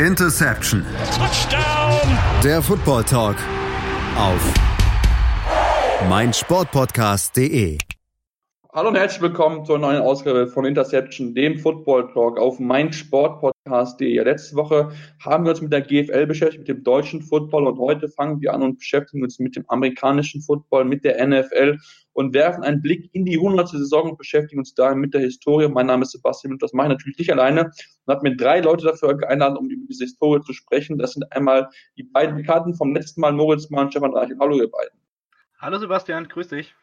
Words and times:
Interception. 0.00 0.84
Touchdown. 1.16 2.18
Der 2.44 2.60
Football 2.60 3.02
Talk 3.04 3.36
auf 4.18 4.54
meinsportpodcast.de. 6.06 7.78
Hallo 8.74 8.88
und 8.90 8.96
herzlich 8.96 9.22
willkommen 9.22 9.64
zur 9.64 9.78
neuen 9.78 10.02
Ausgabe 10.02 10.48
von 10.48 10.66
Interception, 10.66 11.34
dem 11.34 11.58
Football 11.58 12.12
Talk 12.12 12.38
auf 12.38 12.60
meinsportpodcast.de. 12.60 13.55
Letzte 13.66 14.56
Woche 14.56 14.92
haben 15.20 15.44
wir 15.44 15.50
uns 15.50 15.60
mit 15.60 15.72
der 15.72 15.82
GFL 15.82 16.26
beschäftigt, 16.26 16.60
mit 16.60 16.68
dem 16.68 16.84
deutschen 16.84 17.20
Football 17.20 17.66
und 17.66 17.78
heute 17.78 18.08
fangen 18.08 18.40
wir 18.40 18.54
an 18.54 18.62
und 18.62 18.78
beschäftigen 18.78 19.24
uns 19.24 19.40
mit 19.40 19.56
dem 19.56 19.64
amerikanischen 19.68 20.40
Football, 20.40 20.84
mit 20.84 21.04
der 21.04 21.26
NFL 21.26 21.78
und 22.12 22.32
werfen 22.32 22.62
einen 22.62 22.80
Blick 22.80 23.10
in 23.12 23.24
die 23.24 23.36
100. 23.36 23.68
Saison 23.68 24.10
und 24.10 24.18
beschäftigen 24.18 24.60
uns 24.60 24.74
da 24.74 24.94
mit 24.94 25.14
der 25.14 25.20
Historie. 25.20 25.68
Mein 25.68 25.86
Name 25.86 26.02
ist 26.02 26.12
Sebastian 26.12 26.52
und 26.52 26.62
das 26.62 26.72
mache 26.72 26.86
ich 26.86 26.92
natürlich 26.92 27.18
nicht 27.18 27.32
alleine 27.32 27.64
und 27.64 28.14
habe 28.14 28.28
mir 28.28 28.36
drei 28.36 28.60
Leute 28.60 28.86
dafür 28.86 29.10
eingeladen, 29.10 29.56
um 29.56 29.68
über 29.68 29.84
diese 29.88 30.04
Historie 30.04 30.42
zu 30.42 30.52
sprechen. 30.52 30.96
Das 30.96 31.14
sind 31.14 31.24
einmal 31.32 31.68
die 31.96 32.04
beiden 32.04 32.36
Bekannten 32.36 32.74
vom 32.74 32.94
letzten 32.94 33.20
Mal, 33.20 33.32
Moritz 33.32 33.68
Mann 33.70 33.86
und 33.86 33.90
Stefan 33.90 34.14
Reich. 34.14 34.30
Hallo 34.38 34.56
ihr 34.56 34.70
beiden. 34.70 34.98
Hallo 35.58 35.78
Sebastian, 35.78 36.28
grüß 36.28 36.48
dich. 36.48 36.74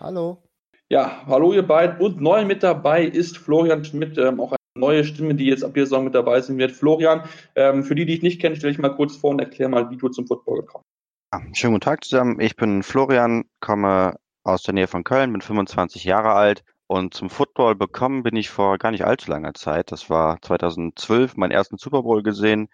Hallo. 0.00 0.42
Ja, 0.88 1.22
hallo 1.26 1.52
ihr 1.52 1.66
beiden. 1.66 2.00
Und 2.00 2.20
neu 2.20 2.46
mit 2.46 2.62
dabei 2.62 3.04
ist 3.04 3.36
Florian 3.36 3.84
Schmidt, 3.84 4.16
ähm, 4.18 4.40
auch 4.40 4.56
neue 4.74 5.04
Stimme, 5.04 5.34
die 5.34 5.46
jetzt 5.46 5.64
ab 5.64 5.74
dieser 5.74 5.86
Saison 5.86 6.04
mit 6.04 6.14
dabei 6.14 6.40
sein 6.40 6.58
wird. 6.58 6.72
Florian, 6.72 7.22
ähm, 7.56 7.82
für 7.82 7.94
die, 7.94 8.06
die 8.06 8.14
ich 8.14 8.22
nicht 8.22 8.40
kenne, 8.40 8.56
stelle 8.56 8.72
ich 8.72 8.78
mal 8.78 8.94
kurz 8.94 9.16
vor 9.16 9.30
und 9.30 9.40
erkläre 9.40 9.70
mal, 9.70 9.90
wie 9.90 9.96
du 9.96 10.08
zum 10.08 10.26
Football 10.26 10.60
gekommen 10.60 10.84
bist. 10.84 11.42
Ja, 11.42 11.54
schönen 11.54 11.74
guten 11.74 11.84
Tag 11.84 12.04
zusammen. 12.04 12.40
Ich 12.40 12.56
bin 12.56 12.82
Florian, 12.82 13.44
komme 13.60 14.16
aus 14.44 14.62
der 14.62 14.74
Nähe 14.74 14.88
von 14.88 15.04
Köln, 15.04 15.32
bin 15.32 15.42
25 15.42 16.04
Jahre 16.04 16.32
alt 16.32 16.64
und 16.86 17.14
zum 17.14 17.30
Football 17.30 17.76
bekommen 17.76 18.22
bin 18.22 18.36
ich 18.36 18.50
vor 18.50 18.78
gar 18.78 18.90
nicht 18.90 19.04
allzu 19.04 19.30
langer 19.30 19.54
Zeit. 19.54 19.92
Das 19.92 20.10
war 20.10 20.40
2012 20.42 21.36
meinen 21.36 21.52
ersten 21.52 21.78
Super 21.78 22.02
Bowl 22.02 22.22
gesehen. 22.22 22.68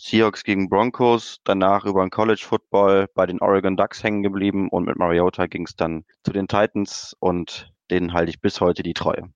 Seahawks 0.00 0.44
gegen 0.44 0.68
Broncos, 0.68 1.38
danach 1.44 1.84
über 1.84 2.02
den 2.02 2.10
College 2.10 2.42
Football 2.42 3.06
bei 3.14 3.26
den 3.26 3.40
Oregon 3.40 3.76
Ducks 3.76 4.02
hängen 4.02 4.22
geblieben 4.22 4.68
und 4.70 4.86
mit 4.86 4.96
Mariota 4.96 5.46
ging 5.46 5.66
es 5.66 5.76
dann 5.76 6.04
zu 6.24 6.32
den 6.32 6.48
Titans 6.48 7.14
und 7.20 7.70
denen 7.90 8.12
halte 8.12 8.30
ich 8.30 8.40
bis 8.40 8.60
heute 8.60 8.82
die 8.82 8.94
Treue. 8.94 9.30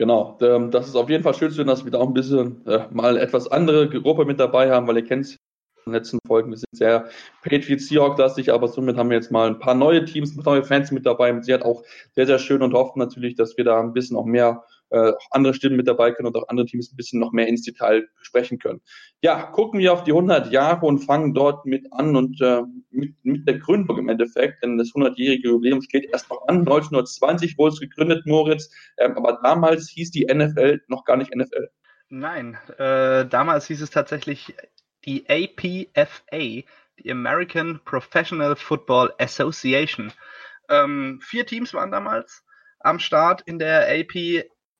Genau, 0.00 0.38
ähm, 0.40 0.70
das 0.70 0.88
ist 0.88 0.96
auf 0.96 1.10
jeden 1.10 1.22
Fall 1.22 1.34
schön 1.34 1.50
zu 1.50 1.56
sehen, 1.56 1.66
dass 1.66 1.84
wir 1.84 1.90
da 1.92 1.98
auch 1.98 2.06
ein 2.06 2.14
bisschen 2.14 2.66
äh, 2.66 2.86
mal 2.90 3.18
etwas 3.18 3.52
andere 3.52 3.86
Gruppe 3.86 4.24
mit 4.24 4.40
dabei 4.40 4.70
haben, 4.70 4.86
weil 4.86 4.96
ihr 4.96 5.04
kennt 5.04 5.26
in 5.28 5.36
den 5.84 5.92
letzten 5.92 6.18
Folgen, 6.26 6.48
wir 6.50 6.56
sind 6.56 6.70
sehr 6.72 7.10
Patriots 7.42 7.86
Seahawks-lastig, 7.88 8.50
aber 8.50 8.68
somit 8.68 8.96
haben 8.96 9.10
wir 9.10 9.18
jetzt 9.18 9.30
mal 9.30 9.46
ein 9.48 9.58
paar 9.58 9.74
neue 9.74 10.02
Teams, 10.06 10.34
neue 10.36 10.64
Fans 10.64 10.90
mit 10.90 11.04
dabei. 11.04 11.38
Sie 11.42 11.52
hat 11.52 11.66
auch 11.66 11.84
sehr, 12.14 12.26
sehr 12.26 12.38
schön 12.38 12.62
und 12.62 12.72
hoffen 12.72 12.98
natürlich, 12.98 13.34
dass 13.34 13.58
wir 13.58 13.64
da 13.64 13.78
ein 13.78 13.92
bisschen 13.92 14.16
auch 14.16 14.24
mehr 14.24 14.64
äh, 14.90 15.12
andere 15.30 15.54
Stimmen 15.54 15.76
mit 15.76 15.88
dabei 15.88 16.12
können 16.12 16.28
und 16.28 16.36
auch 16.36 16.48
andere 16.48 16.66
Teams 16.66 16.92
ein 16.92 16.96
bisschen 16.96 17.20
noch 17.20 17.32
mehr 17.32 17.46
ins 17.46 17.62
Detail 17.62 18.08
besprechen 18.18 18.58
können. 18.58 18.80
Ja, 19.22 19.42
gucken 19.42 19.80
wir 19.80 19.92
auf 19.92 20.04
die 20.04 20.12
100 20.12 20.52
Jahre 20.52 20.86
und 20.86 20.98
fangen 21.00 21.34
dort 21.34 21.66
mit 21.66 21.92
an 21.92 22.16
und 22.16 22.40
äh, 22.40 22.62
mit, 22.90 23.14
mit 23.22 23.46
der 23.46 23.58
Gründung 23.58 23.98
im 23.98 24.08
Endeffekt, 24.08 24.62
denn 24.62 24.78
das 24.78 24.88
100-jährige 24.88 25.48
Jubiläum 25.48 25.82
steht 25.82 26.10
erst 26.10 26.30
noch 26.30 26.46
an. 26.48 26.58
1920 26.60 27.56
wurde 27.58 27.74
es 27.74 27.80
gegründet, 27.80 28.26
Moritz, 28.26 28.70
ähm, 28.98 29.16
aber 29.16 29.40
damals 29.42 29.88
hieß 29.90 30.10
die 30.10 30.26
NFL 30.26 30.82
noch 30.88 31.04
gar 31.04 31.16
nicht 31.16 31.34
NFL. 31.34 31.70
Nein, 32.08 32.58
äh, 32.78 33.26
damals 33.26 33.66
hieß 33.66 33.82
es 33.82 33.90
tatsächlich 33.90 34.54
die 35.04 35.24
APFA, 35.28 36.64
die 36.98 37.10
American 37.10 37.80
Professional 37.84 38.56
Football 38.56 39.14
Association. 39.18 40.12
Ähm, 40.68 41.20
vier 41.22 41.46
Teams 41.46 41.72
waren 41.72 41.90
damals 41.90 42.44
am 42.80 42.98
Start 42.98 43.42
in 43.42 43.58
der 43.58 43.88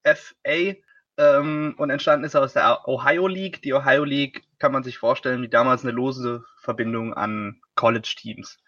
APFA 0.05 0.77
ähm, 1.17 1.75
und 1.77 1.91
entstanden 1.91 2.25
ist 2.25 2.37
aus 2.37 2.53
der 2.53 2.89
Ohio 2.89 3.27
League. 3.27 3.63
Die 3.63 3.75
Ohio 3.75 4.05
League 4.05 4.43
kann 4.59 4.73
man 4.73 4.83
sich 4.83 4.99
vorstellen 4.99 5.43
wie 5.43 5.49
damals 5.49 5.83
eine 5.83 5.93
lose 5.93 6.45
Verbindung 6.59 7.15
an 7.15 7.61
College-Teams. 7.75 8.59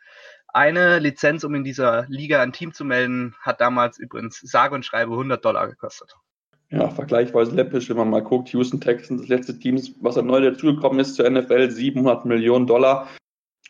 Eine 0.48 0.98
Lizenz, 0.98 1.44
um 1.44 1.54
in 1.54 1.64
dieser 1.64 2.06
Liga 2.08 2.42
ein 2.42 2.52
Team 2.52 2.72
zu 2.74 2.84
melden, 2.84 3.34
hat 3.40 3.60
damals 3.60 3.98
übrigens 3.98 4.38
sage 4.40 4.74
und 4.74 4.84
schreibe 4.84 5.12
100 5.12 5.42
Dollar 5.42 5.68
gekostet 5.68 6.14
ja, 6.72 6.88
vergleichsweise 6.88 7.54
läppisch, 7.54 7.90
wenn 7.90 7.98
man 7.98 8.10
mal 8.10 8.22
guckt, 8.22 8.48
Houston 8.48 8.80
Texans, 8.80 9.20
das 9.20 9.28
letzte 9.28 9.58
Team, 9.58 9.78
was 10.00 10.16
neu 10.16 10.40
dazugekommen 10.40 11.00
ist 11.00 11.14
zur 11.14 11.28
NFL, 11.28 11.70
700 11.70 12.24
Millionen 12.24 12.66
Dollar. 12.66 13.08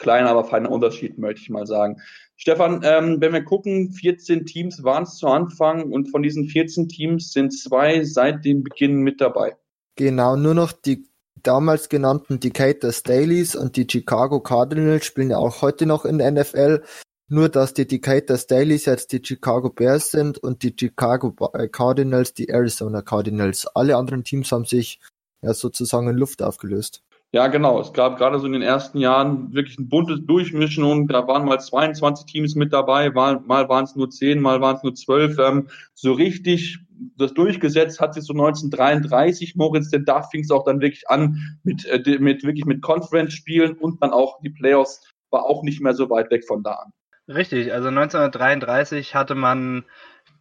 Kleiner, 0.02 0.30
aber 0.30 0.44
feiner 0.44 0.70
Unterschied, 0.70 1.16
möchte 1.16 1.42
ich 1.42 1.48
mal 1.48 1.66
sagen. 1.66 2.02
Stefan, 2.36 2.80
ähm, 2.82 3.20
wenn 3.20 3.32
wir 3.32 3.44
gucken, 3.44 3.92
14 3.92 4.44
Teams 4.46 4.82
waren 4.82 5.04
es 5.04 5.16
zu 5.16 5.28
Anfang 5.28 5.92
und 5.92 6.10
von 6.10 6.22
diesen 6.22 6.48
14 6.48 6.88
Teams 6.88 7.32
sind 7.32 7.52
zwei 7.52 8.02
seit 8.02 8.44
dem 8.44 8.64
Beginn 8.64 8.96
mit 8.96 9.20
dabei. 9.20 9.56
Genau, 9.94 10.34
nur 10.34 10.54
noch 10.54 10.72
die 10.72 11.06
damals 11.42 11.88
genannten 11.88 12.40
Decatur 12.40 12.92
Staleys 12.92 13.54
und 13.54 13.76
die 13.76 13.86
Chicago 13.88 14.40
Cardinals 14.40 15.06
spielen 15.06 15.30
ja 15.30 15.38
auch 15.38 15.62
heute 15.62 15.86
noch 15.86 16.04
in 16.04 16.18
der 16.18 16.32
NFL. 16.32 16.82
Nur 17.28 17.48
dass 17.48 17.74
die 17.74 17.86
Decatur 17.86 18.36
Staleys 18.36 18.86
jetzt 18.86 19.12
die 19.12 19.22
Chicago 19.24 19.70
Bears 19.70 20.10
sind 20.10 20.38
und 20.38 20.64
die 20.64 20.74
Chicago 20.78 21.34
äh, 21.54 21.68
Cardinals 21.68 22.34
die 22.34 22.48
Arizona 22.48 23.02
Cardinals. 23.02 23.68
Alle 23.68 23.96
anderen 23.96 24.24
Teams 24.24 24.50
haben 24.50 24.64
sich 24.64 25.00
ja 25.42 25.54
sozusagen 25.54 26.08
in 26.08 26.16
Luft 26.16 26.42
aufgelöst. 26.42 27.02
Ja, 27.34 27.46
genau. 27.46 27.80
Es 27.80 27.94
gab 27.94 28.18
gerade 28.18 28.38
so 28.38 28.46
in 28.46 28.52
den 28.52 28.62
ersten 28.62 28.98
Jahren 28.98 29.54
wirklich 29.54 29.78
ein 29.78 29.88
buntes 29.88 30.20
Durchmischen 30.26 30.84
und 30.84 31.08
da 31.08 31.26
waren 31.26 31.46
mal 31.46 31.58
22 31.58 32.26
Teams 32.26 32.54
mit 32.54 32.74
dabei, 32.74 33.10
mal, 33.10 33.40
mal 33.40 33.70
waren 33.70 33.84
es 33.84 33.96
nur 33.96 34.10
10, 34.10 34.40
mal 34.40 34.60
waren 34.60 34.76
es 34.76 34.82
nur 34.82 34.94
12. 34.94 35.38
Ähm, 35.38 35.68
so 35.94 36.12
richtig 36.12 36.80
das 37.16 37.34
durchgesetzt 37.34 38.00
hat 38.00 38.14
sich 38.14 38.24
so 38.24 38.32
1933, 38.32 39.56
Moritz, 39.56 39.90
denn 39.90 40.04
da 40.04 40.22
fing 40.22 40.42
es 40.42 40.50
auch 40.50 40.64
dann 40.64 40.80
wirklich 40.80 41.08
an 41.08 41.58
mit, 41.64 41.84
äh, 41.86 42.18
mit 42.18 42.44
wirklich 42.44 42.64
mit 42.64 42.82
Conference-Spielen 42.82 43.78
und 43.78 44.02
dann 44.02 44.12
auch 44.12 44.40
die 44.40 44.50
Playoffs 44.50 45.02
war 45.30 45.44
auch 45.44 45.62
nicht 45.62 45.80
mehr 45.80 45.94
so 45.94 46.10
weit 46.10 46.30
weg 46.30 46.44
von 46.46 46.62
da 46.62 46.72
an. 46.72 46.92
Richtig, 47.28 47.72
also 47.72 47.88
1933 47.88 49.14
hatte 49.14 49.34
man 49.34 49.84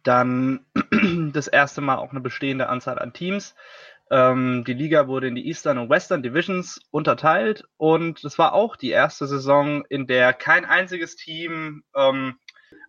dann 0.02 0.60
das 1.32 1.48
erste 1.48 1.80
Mal 1.80 1.96
auch 1.96 2.10
eine 2.10 2.20
bestehende 2.20 2.68
Anzahl 2.68 2.98
an 2.98 3.12
Teams. 3.12 3.54
Ähm, 4.12 4.64
die 4.66 4.74
Liga 4.74 5.08
wurde 5.08 5.28
in 5.28 5.34
die 5.34 5.48
Eastern 5.48 5.78
und 5.78 5.88
Western 5.88 6.22
Divisions 6.22 6.82
unterteilt 6.90 7.64
und 7.78 8.22
es 8.24 8.38
war 8.38 8.52
auch 8.52 8.76
die 8.76 8.90
erste 8.90 9.26
Saison, 9.26 9.86
in 9.88 10.06
der 10.06 10.34
kein 10.34 10.66
einziges 10.66 11.16
Team 11.16 11.82
ähm, 11.96 12.34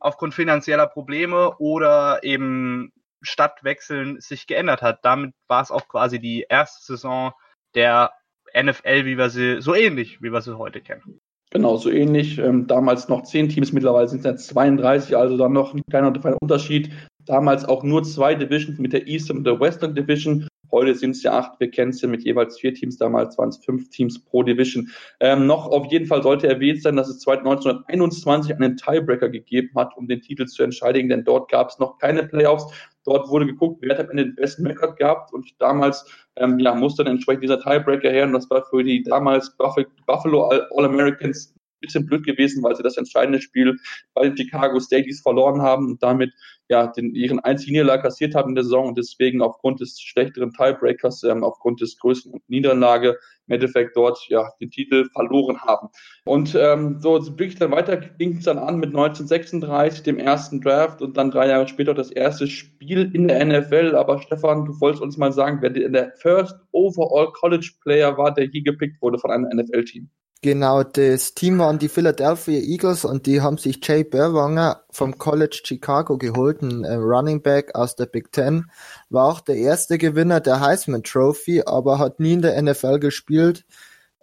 aufgrund 0.01 0.33
finanzieller 0.33 0.85
Probleme 0.85 1.55
oder 1.59 2.19
eben 2.23 2.91
Stadtwechseln 3.21 4.19
sich 4.19 4.47
geändert 4.47 4.81
hat. 4.81 4.99
Damit 5.03 5.33
war 5.47 5.61
es 5.61 5.71
auch 5.71 5.87
quasi 5.87 6.19
die 6.19 6.45
erste 6.49 6.83
Saison 6.83 7.31
der 7.73 8.11
NFL, 8.53 9.05
wie 9.05 9.17
wir 9.17 9.29
sie, 9.29 9.61
so 9.61 9.73
ähnlich, 9.73 10.21
wie 10.21 10.33
wir 10.33 10.41
sie 10.41 10.57
heute 10.57 10.81
kennen. 10.81 11.21
Genau, 11.51 11.77
so 11.77 11.89
ähnlich. 11.89 12.37
Ähm, 12.37 12.67
damals 12.67 13.07
noch 13.07 13.23
zehn 13.23 13.47
Teams, 13.47 13.71
mittlerweile 13.71 14.09
sind 14.09 14.19
es 14.19 14.25
jetzt 14.25 14.47
32, 14.47 15.15
also 15.15 15.37
dann 15.37 15.53
noch 15.53 15.73
ein 15.73 15.83
kleiner 15.89 16.11
Unterschied. 16.41 16.91
Damals 17.25 17.63
auch 17.63 17.83
nur 17.83 18.03
zwei 18.03 18.35
Divisions 18.35 18.77
mit 18.77 18.91
der 18.91 19.07
Eastern 19.07 19.37
und 19.37 19.43
der 19.45 19.57
Western 19.57 19.95
Division. 19.95 20.49
Heute 20.73 20.95
sind 20.95 21.11
es 21.11 21.21
ja 21.21 21.37
acht, 21.37 21.59
wir 21.59 21.69
mit 22.07 22.23
jeweils 22.23 22.59
vier 22.59 22.73
Teams, 22.73 22.97
damals 22.97 23.37
waren 23.37 23.49
es 23.49 23.57
fünf 23.57 23.91
Teams 23.91 24.17
pro 24.25 24.41
Division. 24.41 24.89
Ähm, 25.19 25.45
noch 25.45 25.67
auf 25.67 25.85
jeden 25.91 26.07
Fall 26.07 26.23
sollte 26.23 26.47
erwähnt 26.47 26.81
sein, 26.81 26.95
dass 26.95 27.09
es 27.09 27.27
1921 27.27 28.55
einen 28.55 28.75
Tiebreaker 28.75 29.29
gegeben 29.29 29.69
hat, 29.75 29.95
um 29.95 30.07
den 30.07 30.21
Titel 30.21 30.47
zu 30.47 30.63
entscheiden, 30.63 31.09
denn 31.09 31.23
dort 31.25 31.51
gab 31.51 31.69
es 31.69 31.77
noch 31.77 31.99
keine 31.99 32.23
Playoffs. 32.23 32.65
Dort 33.05 33.29
wurde 33.29 33.45
geguckt, 33.45 33.81
wer 33.81 33.95
hat 33.95 34.05
am 34.05 34.09
Ende 34.09 34.25
den 34.25 34.35
besten 34.35 34.65
Rekord 34.65 34.97
gehabt 34.97 35.31
und 35.31 35.47
damals 35.59 36.05
ähm, 36.37 36.57
ja, 36.57 36.73
musste 36.73 37.03
dann 37.03 37.13
entsprechend 37.13 37.43
dieser 37.43 37.61
Tiebreaker 37.61 38.09
her 38.09 38.25
und 38.25 38.33
das 38.33 38.49
war 38.49 38.65
für 38.65 38.83
die 38.83 39.03
damals 39.03 39.55
Buffalo 39.55 40.47
All-Americans 40.47 41.53
bisschen 41.83 42.05
blöd 42.05 42.25
gewesen, 42.25 42.63
weil 42.63 42.75
sie 42.75 42.83
das 42.83 42.97
entscheidende 42.97 43.41
Spiel 43.41 43.77
bei 44.13 44.23
den 44.23 44.37
Chicago 44.37 44.79
Stadies 44.79 45.21
verloren 45.21 45.61
haben 45.61 45.85
und 45.91 46.03
damit 46.03 46.33
ja 46.69 46.87
den, 46.87 47.13
ihren 47.13 47.39
einzigen 47.39 47.73
Niederlag 47.73 48.01
kassiert 48.01 48.35
haben 48.35 48.49
in 48.49 48.55
der 48.55 48.63
Saison 48.63 48.87
und 48.87 48.97
deswegen 48.97 49.41
aufgrund 49.41 49.81
des 49.81 49.99
schlechteren 49.99 50.51
Tiebreakers, 50.53 51.23
ähm, 51.23 51.43
aufgrund 51.43 51.81
des 51.81 51.97
größten 51.99 52.41
Niederlage 52.47 53.17
im 53.47 53.55
Endeffekt 53.55 53.97
dort 53.97 54.25
ja 54.29 54.49
den 54.61 54.71
Titel 54.71 55.09
verloren 55.11 55.59
haben. 55.61 55.89
Und 56.25 56.55
ähm, 56.55 56.99
so 56.99 57.25
wirklich 57.37 57.55
dann 57.55 57.71
weiter 57.71 57.97
ging 57.97 58.37
es 58.37 58.45
dann 58.45 58.57
an 58.57 58.77
mit 58.77 58.89
1936, 58.89 60.03
dem 60.03 60.17
ersten 60.17 60.61
Draft 60.61 61.01
und 61.01 61.17
dann 61.17 61.31
drei 61.31 61.49
Jahre 61.49 61.67
später 61.67 61.93
das 61.93 62.11
erste 62.11 62.47
Spiel 62.47 63.11
in 63.13 63.27
der 63.27 63.43
NFL. 63.45 63.95
Aber 63.95 64.21
Stefan, 64.21 64.65
du 64.65 64.79
wolltest 64.79 65.03
uns 65.03 65.17
mal 65.17 65.33
sagen, 65.33 65.59
wer 65.61 65.69
der 65.69 66.13
First 66.17 66.55
Overall 66.71 67.31
College 67.33 67.71
Player 67.81 68.17
war, 68.17 68.33
der 68.33 68.45
je 68.45 68.61
gepickt 68.61 69.01
wurde 69.01 69.19
von 69.19 69.31
einem 69.31 69.49
NFL-Team. 69.53 70.09
Genau, 70.43 70.83
das 70.83 71.35
Team 71.35 71.59
waren 71.59 71.79
die 71.79 71.87
Philadelphia 71.87 72.59
Eagles 72.59 73.05
und 73.05 73.27
die 73.27 73.39
haben 73.39 73.57
sich 73.57 73.79
Jay 73.81 74.03
Berwanger 74.03 74.83
vom 74.91 75.17
College 75.17 75.61
Chicago 75.63 76.17
geholt, 76.17 76.61
ein 76.61 76.83
äh, 76.83 76.95
Running 76.95 77.41
Back 77.41 77.73
aus 77.75 77.95
der 77.95 78.07
Big 78.07 78.33
Ten. 78.33 78.69
War 79.09 79.29
auch 79.29 79.39
der 79.39 79.55
erste 79.55 79.97
Gewinner 79.97 80.41
der 80.41 80.59
Heisman 80.59 81.01
Trophy, 81.01 81.63
aber 81.65 81.97
hat 81.97 82.19
nie 82.19 82.33
in 82.33 82.41
der 82.41 82.61
NFL 82.61 82.99
gespielt. 82.99 83.63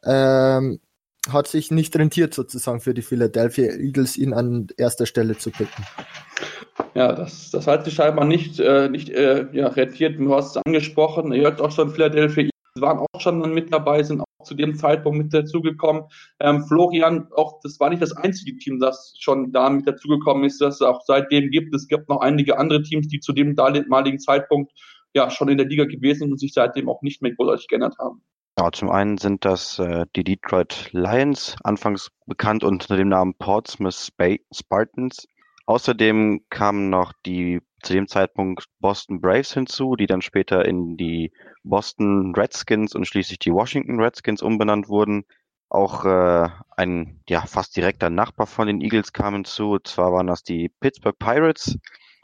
Ähm, 0.04 0.80
hat 1.32 1.48
sich 1.48 1.70
nicht 1.70 1.96
rentiert 1.96 2.34
sozusagen 2.34 2.80
für 2.80 2.92
die 2.92 3.00
Philadelphia 3.00 3.72
Eagles, 3.72 4.18
ihn 4.18 4.34
an 4.34 4.66
erster 4.76 5.06
Stelle 5.06 5.38
zu 5.38 5.50
picken. 5.50 5.86
Ja, 6.92 7.14
das, 7.14 7.50
das 7.50 7.66
hat 7.66 7.86
sich 7.86 7.94
scheinbar 7.94 8.26
nicht, 8.26 8.60
äh, 8.60 8.90
nicht 8.90 9.08
äh, 9.08 9.46
ja, 9.52 9.68
rentiert. 9.68 10.20
Du 10.20 10.34
hast 10.34 10.50
es 10.50 10.62
angesprochen. 10.66 11.32
Ihr 11.32 11.44
hört 11.44 11.62
auch 11.62 11.72
schon 11.72 11.90
Philadelphia 11.90 12.42
Eagles 12.42 12.50
waren 12.78 12.98
auch 12.98 13.20
schon 13.20 13.54
mit 13.54 13.72
dabei, 13.72 14.02
sind 14.02 14.22
zu 14.44 14.54
dem 14.54 14.74
Zeitpunkt 14.74 15.18
mit 15.18 15.34
dazugekommen. 15.34 16.04
Ähm, 16.40 16.64
Florian, 16.64 17.28
auch 17.36 17.60
das 17.62 17.78
war 17.80 17.90
nicht 17.90 18.02
das 18.02 18.12
einzige 18.16 18.56
Team, 18.56 18.78
das 18.80 19.14
schon 19.18 19.52
da 19.52 19.70
mit 19.70 19.86
dazugekommen 19.86 20.44
ist, 20.44 20.60
das 20.60 20.76
es 20.76 20.82
auch 20.82 21.02
seitdem 21.04 21.50
gibt. 21.50 21.74
Es 21.74 21.88
gibt 21.88 22.08
noch 22.08 22.20
einige 22.20 22.58
andere 22.58 22.82
Teams, 22.82 23.08
die 23.08 23.20
zu 23.20 23.32
dem 23.32 23.56
damaligen 23.56 24.18
Zeitpunkt 24.18 24.72
ja 25.14 25.30
schon 25.30 25.48
in 25.48 25.58
der 25.58 25.66
Liga 25.66 25.84
gewesen 25.84 26.20
sind 26.20 26.32
und 26.32 26.38
sich 26.38 26.52
seitdem 26.52 26.88
auch 26.88 27.02
nicht 27.02 27.22
mehr 27.22 27.34
großartig 27.34 27.68
geändert 27.68 27.96
haben. 27.98 28.22
Ja, 28.58 28.70
zum 28.72 28.90
einen 28.90 29.16
sind 29.16 29.44
das 29.44 29.78
äh, 29.78 30.04
die 30.16 30.24
Detroit 30.24 30.90
Lions, 30.92 31.56
anfangs 31.64 32.10
bekannt 32.26 32.62
unter 32.62 32.96
dem 32.96 33.08
Namen 33.08 33.34
Portsmouth 33.34 34.12
Spartans. 34.52 35.26
Außerdem 35.70 36.46
kamen 36.50 36.90
noch 36.90 37.12
die 37.24 37.60
zu 37.84 37.92
dem 37.92 38.08
Zeitpunkt 38.08 38.64
Boston 38.80 39.20
Braves 39.20 39.54
hinzu, 39.54 39.94
die 39.94 40.08
dann 40.08 40.20
später 40.20 40.64
in 40.64 40.96
die 40.96 41.32
Boston 41.62 42.34
Redskins 42.34 42.96
und 42.96 43.04
schließlich 43.04 43.38
die 43.38 43.52
Washington 43.52 44.00
Redskins 44.00 44.42
umbenannt 44.42 44.88
wurden. 44.88 45.26
Auch 45.68 46.04
äh, 46.04 46.48
ein 46.76 47.22
ja 47.28 47.42
fast 47.42 47.76
direkter 47.76 48.10
Nachbar 48.10 48.48
von 48.48 48.66
den 48.66 48.80
Eagles 48.80 49.12
kam 49.12 49.34
hinzu. 49.34 49.78
Zwar 49.78 50.12
waren 50.12 50.26
das 50.26 50.42
die 50.42 50.70
Pittsburgh 50.80 51.16
Pirates. 51.16 51.78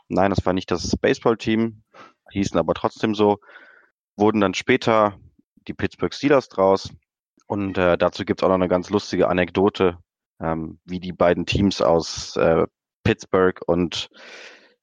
Nein, 0.08 0.30
das 0.30 0.44
war 0.44 0.52
nicht 0.52 0.72
das 0.72 0.96
Baseballteam, 0.96 1.84
hießen 2.32 2.58
aber 2.58 2.74
trotzdem 2.74 3.14
so. 3.14 3.38
Wurden 4.16 4.40
dann 4.40 4.54
später 4.54 5.20
die 5.68 5.74
Pittsburgh 5.74 6.12
Steelers 6.12 6.48
draus. 6.48 6.90
Und 7.46 7.78
äh, 7.78 7.96
dazu 7.96 8.24
gibt's 8.24 8.42
auch 8.42 8.48
noch 8.48 8.56
eine 8.56 8.66
ganz 8.66 8.90
lustige 8.90 9.28
Anekdote, 9.28 9.98
ähm, 10.40 10.80
wie 10.84 10.98
die 10.98 11.12
beiden 11.12 11.46
Teams 11.46 11.80
aus 11.80 12.36
äh, 12.38 12.66
Pittsburgh 13.06 13.60
und 13.66 14.08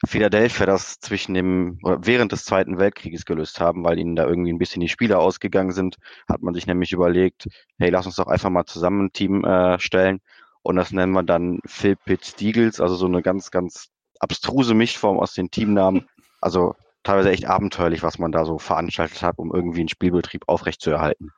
Philadelphia 0.06 0.66
das 0.66 1.00
zwischen 1.00 1.34
dem 1.34 1.80
während 1.82 2.32
des 2.32 2.46
Zweiten 2.46 2.78
Weltkrieges 2.78 3.26
gelöst 3.26 3.60
haben, 3.60 3.84
weil 3.84 4.00
ihnen 4.00 4.16
da 4.16 4.26
irgendwie 4.26 4.52
ein 4.52 4.58
bisschen 4.58 4.82
die 4.82 4.90
Spieler 4.90 5.20
ausgegangen 5.20 5.72
sind, 5.72 5.98
hat 6.28 6.42
man 6.42 6.54
sich 6.54 6.66
nämlich 6.66 6.94
überlegt, 6.94 7.48
hey, 7.78 7.90
lass 7.90 8.06
uns 8.06 8.16
doch 8.16 8.28
einfach 8.28 8.50
mal 8.50 8.66
zusammen 8.66 9.06
ein 9.06 9.14
Team 9.14 9.44
äh, 9.44 9.78
stellen 9.80 10.20
und 10.62 10.78
das 10.78 10.92
nennen 10.92 11.12
wir 11.12 11.24
dann 11.24 11.60
Phil 11.66 11.96
Pitt 11.96 12.26
Steagles, 12.26 12.80
also 12.80 12.96
so 12.96 13.06
eine 13.06 13.22
ganz, 13.22 13.52
ganz 13.52 13.90
abstruse 14.20 14.74
Mischform 14.74 15.20
aus 15.20 15.34
den 15.34 15.52
Teamnamen. 15.52 16.08
Also 16.40 16.76
teilweise 17.04 17.32
echt 17.32 17.46
abenteuerlich, 17.46 18.04
was 18.04 18.20
man 18.20 18.32
da 18.32 18.46
so 18.46 18.58
veranstaltet 18.58 19.22
hat, 19.22 19.38
um 19.38 19.54
irgendwie 19.54 19.82
einen 19.82 19.90
Spielbetrieb 19.90 20.44
aufrechtzuerhalten 20.48 21.32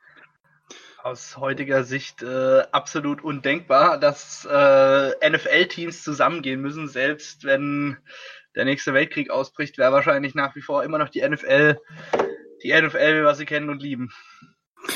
aus 1.06 1.36
heutiger 1.36 1.84
Sicht 1.84 2.22
äh, 2.24 2.62
absolut 2.72 3.22
undenkbar, 3.22 3.98
dass 3.98 4.44
äh, 4.50 5.30
NFL-Teams 5.30 6.02
zusammengehen 6.02 6.60
müssen, 6.60 6.88
selbst 6.88 7.44
wenn 7.44 7.96
der 8.56 8.64
nächste 8.64 8.92
Weltkrieg 8.92 9.30
ausbricht, 9.30 9.78
wäre 9.78 9.92
wahrscheinlich 9.92 10.34
nach 10.34 10.56
wie 10.56 10.62
vor 10.62 10.82
immer 10.82 10.98
noch 10.98 11.08
die 11.08 11.26
NFL, 11.26 11.78
die 12.64 12.72
NFL, 12.72 13.22
was 13.22 13.38
sie 13.38 13.44
kennen 13.44 13.70
und 13.70 13.80
lieben. 13.80 14.10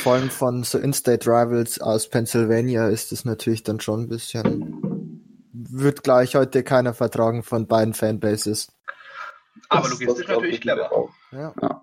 Vor 0.02 0.14
allem 0.14 0.30
von 0.30 0.64
so 0.64 0.78
In-State 0.78 1.30
Rivals 1.30 1.80
aus 1.80 2.08
Pennsylvania 2.08 2.88
ist 2.88 3.12
es 3.12 3.24
natürlich 3.24 3.62
dann 3.62 3.78
schon 3.78 4.02
ein 4.02 4.08
bisschen, 4.08 5.22
wird 5.52 6.02
gleich 6.02 6.34
heute 6.34 6.64
keiner 6.64 6.92
vertragen 6.92 7.44
von 7.44 7.68
beiden 7.68 7.94
Fanbases. 7.94 8.72
Aber 9.68 9.88
logistisch 9.88 10.26
natürlich 10.26 10.60
clever. 10.60 10.90
Ja. 11.30 11.54
ja. 11.62 11.82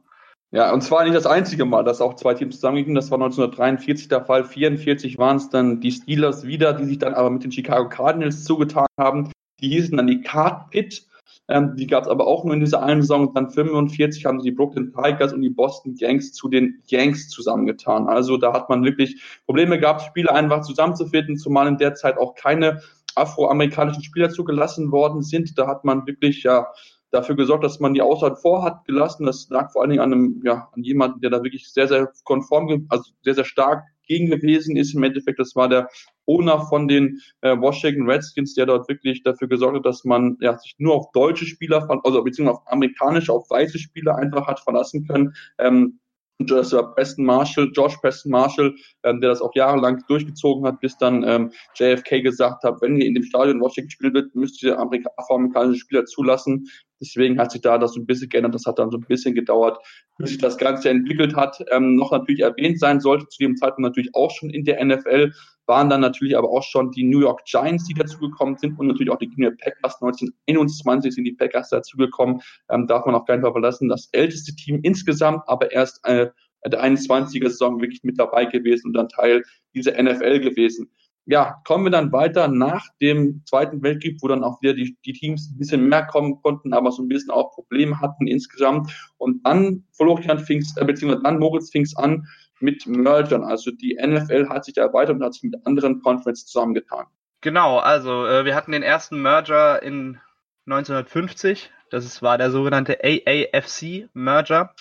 Ja, 0.52 0.72
und 0.74 0.82
zwar 0.82 1.04
nicht 1.04 1.16
das 1.16 1.26
einzige 1.26 1.66
Mal, 1.66 1.84
dass 1.84 2.00
auch 2.00 2.16
zwei 2.16 2.34
Teams 2.34 2.56
zusammengingen. 2.56 2.96
Das 2.96 3.12
war 3.12 3.18
1943 3.18 4.08
der 4.08 4.24
Fall. 4.24 4.46
44 4.46 5.18
waren 5.18 5.38
es 5.38 5.50
dann 5.50 5.82
die 5.82 5.92
Steelers 5.92 6.46
wieder, 6.46 6.74
die 6.74 6.86
sich 6.86 7.00
dann 7.00 7.14
aber 7.14 7.30
mit 7.30 7.44
den 7.44 7.52
Chicago 7.52 7.90
Cardinals 7.90 8.46
zugetan 8.46 8.88
haben. 8.98 9.32
Die 9.60 9.70
hießen 9.70 9.98
dann 9.98 10.08
die 10.08 10.22
Card 10.22 10.70
Pit. 10.70 11.06
Ähm, 11.50 11.76
die 11.76 11.88
gab 11.88 12.04
es 12.04 12.10
aber 12.10 12.28
auch 12.28 12.46
nur 12.46 12.54
in 12.54 12.62
dieser 12.62 12.82
einen 12.82 13.02
Saison. 13.02 13.34
Dann 13.34 13.50
45 13.50 14.26
haben 14.26 14.40
sie 14.40 14.50
die 14.50 14.56
Brooklyn 14.56 14.94
Tigers 14.94 15.34
und 15.34 15.42
die 15.42 15.50
Boston 15.50 15.96
Yanks 15.96 16.32
zu 16.32 16.48
den 16.48 16.82
Yanks 16.88 17.28
zusammengetan. 17.28 18.08
Also 18.08 18.38
da 18.38 18.54
hat 18.54 18.70
man 18.70 18.84
wirklich 18.86 19.22
Probleme 19.46 19.80
gehabt, 19.80 20.02
Spieler 20.02 20.34
einfach 20.34 20.62
zusammenzufinden, 20.62 21.38
zumal 21.38 21.68
in 21.68 21.78
der 21.78 21.96
Zeit 21.96 22.18
auch 22.18 22.36
keine 22.36 22.82
afroamerikanischen 23.16 24.04
Spieler 24.04 24.30
zugelassen 24.30 24.92
worden 24.92 25.24
sind. 25.24 25.58
Da 25.58 25.68
hat 25.68 25.84
man 25.84 26.06
wirklich 26.06 26.44
ja 26.44 26.68
dafür 27.12 27.36
gesorgt, 27.36 27.64
dass 27.64 27.80
man 27.80 27.94
die 27.94 28.02
Auswahl 28.02 28.36
vorhat 28.36 28.86
gelassen. 28.86 29.26
Das 29.26 29.48
lag 29.50 29.72
vor 29.72 29.82
allen 29.82 29.92
Dingen 29.92 30.02
an 30.02 30.14
einem, 30.14 30.42
ja, 30.44 30.70
an 30.72 30.84
jemanden, 30.84 31.22
der 31.22 31.30
da 31.30 31.44
wirklich 31.44 31.72
sehr, 31.72 31.88
sehr 31.88 32.12
konform, 32.24 32.86
also 32.90 33.12
sehr, 33.24 33.36
sehr 33.36 33.46
stark 33.46 33.84
gegen 34.08 34.30
gewesen 34.30 34.76
ist. 34.76 34.94
Im 34.94 35.04
Endeffekt, 35.04 35.40
das 35.40 35.56
war 35.56 35.70
der 35.70 35.90
Owner 36.26 36.62
von 36.68 36.88
den 36.88 37.20
äh, 37.42 37.58
Washington 37.58 38.10
Redskins, 38.10 38.54
der 38.56 38.66
dort 38.66 38.88
wirklich 38.90 39.24
dafür 39.24 39.48
gesorgt 39.48 39.78
hat, 39.78 39.86
dass 39.86 40.04
man 40.04 40.38
ja, 40.42 40.58
sich 40.58 40.76
nur 40.78 40.96
auf 40.96 41.12
deutsche 41.12 41.46
Spieler, 41.46 41.88
also 42.04 42.24
beziehungsweise 42.24 42.60
auf 42.60 42.72
amerikanische, 42.72 43.34
auf 43.34 43.50
weiße 43.50 43.80
Spieler 43.80 44.16
einfach 44.16 44.48
hat 44.48 44.60
verlassen 44.60 45.06
können. 45.08 45.34
Ähm, 45.58 46.00
das 46.40 46.72
war 46.72 46.94
Preston 46.94 47.26
Marshall, 47.26 47.72
Josh 47.74 47.98
Preston 47.98 48.32
Marshall, 48.32 48.76
ähm, 49.04 49.22
der 49.22 49.32
das 49.32 49.42
auch 49.42 49.56
jahrelang 49.56 50.04
durchgezogen 50.08 50.66
hat, 50.68 50.80
bis 50.82 50.96
dann 50.98 51.24
ähm, 51.24 51.52
JFK 51.76 52.22
gesagt 52.22 52.64
hat, 52.64 52.80
wenn 52.82 52.98
ihr 52.98 53.08
in 53.08 53.16
dem 53.16 53.24
Stadion 53.24 53.60
Washington 53.60 53.88
gespielt 53.88 54.14
wird, 54.14 54.36
müsst 54.36 54.62
ihr 54.62 54.78
Amerika 54.78 55.10
afroamerikanische 55.18 55.80
Spieler 55.80 56.06
zulassen. 56.06 56.68
Deswegen 57.00 57.40
hat 57.40 57.52
sich 57.52 57.62
da 57.62 57.78
das 57.78 57.94
so 57.94 58.00
ein 58.00 58.06
bisschen 58.06 58.30
geändert. 58.30 58.56
Das 58.56 58.66
hat 58.66 58.80
dann 58.80 58.92
so 58.92 58.98
ein 58.98 59.06
bisschen 59.08 59.36
gedauert, 59.36 59.78
bis 60.18 60.30
sich 60.30 60.38
das 60.40 60.58
Ganze 60.58 60.90
entwickelt 60.90 61.36
hat. 61.36 61.64
Ähm, 61.72 61.96
noch 61.96 62.12
natürlich 62.12 62.42
erwähnt 62.42 62.80
sein 62.80 63.00
sollte, 63.00 63.28
zu 63.28 63.40
dem 63.40 63.56
Zeitpunkt 63.56 63.90
natürlich 63.90 64.14
auch 64.16 64.32
schon 64.32 64.50
in 64.50 64.66
der 64.66 64.84
NFL, 64.84 65.32
waren 65.68 65.90
dann 65.90 66.02
natürlich 66.02 66.38
aber 66.38 66.50
auch 66.50 66.64
schon 66.64 66.92
die 66.92 67.04
New 67.04 67.20
York 67.20 67.44
Giants, 67.46 67.86
die 67.86 67.94
dazugekommen 67.94 68.58
sind 68.58 68.80
und 68.80 68.88
natürlich 68.88 69.12
auch 69.12 69.18
die 69.18 69.28
Green 69.28 69.50
Bay 69.50 69.58
Packers. 69.58 70.02
1921 70.02 71.14
sind 71.14 71.26
die 71.26 71.34
Packers 71.34 71.70
dazugekommen. 71.70 72.42
Ähm, 72.70 72.88
darf 72.88 73.06
man 73.06 73.16
auf 73.16 73.26
keinen 73.26 73.42
Fall 73.42 73.52
verlassen. 73.52 73.90
Das 73.90 74.10
älteste 74.14 74.56
Team 74.56 74.80
insgesamt, 74.84 75.42
aber 75.48 75.72
erst 75.72 76.06
äh, 76.06 76.30
der 76.66 76.84
21er 76.84 77.50
Saison 77.50 77.82
wirklich 77.82 78.04
mit 78.04 78.20
dabei 78.20 78.46
gewesen 78.46 78.88
und 78.88 78.94
dann 78.94 79.10
Teil 79.10 79.44
dieser 79.74 80.02
NFL 80.02 80.40
gewesen 80.40 80.90
ja, 81.28 81.62
kommen 81.66 81.84
wir 81.84 81.92
dann 81.92 82.14
weiter 82.14 82.48
nach 82.48 82.88
dem 83.02 83.44
Zweiten 83.46 83.84
Weltkrieg, 83.84 84.18
wo 84.22 84.30
dann 84.30 84.46
auch 84.46 84.62
wieder 84.62 84.74
die, 84.74 84.98
die 85.06 85.12
Teams 85.12 85.52
ein 85.52 85.58
bisschen 85.58 85.90
mehr 85.90 86.06
kommen 86.06 86.42
konnten, 86.42 86.74
aber 86.74 86.92
so 86.92 87.04
ein 87.04 87.10
bisschen 87.10 87.32
auch 87.32 87.52
Probleme 87.52 88.00
hatten 88.00 88.28
insgesamt. 88.28 88.90
Und 89.18 89.46
dann 89.46 89.84
Florian 89.92 90.40
fing's, 90.40 90.78
äh, 90.78 90.86
beziehungsweise 90.86 91.24
dann 91.24 91.40
Moritz 91.40 91.70
fing's 91.70 91.96
an 91.98 92.26
mit 92.62 92.88
Mergern. 92.88 93.44
Also 93.44 93.72
die 93.72 94.00
NFL 94.02 94.48
hat 94.48 94.64
sich 94.64 94.76
da 94.76 94.84
erweitert 94.84 95.18
und 95.18 95.24
hat 95.24 95.34
sich 95.34 95.44
mit 95.44 95.56
anderen 95.66 96.02
Conferences 96.02 96.46
zusammengetan. 96.46 97.06
Genau, 97.42 97.78
also 97.78 98.26
äh, 98.26 98.46
wir 98.46 98.56
hatten 98.56 98.72
den 98.72 98.84
ersten 98.84 99.22
Merger 99.22 99.84
in 99.84 100.20
1950. 100.66 101.72
Das 101.90 102.22
war 102.22 102.38
der 102.38 102.52
sogenannte 102.52 103.00
AAFC-Merger. 103.04 104.74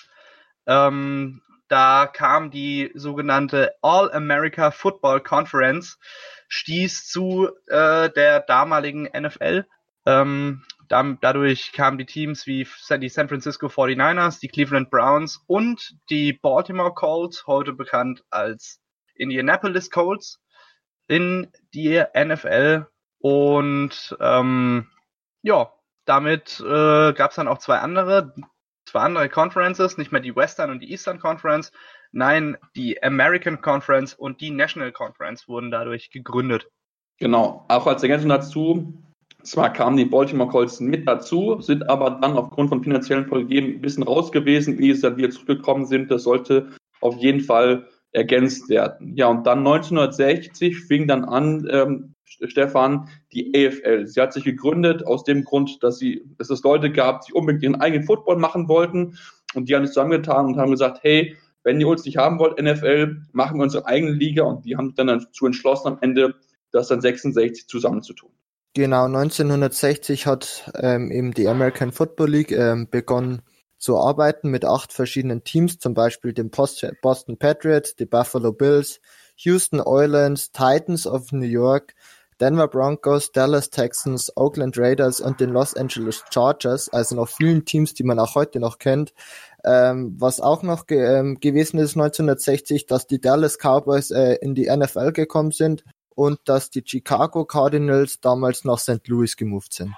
Ähm, 0.65 1.41
da 1.67 2.07
kam 2.07 2.51
die 2.51 2.91
sogenannte 2.93 3.73
All-America 3.81 4.71
Football 4.71 5.21
Conference 5.21 5.99
stieß 6.47 7.07
zu 7.07 7.49
äh, 7.67 8.09
der 8.09 8.39
damaligen 8.41 9.03
NFL. 9.03 9.65
Ähm, 10.05 10.63
dann, 10.87 11.17
dadurch 11.19 11.73
kamen 11.73 11.97
die 11.97 12.05
Teams 12.05 12.47
wie 12.47 12.65
die 13.01 13.09
San 13.09 13.27
Francisco 13.27 13.67
49ers, 13.67 14.39
die 14.39 14.47
Cleveland 14.47 14.89
Browns 14.89 15.43
und 15.47 15.97
die 16.09 16.33
Baltimore 16.33 16.93
Colts, 16.93 17.45
heute 17.45 17.73
bekannt 17.73 18.23
als 18.29 18.79
Indianapolis 19.15 19.91
Colts, 19.91 20.39
in 21.07 21.51
die 21.73 22.01
NFL. 22.15 22.87
Und 23.19 24.15
ähm, 24.21 24.89
ja, 25.41 25.73
damit 26.05 26.59
äh, 26.61 27.13
gab 27.13 27.31
es 27.31 27.35
dann 27.35 27.49
auch 27.49 27.57
zwei 27.57 27.79
andere, 27.79 28.33
zwei 28.87 29.01
andere 29.01 29.29
Conferences, 29.29 29.97
nicht 29.97 30.11
mehr 30.11 30.21
die 30.21 30.35
Western 30.35 30.71
und 30.71 30.79
die 30.79 30.91
Eastern 30.91 31.19
Conference, 31.19 31.71
Nein, 32.11 32.57
die 32.75 33.01
American 33.03 33.61
Conference 33.61 34.13
und 34.13 34.41
die 34.41 34.51
National 34.51 34.91
Conference 34.91 35.47
wurden 35.47 35.71
dadurch 35.71 36.09
gegründet. 36.09 36.67
Genau, 37.19 37.65
auch 37.67 37.87
als 37.87 38.03
Ergänzung 38.03 38.29
dazu, 38.29 38.93
zwar 39.43 39.71
kamen 39.73 39.97
die 39.97 40.05
Baltimore 40.05 40.49
Colts 40.49 40.79
mit 40.79 41.07
dazu, 41.07 41.61
sind 41.61 41.89
aber 41.89 42.11
dann 42.11 42.37
aufgrund 42.37 42.69
von 42.69 42.83
finanziellen 42.83 43.27
Problemen 43.27 43.75
ein 43.75 43.81
bisschen 43.81 44.03
raus 44.03 44.31
gewesen, 44.31 44.77
wie 44.77 44.93
sie 44.93 45.01
dann 45.01 45.17
wieder 45.17 45.29
zurückgekommen 45.29 45.85
sind. 45.85 46.11
Das 46.11 46.23
sollte 46.23 46.69
auf 47.01 47.15
jeden 47.17 47.41
Fall 47.41 47.87
ergänzt 48.11 48.69
werden. 48.69 49.15
Ja, 49.15 49.27
und 49.27 49.45
dann 49.45 49.59
1960 49.59 50.79
fing 50.85 51.07
dann 51.07 51.25
an, 51.25 51.67
ähm, 51.69 52.13
Stefan, 52.27 53.09
die 53.33 53.53
AFL. 53.55 54.07
Sie 54.07 54.21
hat 54.21 54.33
sich 54.33 54.43
gegründet 54.43 55.05
aus 55.05 55.23
dem 55.23 55.43
Grund, 55.43 55.81
dass 55.81 55.97
sie, 55.97 56.23
dass 56.37 56.49
es 56.49 56.63
Leute 56.63 56.91
gab, 56.91 57.25
die 57.25 57.33
unbedingt 57.33 57.63
ihren 57.63 57.75
eigenen 57.75 58.05
Football 58.05 58.37
machen 58.37 58.67
wollten 58.67 59.17
und 59.53 59.69
die 59.69 59.75
haben 59.75 59.85
sich 59.85 59.93
zusammengetan 59.93 60.45
und 60.47 60.57
haben 60.57 60.71
gesagt, 60.71 60.99
hey, 61.01 61.35
wenn 61.63 61.79
ihr 61.81 61.87
uns 61.87 62.05
nicht 62.05 62.17
haben 62.17 62.39
wollt, 62.39 62.61
NFL, 62.61 63.23
machen 63.33 63.57
wir 63.57 63.63
unsere 63.63 63.85
eigene 63.85 64.11
Liga 64.11 64.43
und 64.43 64.65
die 64.65 64.77
haben 64.77 64.95
dann 64.95 65.07
dazu 65.07 65.45
entschlossen, 65.45 65.87
am 65.87 65.97
Ende 66.01 66.35
das 66.71 66.87
dann 66.87 67.01
66 67.01 67.67
zusammenzutun. 67.67 68.29
Genau, 68.73 69.05
1960 69.05 70.27
hat 70.27 70.71
ähm, 70.75 71.11
eben 71.11 71.33
die 71.33 71.47
American 71.47 71.91
Football 71.91 72.29
League 72.29 72.51
ähm, 72.51 72.87
begonnen 72.89 73.41
zu 73.77 73.97
arbeiten 73.97 74.49
mit 74.49 74.65
acht 74.65 74.93
verschiedenen 74.93 75.43
Teams, 75.43 75.79
zum 75.79 75.93
Beispiel 75.93 76.33
dem 76.33 76.49
Boston 76.51 77.37
Patriots, 77.37 77.95
die 77.95 78.05
Buffalo 78.05 78.51
Bills, 78.51 78.99
Houston 79.37 79.81
Oilers, 79.81 80.51
Titans 80.51 81.05
of 81.05 81.31
New 81.31 81.45
York, 81.45 81.93
Denver 82.39 82.67
Broncos, 82.67 83.31
Dallas 83.31 83.69
Texans, 83.69 84.31
Oakland 84.35 84.77
Raiders 84.77 85.19
und 85.19 85.39
den 85.39 85.49
Los 85.49 85.73
Angeles 85.75 86.23
Chargers, 86.31 86.89
also 86.89 87.15
noch 87.15 87.29
vielen 87.29 87.65
Teams, 87.65 87.93
die 87.93 88.03
man 88.03 88.19
auch 88.19 88.35
heute 88.35 88.59
noch 88.59 88.77
kennt. 88.77 89.13
Ähm, 89.65 90.15
was 90.19 90.39
auch 90.39 90.61
noch 90.61 90.85
ge 90.85 91.03
ähm, 91.03 91.39
gewesen 91.39 91.79
ist 91.79 91.97
1960, 91.97 92.85
dass 92.85 93.07
die 93.07 93.19
Dallas 93.19 93.57
Cowboys 93.57 94.11
äh, 94.11 94.35
in 94.35 94.53
die 94.53 94.69
NFL 94.69 95.11
gekommen 95.13 95.51
sind 95.51 95.83
und 96.15 96.39
dass 96.45 96.69
die 96.69 96.83
Chicago 96.85 97.45
Cardinals 97.45 98.21
damals 98.21 98.63
nach 98.65 98.79
St. 98.79 99.07
Louis 99.07 99.35
gemoved 99.35 99.73
sind. 99.73 99.93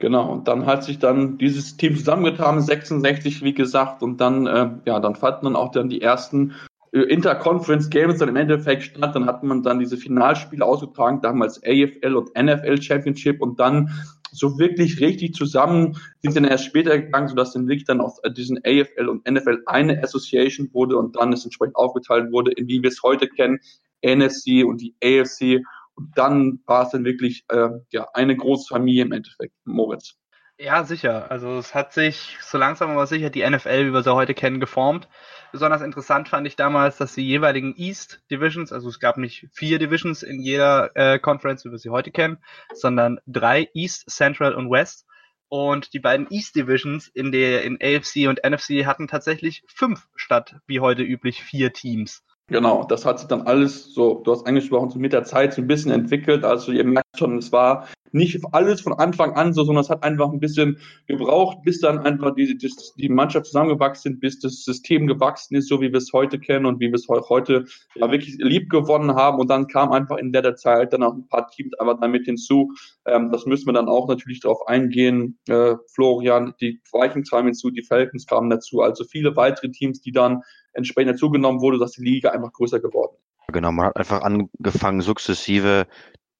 Genau, 0.00 0.32
und 0.32 0.48
dann 0.48 0.64
hat 0.64 0.82
sich 0.82 0.98
dann 0.98 1.36
dieses 1.38 1.76
Team 1.76 1.94
zusammengetan, 1.96 2.60
66 2.60 3.42
wie 3.42 3.52
gesagt, 3.52 4.02
und 4.02 4.18
dann, 4.18 4.46
äh, 4.46 4.70
ja, 4.86 4.98
dann 4.98 5.14
fanden 5.14 5.44
dann 5.44 5.56
auch 5.56 5.70
dann 5.70 5.90
die 5.90 6.00
ersten 6.00 6.54
Interconference 6.92 7.88
Games 7.88 8.18
dann 8.18 8.28
im 8.28 8.36
Endeffekt 8.36 8.82
statt. 8.82 9.14
Dann 9.14 9.26
hat 9.26 9.42
man 9.42 9.62
dann 9.62 9.78
diese 9.78 9.96
Finalspiele 9.96 10.64
ausgetragen, 10.64 11.20
damals 11.20 11.62
AFL 11.62 12.16
und 12.16 12.30
NFL 12.36 12.82
Championship 12.82 13.40
und 13.40 13.60
dann 13.60 13.90
so 14.32 14.58
wirklich 14.58 15.00
richtig 15.00 15.34
zusammen 15.34 15.96
sind 16.20 16.36
dann 16.36 16.44
erst 16.44 16.64
später 16.64 16.98
gegangen, 16.98 17.28
sodass 17.28 17.52
dann 17.52 17.68
wirklich 17.68 17.84
dann 17.84 18.00
aus 18.00 18.20
diesen 18.36 18.58
AFL 18.58 19.08
und 19.08 19.28
NFL 19.28 19.62
eine 19.66 20.02
Association 20.02 20.70
wurde 20.72 20.96
und 20.96 21.16
dann 21.16 21.32
es 21.32 21.44
entsprechend 21.44 21.76
aufgeteilt 21.76 22.30
wurde, 22.32 22.52
in 22.52 22.68
wie 22.68 22.82
wir 22.82 22.90
es 22.90 23.02
heute 23.02 23.28
kennen, 23.28 23.58
NFC 24.02 24.64
und 24.64 24.80
die 24.80 24.94
AFC 25.02 25.64
und 25.94 26.16
dann 26.16 26.60
war 26.66 26.84
es 26.84 26.90
dann 26.90 27.04
wirklich 27.04 27.44
äh, 27.48 27.68
ja, 27.90 28.08
eine 28.14 28.36
große 28.36 28.66
Familie 28.68 29.04
im 29.04 29.12
Endeffekt, 29.12 29.54
Moritz. 29.64 30.14
Ja, 30.58 30.84
sicher. 30.84 31.30
Also 31.30 31.56
es 31.58 31.74
hat 31.74 31.92
sich 31.92 32.36
so 32.42 32.58
langsam 32.58 32.90
aber 32.90 33.06
sicher 33.06 33.30
die 33.30 33.48
NFL, 33.48 33.86
wie 33.86 33.92
wir 33.92 34.02
sie 34.02 34.14
heute 34.14 34.34
kennen, 34.34 34.60
geformt. 34.60 35.08
Besonders 35.52 35.82
interessant 35.82 36.28
fand 36.28 36.46
ich 36.46 36.56
damals, 36.56 36.96
dass 36.98 37.14
die 37.14 37.26
jeweiligen 37.26 37.74
East 37.76 38.22
Divisions, 38.30 38.72
also 38.72 38.88
es 38.88 39.00
gab 39.00 39.16
nicht 39.16 39.48
vier 39.52 39.78
Divisions 39.78 40.22
in 40.22 40.40
jeder 40.40 40.90
äh, 40.94 41.18
Conference, 41.18 41.64
wie 41.64 41.70
wir 41.70 41.78
sie 41.78 41.90
heute 41.90 42.12
kennen, 42.12 42.38
sondern 42.72 43.18
drei 43.26 43.68
East, 43.74 44.08
Central 44.08 44.54
und 44.54 44.70
West. 44.70 45.06
Und 45.48 45.92
die 45.94 45.98
beiden 45.98 46.30
East 46.30 46.54
Divisions 46.54 47.08
in 47.08 47.32
der 47.32 47.64
in 47.64 47.78
AFC 47.82 48.28
und 48.28 48.40
NFC 48.48 48.86
hatten 48.86 49.08
tatsächlich 49.08 49.64
fünf 49.66 50.06
statt 50.14 50.56
wie 50.68 50.78
heute 50.78 51.02
üblich 51.02 51.42
vier 51.42 51.72
Teams. 51.72 52.22
Genau, 52.46 52.84
das 52.84 53.04
hat 53.04 53.18
sich 53.18 53.28
dann 53.28 53.42
alles 53.42 53.94
so, 53.94 54.22
du 54.24 54.32
hast 54.32 54.46
angesprochen, 54.46 54.90
so 54.90 54.98
mit 54.98 55.12
der 55.12 55.22
Zeit 55.22 55.54
so 55.54 55.62
ein 55.62 55.68
bisschen 55.68 55.92
entwickelt. 55.92 56.44
Also 56.44 56.72
ihr 56.72 56.84
merkt 56.84 57.09
schon, 57.20 57.38
es 57.38 57.52
war 57.52 57.86
nicht 58.12 58.40
alles 58.52 58.80
von 58.80 58.92
Anfang 58.92 59.34
an 59.34 59.52
so, 59.52 59.62
sondern 59.64 59.84
es 59.84 59.90
hat 59.90 60.02
einfach 60.02 60.32
ein 60.32 60.40
bisschen 60.40 60.78
gebraucht, 61.06 61.58
bis 61.62 61.80
dann 61.80 62.00
einfach 62.00 62.34
die, 62.34 62.58
die, 62.58 62.72
die 62.96 63.08
Mannschaft 63.08 63.46
zusammengewachsen 63.46 64.14
ist, 64.14 64.20
bis 64.20 64.40
das 64.40 64.64
System 64.64 65.06
gewachsen 65.06 65.54
ist, 65.54 65.68
so 65.68 65.80
wie 65.80 65.92
wir 65.92 65.98
es 65.98 66.12
heute 66.12 66.38
kennen 66.38 66.66
und 66.66 66.80
wie 66.80 66.88
wir 66.88 66.94
es 66.94 67.06
heute 67.08 67.66
ja 67.94 68.10
wirklich 68.10 68.36
lieb 68.38 68.68
gewonnen 68.68 69.14
haben. 69.14 69.38
Und 69.38 69.48
dann 69.48 69.68
kam 69.68 69.92
einfach 69.92 70.16
in 70.16 70.32
der 70.32 70.56
Zeit 70.56 70.92
dann 70.92 71.02
auch 71.02 71.14
ein 71.14 71.28
paar 71.28 71.48
Teams 71.50 71.72
aber 71.78 71.94
damit 71.94 72.24
hinzu. 72.24 72.72
Ähm, 73.06 73.30
das 73.30 73.46
müssen 73.46 73.66
wir 73.66 73.74
dann 73.74 73.88
auch 73.88 74.08
natürlich 74.08 74.40
darauf 74.40 74.66
eingehen. 74.66 75.38
Äh, 75.48 75.76
Florian, 75.94 76.54
die 76.60 76.80
Vikings 76.92 77.30
kamen 77.30 77.46
hinzu, 77.46 77.70
die 77.70 77.82
Falcons 77.82 78.26
kamen 78.26 78.50
dazu, 78.50 78.80
also 78.80 79.04
viele 79.04 79.36
weitere 79.36 79.70
Teams, 79.70 80.00
die 80.00 80.12
dann 80.12 80.42
entsprechend 80.72 81.12
dazugenommen 81.12 81.60
wurde, 81.60 81.78
dass 81.78 81.92
die 81.92 82.02
Liga 82.02 82.30
einfach 82.30 82.52
größer 82.52 82.80
geworden 82.80 83.14
ist. 83.16 83.30
Genau, 83.52 83.72
man 83.72 83.86
hat 83.86 83.96
einfach 83.96 84.22
angefangen, 84.22 85.00
sukzessive 85.00 85.86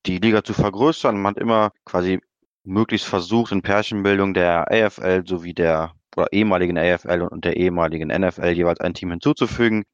die 0.07 0.19
Liga 0.19 0.45
zu 0.45 0.53
vergrößern. 0.55 1.21
Man 1.21 1.35
hat 1.35 1.43
immer 1.43 1.73
quasi 1.85 2.21
möglichst 2.65 3.07
versucht, 3.07 3.53
in 3.53 3.63
Pärchenbildung 3.63 4.35
der 4.35 4.71
AFL 4.71 5.27
sowie 5.27 5.55
der 5.55 5.95
oder 6.17 6.33
ehemaligen 6.33 6.77
AFL 6.77 7.23
und 7.23 7.45
der 7.45 7.57
ehemaligen 7.57 8.09
NFL 8.09 8.51
jeweils 8.51 8.81
ein 8.81 8.95
Team 8.95 9.11
hinzuzufügen. 9.11 9.85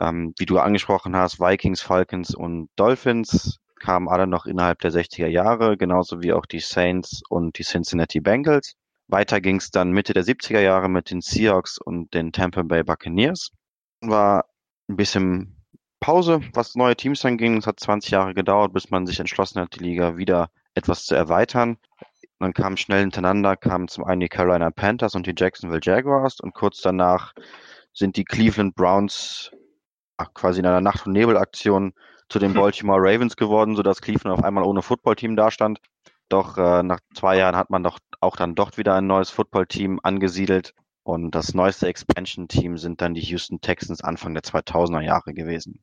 Ähm, 0.00 0.32
wie 0.38 0.46
du 0.46 0.58
angesprochen 0.58 1.16
hast, 1.16 1.40
Vikings, 1.40 1.80
Falcons 1.80 2.34
und 2.34 2.70
Dolphins 2.76 3.58
kamen 3.78 4.08
alle 4.08 4.26
noch 4.26 4.46
innerhalb 4.46 4.80
der 4.80 4.92
60er 4.92 5.26
Jahre, 5.26 5.76
genauso 5.76 6.22
wie 6.22 6.32
auch 6.32 6.46
die 6.46 6.60
Saints 6.60 7.22
und 7.28 7.58
die 7.58 7.64
Cincinnati 7.64 8.20
Bengals. 8.20 8.74
Weiter 9.06 9.40
ging 9.40 9.56
es 9.56 9.70
dann 9.70 9.92
Mitte 9.92 10.12
der 10.12 10.24
70er 10.24 10.60
Jahre 10.60 10.88
mit 10.88 11.10
den 11.10 11.20
Seahawks 11.20 11.78
und 11.78 12.12
den 12.12 12.32
Tampa 12.32 12.62
Bay 12.62 12.82
Buccaneers 12.82 13.50
war 14.00 14.44
ein 14.88 14.96
bisschen 14.96 15.57
Pause, 16.00 16.40
was 16.54 16.74
neue 16.74 16.96
Teams 16.96 17.24
anging. 17.24 17.56
Es 17.58 17.66
hat 17.66 17.80
20 17.80 18.10
Jahre 18.10 18.34
gedauert, 18.34 18.72
bis 18.72 18.90
man 18.90 19.06
sich 19.06 19.20
entschlossen 19.20 19.60
hat, 19.60 19.74
die 19.74 19.84
Liga 19.84 20.16
wieder 20.16 20.50
etwas 20.74 21.04
zu 21.04 21.14
erweitern. 21.14 21.78
Dann 22.38 22.54
kamen 22.54 22.76
schnell 22.76 23.00
hintereinander, 23.00 23.56
kamen 23.56 23.88
zum 23.88 24.04
einen 24.04 24.20
die 24.20 24.28
Carolina 24.28 24.70
Panthers 24.70 25.14
und 25.14 25.26
die 25.26 25.34
Jacksonville 25.36 25.80
Jaguars 25.82 26.38
und 26.40 26.54
kurz 26.54 26.80
danach 26.80 27.34
sind 27.92 28.16
die 28.16 28.24
Cleveland 28.24 28.76
Browns 28.76 29.50
quasi 30.34 30.60
in 30.60 30.66
einer 30.66 30.80
Nacht- 30.80 31.06
und 31.06 31.12
Nebelaktion 31.12 31.94
zu 32.28 32.38
den 32.38 32.54
hm. 32.54 32.60
Baltimore 32.60 33.00
Ravens 33.00 33.36
geworden, 33.36 33.74
sodass 33.74 34.00
Cleveland 34.00 34.38
auf 34.38 34.44
einmal 34.44 34.64
ohne 34.64 34.82
Footballteam 34.82 35.34
dastand. 35.34 35.80
Doch 36.28 36.58
äh, 36.58 36.82
nach 36.82 37.00
zwei 37.14 37.38
Jahren 37.38 37.56
hat 37.56 37.70
man 37.70 37.82
doch 37.82 37.98
auch 38.20 38.36
dann 38.36 38.54
doch 38.54 38.76
wieder 38.76 38.94
ein 38.94 39.06
neues 39.06 39.30
Footballteam 39.30 39.98
angesiedelt 40.02 40.74
und 41.08 41.34
das 41.34 41.54
neueste 41.54 41.88
Expansion-Team 41.88 42.76
sind 42.76 43.00
dann 43.00 43.14
die 43.14 43.22
Houston 43.22 43.62
Texans 43.62 44.02
Anfang 44.02 44.34
der 44.34 44.42
2000er 44.42 45.00
Jahre 45.00 45.32
gewesen. 45.32 45.82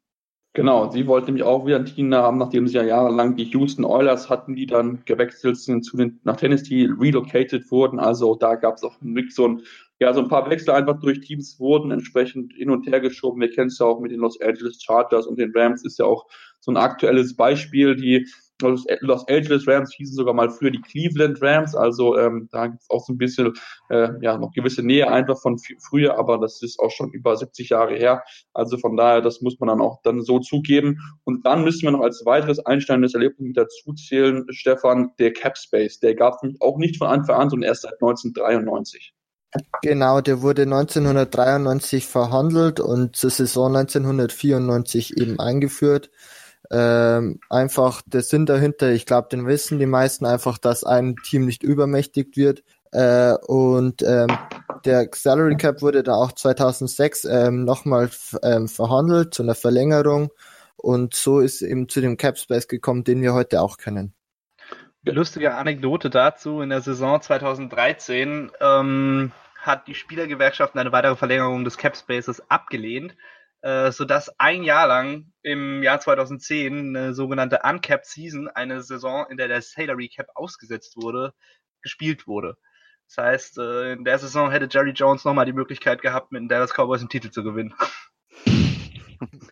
Genau, 0.55 0.89
sie 0.89 1.05
wollten 1.05 1.25
nämlich 1.25 1.43
auch 1.43 1.65
wieder 1.65 1.75
ein 1.75 1.85
Team 1.85 2.15
haben, 2.15 2.37
nachdem 2.37 2.65
sie 2.65 2.75
ja 2.75 2.83
jahrelang 2.83 3.35
die 3.35 3.43
Houston 3.43 3.83
Oilers 3.83 4.29
hatten, 4.29 4.55
die 4.55 4.65
dann 4.65 5.03
gewechselt 5.03 5.57
sind 5.57 5.83
zu 5.83 5.97
den, 5.97 6.21
nach 6.23 6.37
Tennessee, 6.37 6.87
relocated 6.97 7.69
wurden. 7.71 7.99
Also 7.99 8.35
da 8.35 8.55
gab 8.55 8.77
es 8.77 8.83
auch 8.83 8.95
so 9.31 9.47
ein, 9.49 9.61
ja, 9.99 10.13
so 10.13 10.21
ein 10.21 10.29
paar 10.29 10.49
Wechsel 10.49 10.71
einfach 10.71 10.97
durch 11.01 11.19
Teams 11.19 11.59
wurden 11.59 11.91
entsprechend 11.91 12.53
hin 12.53 12.69
und 12.69 12.87
her 12.87 13.01
geschoben. 13.01 13.41
Wir 13.41 13.51
kennen 13.51 13.67
es 13.67 13.79
ja 13.79 13.85
auch 13.85 13.99
mit 13.99 14.11
den 14.11 14.21
Los 14.21 14.39
Angeles 14.39 14.81
Chargers 14.81 15.27
und 15.27 15.37
den 15.37 15.51
Rams 15.53 15.83
ist 15.83 15.99
ja 15.99 16.05
auch 16.05 16.25
so 16.61 16.71
ein 16.71 16.77
aktuelles 16.77 17.35
Beispiel, 17.35 17.97
die 17.97 18.25
Los 18.61 19.27
Angeles 19.27 19.67
Rams 19.67 19.93
hießen 19.93 20.15
sogar 20.15 20.33
mal 20.33 20.49
früher 20.49 20.71
die 20.71 20.81
Cleveland 20.81 21.41
Rams, 21.41 21.75
also 21.75 22.17
ähm, 22.17 22.47
da 22.51 22.67
gibt 22.67 22.81
es 22.81 22.89
auch 22.89 23.05
so 23.05 23.13
ein 23.13 23.17
bisschen 23.17 23.53
äh, 23.89 24.09
ja 24.21 24.37
noch 24.37 24.51
gewisse 24.53 24.81
Nähe 24.81 25.11
einfach 25.11 25.39
von 25.39 25.57
früher, 25.89 26.17
aber 26.17 26.37
das 26.37 26.61
ist 26.61 26.79
auch 26.79 26.91
schon 26.91 27.11
über 27.11 27.35
70 27.35 27.69
Jahre 27.69 27.95
her. 27.95 28.23
Also 28.53 28.77
von 28.77 28.95
daher, 28.95 29.21
das 29.21 29.41
muss 29.41 29.59
man 29.59 29.67
dann 29.67 29.81
auch 29.81 30.01
dann 30.03 30.21
so 30.21 30.39
zugeben. 30.39 30.99
Und 31.25 31.45
dann 31.45 31.63
müssen 31.63 31.83
wir 31.83 31.91
noch 31.91 32.01
als 32.01 32.23
weiteres 32.25 32.65
einsteigendes 32.65 33.13
Erlebnis 33.13 33.47
mit 33.47 33.57
dazu 33.57 33.93
zählen, 33.93 34.45
Stefan, 34.49 35.11
der 35.19 35.33
Cap 35.33 35.57
Space, 35.57 35.99
der 35.99 36.15
gab 36.15 36.41
es 36.43 36.61
auch 36.61 36.77
nicht 36.77 36.97
von 36.97 37.07
Anfang 37.07 37.35
an, 37.35 37.49
sondern 37.49 37.67
erst 37.67 37.81
seit 37.81 37.93
1993. 37.93 39.13
Genau, 39.81 40.21
der 40.21 40.41
wurde 40.41 40.63
1993 40.63 42.07
verhandelt 42.07 42.79
und 42.79 43.15
zur 43.15 43.29
Saison 43.29 43.75
1994 43.75 45.17
eben 45.17 45.39
eingeführt. 45.39 46.09
Ähm, 46.71 47.39
einfach 47.49 48.01
der 48.05 48.21
Sinn 48.21 48.45
dahinter, 48.45 48.91
ich 48.91 49.05
glaube, 49.05 49.29
den 49.29 49.45
wissen 49.45 49.79
die 49.79 49.85
meisten 49.85 50.25
einfach, 50.25 50.57
dass 50.57 50.83
ein 50.83 51.15
Team 51.23 51.45
nicht 51.45 51.63
übermächtigt 51.63 52.37
wird. 52.37 52.63
Äh, 52.91 53.33
und 53.47 54.01
ähm, 54.03 54.27
der 54.85 55.09
Salary 55.13 55.57
Cap 55.57 55.81
wurde 55.81 56.03
da 56.03 56.13
auch 56.13 56.31
2006 56.31 57.25
ähm, 57.25 57.65
nochmal 57.65 58.09
ähm, 58.43 58.67
verhandelt 58.67 59.33
zu 59.33 59.43
einer 59.43 59.55
Verlängerung. 59.55 60.29
Und 60.77 61.15
so 61.15 61.39
ist 61.39 61.61
eben 61.61 61.89
zu 61.89 62.01
dem 62.01 62.17
Cap 62.17 62.37
Space 62.37 62.67
gekommen, 62.67 63.03
den 63.03 63.21
wir 63.21 63.33
heute 63.33 63.61
auch 63.61 63.77
kennen. 63.77 64.13
Lustige 65.03 65.53
Anekdote 65.55 66.09
dazu, 66.09 66.61
in 66.61 66.69
der 66.69 66.81
Saison 66.81 67.21
2013 67.21 68.51
ähm, 68.59 69.31
hat 69.57 69.87
die 69.87 69.93
Spielergewerkschaft 69.93 70.75
eine 70.75 70.91
weitere 70.91 71.15
Verlängerung 71.15 71.63
des 71.63 71.77
Cap 71.77 71.95
Spaces 71.95 72.41
abgelehnt 72.49 73.15
äh, 73.65 73.91
sodass 73.91 74.39
ein 74.39 74.61
Jahr 74.61 74.87
lang 74.87 75.31
im 75.41 75.81
Jahr 75.81 75.99
2010 75.99 76.95
eine 76.95 77.15
sogenannte 77.15 77.61
Uncapped 77.63 78.05
Season, 78.05 78.47
eine 78.47 78.83
Saison, 78.83 79.25
in 79.27 79.37
der 79.37 79.47
der 79.47 79.63
Salary 79.63 80.07
Cap 80.07 80.27
ausgesetzt 80.35 80.97
wurde, 80.97 81.33
gespielt 81.81 82.27
wurde. 82.27 82.57
Das 83.07 83.25
heißt, 83.25 83.57
äh, 83.57 83.93
in 83.93 84.03
der 84.03 84.19
Saison 84.19 84.51
hätte 84.51 84.67
Jerry 84.69 84.91
Jones 84.91 85.25
nochmal 85.25 85.47
die 85.47 85.53
Möglichkeit 85.53 86.03
gehabt, 86.03 86.31
mit 86.31 86.41
den 86.41 86.47
Dallas 86.47 86.73
Cowboys 86.73 86.99
einen 86.99 87.09
Titel 87.09 87.31
zu 87.31 87.43
gewinnen. 87.43 87.73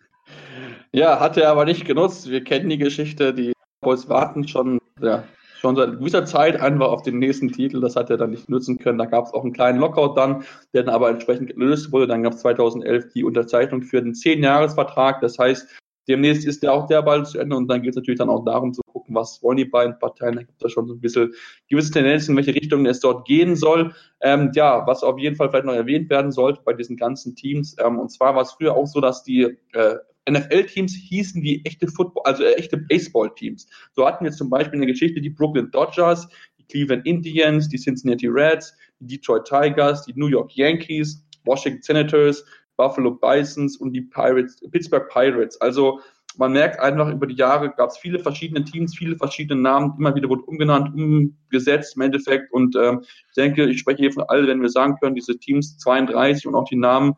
Ja, 0.96 1.20
hat 1.20 1.38
er 1.38 1.50
aber 1.50 1.66
nicht 1.66 1.86
genutzt. 1.86 2.30
Wir 2.30 2.44
kennen 2.44 2.70
die 2.70 2.78
Geschichte. 2.78 3.34
Die 3.34 3.54
Cowboys 3.82 4.10
warten 4.10 4.48
schon 4.48 4.80
ja, 5.02 5.24
schon 5.64 5.78
seit 5.78 5.98
gewisser 5.98 6.26
Zeit 6.26 6.60
einfach 6.60 6.90
auf 6.90 7.04
den 7.04 7.20
nächsten 7.20 7.50
Titel. 7.50 7.80
Das 7.80 7.96
hat 7.96 8.10
er 8.10 8.18
dann 8.18 8.32
nicht 8.32 8.50
nutzen 8.50 8.80
können. 8.80 8.98
Da 8.98 9.06
gab 9.06 9.26
es 9.26 9.34
auch 9.34 9.44
einen 9.44 9.54
kleinen 9.54 9.80
Lockout 9.80 10.16
dann, 10.16 10.44
der 10.74 10.84
dann 10.84 10.94
aber 10.94 11.10
entsprechend 11.10 11.52
gelöst 11.52 11.94
wurde. 11.94 12.08
Dann 12.08 12.22
gab 12.22 12.34
es 12.34 12.40
2011 12.40 13.14
die 13.14 13.24
Unterzeichnung 13.24 13.82
für 13.82 14.02
den 14.02 14.14
10-Jahres-Vertrag. 14.14 15.22
Das 15.22 15.40
heißt, 15.40 15.66
demnächst 16.10 16.46
ist 16.46 16.64
ja 16.64 16.74
auch 16.74 16.88
der 16.88 17.02
Ball 17.02 17.26
zu 17.26 17.40
Ende 17.40 17.56
und 17.56 17.70
dann 17.70 17.82
geht 17.82 17.92
es 17.92 17.96
natürlich 17.96 18.18
dann 18.18 18.30
auch 18.30 18.44
darum 18.44 18.74
zu 18.74 18.82
gucken, 18.92 19.16
was 19.16 19.42
wollen 19.42 19.56
die 19.56 19.64
beiden 19.64 19.98
Parteien. 20.00 20.36
Da 20.36 20.42
gibt 20.42 20.62
es 20.62 20.74
schon 20.74 20.86
so 20.86 20.96
ein 20.96 21.00
bisschen 21.00 21.34
gewisse 21.70 21.92
Tendenzen, 21.94 22.32
in 22.32 22.38
welche 22.38 22.60
Richtung 22.60 22.86
es 22.86 23.00
dort 23.00 23.26
gehen 23.26 23.56
soll. 23.56 23.94
Ähm, 24.20 24.52
ja, 24.56 24.86
was 24.86 25.02
auf 25.02 25.18
jeden 25.18 25.38
Fall 25.38 25.50
vielleicht 25.50 25.66
noch 25.66 25.74
erwähnt 25.76 26.10
werden 26.10 26.34
sollte 26.34 26.60
bei 26.66 26.74
diesen 26.74 26.98
ganzen 26.98 27.38
Teams. 27.38 27.78
Ähm, 27.80 28.00
und 28.00 28.10
zwar 28.12 28.36
war 28.36 28.42
es 28.42 28.52
früher 28.52 28.76
auch 28.76 28.88
so, 28.88 29.00
dass 29.00 29.24
die 29.24 29.44
äh, 29.72 29.96
NFL-Teams 30.30 30.94
hießen 30.94 31.42
wie 31.42 31.64
echte 31.66 31.88
Football, 31.88 32.24
also 32.26 32.44
äh, 32.44 32.54
echte 32.54 32.78
Baseball-Teams. 32.78 33.68
So 33.94 34.06
hatten 34.06 34.24
wir 34.24 34.32
zum 34.32 34.50
Beispiel 34.50 34.80
eine 34.80 34.88
Geschichte 34.88 35.22
die 35.22 35.30
Brooklyn 35.30 35.70
Dodgers, 35.72 36.28
die 36.58 36.66
Cleveland 36.66 37.06
Indians, 37.06 37.68
die 37.70 37.78
Cincinnati 37.78 38.28
Reds, 38.28 38.76
die 39.00 39.18
Detroit 39.18 39.46
Tigers, 39.46 40.06
die 40.06 40.14
New 40.16 40.28
York 40.28 40.56
Yankees, 40.56 41.26
Washington 41.46 41.82
Senators, 41.82 42.46
Buffalo 42.78 43.12
Bisons 43.12 43.78
und 43.78 43.94
die 43.94 44.02
Pirates, 44.02 44.60
Pittsburgh 44.72 45.10
Pirates. 45.10 45.60
Also 45.62 46.00
man 46.38 46.54
merkt 46.54 46.80
einfach, 46.80 47.12
über 47.12 47.28
die 47.28 47.36
Jahre 47.36 47.72
gab 47.72 47.90
es 47.90 47.98
viele 47.98 48.20
verschiedene 48.20 48.64
Teams, 48.64 48.96
viele 48.98 49.16
verschiedene 49.18 49.62
Namen, 49.62 49.94
immer 49.98 50.16
wieder 50.16 50.30
wurde 50.30 50.44
umgenannt, 50.44 50.94
umgesetzt 50.96 51.96
im 51.96 52.02
Endeffekt. 52.02 52.52
Und 52.52 52.76
ähm, 52.76 53.02
ich 53.02 53.36
denke, 53.36 53.66
ich 53.66 53.80
spreche 53.80 54.00
hier 54.00 54.12
von 54.12 54.24
allen, 54.24 54.48
wenn 54.48 54.62
wir 54.62 54.70
sagen 54.70 54.98
können, 55.00 55.16
diese 55.16 55.38
Teams 55.38 55.78
32 55.78 56.48
und 56.48 56.56
auch 56.56 56.68
die 56.68 56.76
Namen, 56.76 57.16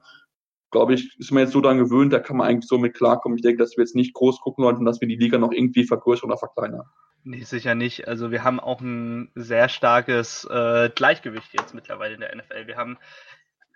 glaube 0.76 0.94
ich, 0.94 1.18
ist 1.18 1.32
man 1.32 1.44
jetzt 1.44 1.54
so 1.54 1.62
daran 1.62 1.78
gewöhnt, 1.78 2.12
da 2.12 2.20
kann 2.20 2.36
man 2.36 2.48
eigentlich 2.48 2.68
so 2.68 2.78
mit 2.78 2.96
klarkommen. 2.96 3.38
Ich 3.38 3.42
denke, 3.42 3.64
dass 3.64 3.78
wir 3.78 3.84
jetzt 3.84 3.96
nicht 3.96 4.14
groß 4.14 4.42
gucken 4.42 4.66
sollten, 4.66 4.84
dass 4.84 5.00
wir 5.00 5.08
die 5.08 5.16
Liga 5.16 5.38
noch 5.38 5.54
irgendwie 5.54 5.86
vergrößern 5.86 6.30
oder 6.30 6.38
verkleinern. 6.38 6.84
Nee, 7.24 7.44
sicher 7.44 7.76
nicht. 7.76 8.10
Also 8.10 8.30
wir 8.30 8.44
haben 8.44 8.60
auch 8.60 8.82
ein 8.82 9.32
sehr 9.36 9.70
starkes 9.70 10.46
äh, 10.52 10.90
Gleichgewicht 10.94 11.54
jetzt 11.54 11.74
mittlerweile 11.74 12.16
in 12.16 12.20
der 12.20 12.36
NFL. 12.36 12.68
Wir 12.68 12.76
haben 12.76 12.98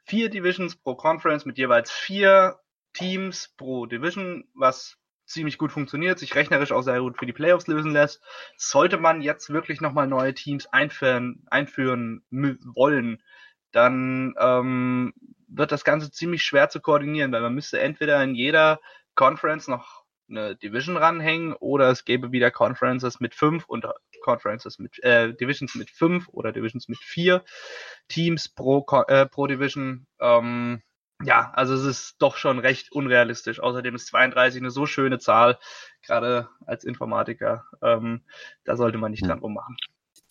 vier 0.03 0.29
Divisions 0.29 0.75
pro 0.75 0.96
Conference 0.96 1.46
mit 1.46 1.58
jeweils 1.58 1.89
vier 1.89 2.58
Teams 2.91 3.53
pro 3.56 3.86
Division, 3.86 4.44
was 4.53 4.98
ziemlich 5.25 5.58
gut 5.58 5.72
funktioniert, 5.72 6.20
sich 6.20 6.36
rechnerisch 6.36 6.74
auch 6.74 6.82
sehr 6.82 7.00
gut 7.00 7.18
für 7.18 7.25
die 7.25 7.34
Playoffs 7.34 7.68
lösen 7.68 7.94
lässt. 7.94 8.22
Sollte 8.58 8.98
man 8.98 9.22
jetzt 9.22 9.51
wirklich 9.51 9.79
nochmal 9.79 10.08
neue 10.08 10.34
Teams 10.34 10.68
einführen, 10.68 11.46
einführen 11.50 12.24
wollen, 12.29 13.24
dann 13.72 14.36
ähm, 14.38 15.13
wird 15.50 15.72
das 15.72 15.84
Ganze 15.84 16.12
ziemlich 16.12 16.44
schwer 16.44 16.70
zu 16.70 16.79
koordinieren, 16.79 17.32
weil 17.32 17.41
man 17.41 17.53
müsste 17.53 17.79
entweder 17.79 18.24
in 18.24 18.36
jeder 18.36 18.79
Conference 19.15 19.68
noch 19.68 20.03
eine 20.29 20.56
Division 20.56 20.98
ranhängen 20.98 21.53
oder 21.53 21.89
es 21.89 22.06
gäbe 22.06 22.32
wieder 22.32 22.51
Conferences 22.51 23.20
mit 23.20 23.34
fünf 23.34 23.65
und 23.65 23.86
Conferences 24.22 24.79
mit 24.79 25.01
äh, 25.03 25.34
Divisions 25.34 25.75
mit 25.75 25.89
fünf 25.89 26.27
oder 26.29 26.51
Divisions 26.51 26.88
mit 26.88 27.00
vier 27.00 27.44
Teams 28.08 28.50
pro 28.50 28.86
äh, 29.08 29.25
pro 29.25 29.48
Division. 29.48 30.06
Ähm, 30.20 30.82
ja, 31.22 31.51
also 31.53 31.74
es 31.74 31.84
ist 31.84 32.15
doch 32.20 32.38
schon 32.38 32.60
recht 32.60 32.91
unrealistisch. 32.91 33.60
Außerdem 33.60 33.96
ist 33.96 34.08
32 34.08 34.62
eine 34.62 34.72
so 34.72 34.86
schöne 34.86 35.20
Zahl, 35.20 35.60
gerade 36.01 36.48
als 36.65 36.86
Informatiker. 36.86 37.65
Ähm, 37.82 38.24
da 38.63 38.77
sollte 38.77 38.98
man 38.98 39.12
nicht 39.12 39.22
hm. 39.22 39.29
dran 39.29 39.39
rummachen. 39.39 39.75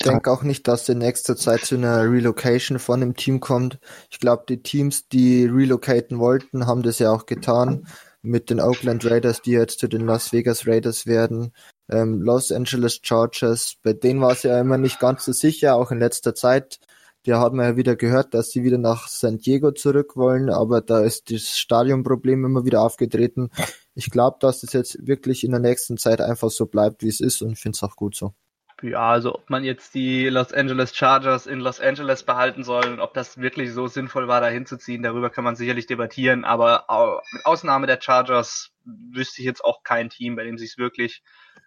Denke 0.05 0.31
auch 0.31 0.43
nicht, 0.45 0.69
dass 0.69 0.89
in 0.89 0.99
nächster 0.99 1.37
Zeit 1.37 1.65
zu 1.65 1.75
einer 1.75 2.09
Relocation 2.09 2.79
von 2.79 3.01
dem 3.01 3.17
Team 3.17 3.41
kommt. 3.41 3.81
Ich 4.11 4.21
glaube, 4.21 4.45
die 4.49 4.63
Teams, 4.63 5.09
die 5.09 5.45
relocaten 5.47 6.21
wollten, 6.21 6.67
haben 6.67 6.83
das 6.83 7.01
ja 7.01 7.11
auch 7.11 7.27
getan 7.27 7.87
mit 8.23 8.51
den 8.51 8.61
Oakland 8.61 9.05
Raiders, 9.05 9.43
die 9.43 9.53
jetzt 9.53 9.81
zu 9.81 9.89
den 9.89 10.07
Las 10.07 10.33
Vegas 10.33 10.67
Raiders 10.67 11.07
werden. 11.07 11.53
Ähm, 11.91 12.21
Los 12.21 12.53
Angeles 12.53 13.01
Chargers, 13.03 13.77
bei 13.83 13.93
denen 13.93 14.21
war 14.21 14.33
es 14.33 14.45
ja 14.45 14.61
immer 14.61 14.79
nicht 14.79 15.01
ganz 15.01 15.25
so 15.25 15.33
sicher, 15.33 15.75
auch 15.75 15.91
in 15.91 15.99
letzter 15.99 16.35
Zeit. 16.35 16.79
Da 17.25 17.41
hat 17.41 17.53
man 17.53 17.67
ja 17.67 17.77
wieder 17.77 17.97
gehört, 17.97 18.35
dass 18.35 18.51
sie 18.51 18.63
wieder 18.63 18.79
nach 18.79 19.09
San 19.09 19.39
Diego 19.39 19.73
zurück 19.73 20.17
wollen, 20.17 20.49
aber 20.51 20.81
da 20.81 21.01
ist 21.01 21.31
das 21.33 21.59
Stadionproblem 21.59 22.45
immer 22.45 22.65
wieder 22.65 22.83
aufgetreten. 22.83 23.51
Ich 23.95 24.11
glaube, 24.11 24.39
dass 24.41 24.63
es 24.63 24.73
jetzt 24.73 25.07
wirklich 25.07 25.45
in 25.45 25.51
der 25.51 25.61
nächsten 25.61 25.99
Zeit 25.99 26.21
einfach 26.21 26.51
so 26.51 26.67
bleibt, 26.67 27.03
wie 27.03 27.09
es 27.09 27.21
ist 27.21 27.43
und 27.43 27.53
ich 27.53 27.59
finde 27.59 27.77
es 27.77 27.83
auch 27.83 27.97
gut 27.97 28.15
so. 28.15 28.33
Ja, 28.81 29.11
also 29.11 29.35
ob 29.35 29.51
man 29.51 29.65
jetzt 29.65 29.95
die 29.95 30.29
Los 30.29 30.53
Angeles 30.53 30.95
Chargers 30.95 31.47
in 31.47 31.59
Los 31.59 31.81
Angeles 31.81 32.23
behalten 32.23 32.63
soll 32.63 32.87
und 32.87 33.01
ob 33.01 33.13
das 33.13 33.39
wirklich 33.39 33.73
so 33.73 33.89
sinnvoll 33.89 34.29
war, 34.29 34.41
da 34.41 34.47
hinzuziehen, 34.47 35.03
darüber 35.03 35.31
kann 35.31 35.43
man 35.43 35.57
sicherlich 35.57 35.87
debattieren. 35.87 36.45
Aber 36.45 36.85
mit 37.33 37.45
Ausnahme 37.45 37.89
der 37.89 38.01
Chargers 38.01 38.71
wüsste 38.85 39.41
ich 39.41 39.47
jetzt 39.47 39.65
auch 39.65 39.83
kein 39.83 40.11
Team, 40.11 40.37
bei 40.37 40.45
dem 40.45 40.55
es 40.55 40.61
sich 40.61 40.79
wirklich 40.79 41.23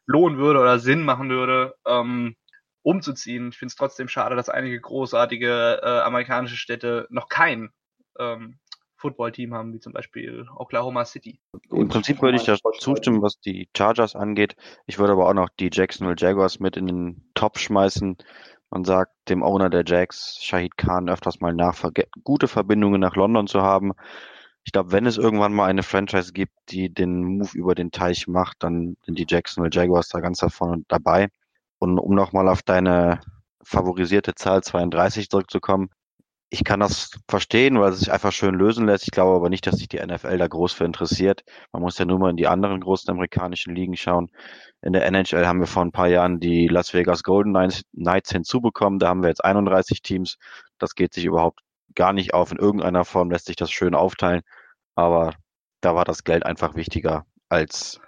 lohnen 0.06 0.38
würde 0.38 0.60
oder 0.60 0.80
Sinn 0.80 1.04
machen 1.04 1.30
würde, 1.30 1.76
ähm, 1.86 2.38
umzuziehen. 2.82 3.50
Ich 3.50 3.58
finde 3.58 3.72
es 3.72 3.76
trotzdem 3.76 4.08
schade, 4.08 4.38
dass 4.38 4.48
einige 4.48 4.80
großartige 4.80 5.82
äh, 5.84 6.00
amerikanische 6.00 6.56
Städte 6.56 7.08
noch 7.10 7.28
kein 7.28 7.72
ähm, 8.20 8.58
Football-Team 9.02 9.54
haben, 9.54 9.74
wie 9.74 9.80
zum 9.80 9.94
Beispiel 9.94 10.48
Oklahoma 10.56 11.06
City. 11.06 11.40
Im 11.70 11.90
Prinzip 11.90 12.22
würde 12.22 12.38
ich 12.38 12.44
da 12.44 12.56
zustimmen, 12.80 13.22
was 13.22 13.40
die 13.40 13.68
Chargers 13.76 14.16
angeht. 14.16 14.56
Ich 14.86 15.00
würde 15.00 15.14
aber 15.14 15.28
auch 15.28 15.34
noch 15.34 15.50
die 15.50 15.70
Jacksonville 15.72 16.16
Jaguars 16.18 16.60
mit 16.60 16.78
in 16.78 16.88
den 16.88 17.32
Top 17.34 17.58
schmeißen. 17.58 18.18
Man 18.70 18.86
sagt 18.86 19.12
dem 19.28 19.44
Owner 19.44 19.70
der 19.70 19.84
Jacks, 19.86 20.38
Shahid 20.42 20.78
Khan, 20.78 21.10
öfters 21.10 21.42
mal 21.42 21.54
nach, 21.54 21.84
gute 22.24 22.48
Verbindungen 22.48 23.02
nach 23.02 23.16
London 23.16 23.48
zu 23.48 23.62
haben. 23.62 23.92
Ich 24.64 24.72
glaube, 24.72 24.92
wenn 24.92 25.06
es 25.06 25.18
irgendwann 25.18 25.54
mal 25.54 25.66
eine 25.66 25.84
Franchise 25.84 26.32
gibt, 26.32 26.54
die 26.70 26.94
den 26.94 27.24
Move 27.24 27.58
über 27.58 27.76
den 27.76 27.92
Teich 27.92 28.28
macht, 28.28 28.64
dann 28.64 28.96
sind 29.04 29.18
die 29.18 29.26
Jacksonville 29.28 29.74
Jaguars 29.74 30.10
da 30.10 30.20
ganz 30.20 30.38
davon 30.38 30.86
dabei. 30.88 31.30
Und 31.80 31.98
um 31.98 32.14
nochmal 32.14 32.48
auf 32.48 32.62
deine 32.62 33.20
favorisierte 33.64 34.36
Zahl 34.36 34.64
32 34.64 35.30
zurückzukommen, 35.30 35.90
ich 36.54 36.66
kann 36.66 36.82
das 36.82 37.12
verstehen, 37.30 37.80
weil 37.80 37.94
es 37.94 38.00
sich 38.00 38.12
einfach 38.12 38.34
schön 38.34 38.56
lösen 38.56 38.86
lässt. 38.86 39.06
Ich 39.06 39.12
glaube 39.12 39.38
aber 39.38 39.50
nicht, 39.50 39.66
dass 39.66 39.78
sich 39.78 39.88
die 39.88 40.06
NFL 40.06 40.38
da 40.38 40.48
groß 40.48 40.74
für 40.74 40.84
interessiert. 40.84 41.46
Man 41.72 41.82
muss 41.82 41.98
ja 41.98 42.04
nur 42.04 42.20
mal 42.20 42.30
in 42.30 42.36
die 42.36 42.48
anderen 42.48 42.82
großen 42.82 43.10
amerikanischen 43.10 43.74
Ligen 43.74 43.96
schauen. 43.96 44.30
In 44.82 44.92
der 44.92 45.06
NHL 45.06 45.48
haben 45.48 45.62
wir 45.62 45.68
vor 45.68 45.84
ein 45.84 45.94
paar 45.94 46.10
Jahren 46.10 46.42
die 46.42 46.68
Las 46.68 46.94
Vegas 46.94 47.24
Golden 47.24 47.54
Knights 47.54 48.32
hinzubekommen. 48.32 49.00
Da 49.00 49.08
haben 49.08 49.22
wir 49.22 49.30
jetzt 49.30 49.46
31 49.46 50.02
Teams. 50.02 50.38
Das 50.78 50.94
geht 50.94 51.14
sich 51.14 51.24
überhaupt 51.24 51.62
gar 51.96 52.12
nicht 52.12 52.34
auf. 52.34 52.52
In 52.52 52.58
irgendeiner 52.58 53.06
Form 53.06 53.32
lässt 53.32 53.46
sich 53.46 53.56
das 53.56 53.72
schön 53.72 53.96
aufteilen. 53.96 54.42
Aber 54.96 55.34
da 55.80 55.96
war 55.96 56.04
das 56.04 56.26
Geld 56.26 56.46
einfach 56.46 56.76
wichtiger 56.76 57.26
als 57.48 58.02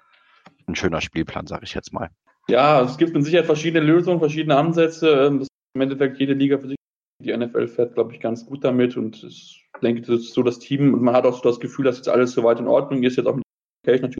ein 0.67 0.75
schöner 0.75 0.99
Spielplan, 0.99 1.47
sage 1.47 1.63
ich 1.63 1.73
jetzt 1.73 1.93
mal. 1.93 2.09
Ja, 2.49 2.81
es 2.81 2.97
gibt 2.97 3.13
mit 3.13 3.23
Sicherheit 3.23 3.45
verschiedene 3.45 3.85
Lösungen, 3.85 4.19
verschiedene 4.19 4.57
Ansätze. 4.57 5.27
Ähm, 5.27 5.39
das 5.39 5.47
im 5.75 5.81
Endeffekt 5.81 6.19
jede 6.19 6.33
Liga 6.33 6.57
für 6.57 6.67
sich 6.67 6.75
die 7.23 7.35
NFL 7.35 7.67
fährt, 7.67 7.95
glaube 7.95 8.13
ich, 8.13 8.19
ganz 8.19 8.45
gut 8.45 8.63
damit 8.63 8.95
und 8.97 9.23
ich 9.23 9.67
denke, 9.81 10.01
das 10.01 10.21
ist 10.21 10.33
so 10.33 10.43
das 10.43 10.59
Team 10.59 10.93
und 10.93 11.01
man 11.01 11.15
hat 11.15 11.25
auch 11.25 11.35
so 11.35 11.49
das 11.49 11.59
Gefühl, 11.59 11.85
dass 11.85 11.97
jetzt 11.97 12.09
alles 12.09 12.33
soweit 12.33 12.59
in 12.59 12.67
Ordnung 12.67 13.03
ist, 13.03 13.15
jetzt 13.15 13.27
auch 13.27 13.35
mit 13.35 13.43
natürlich 13.85 14.17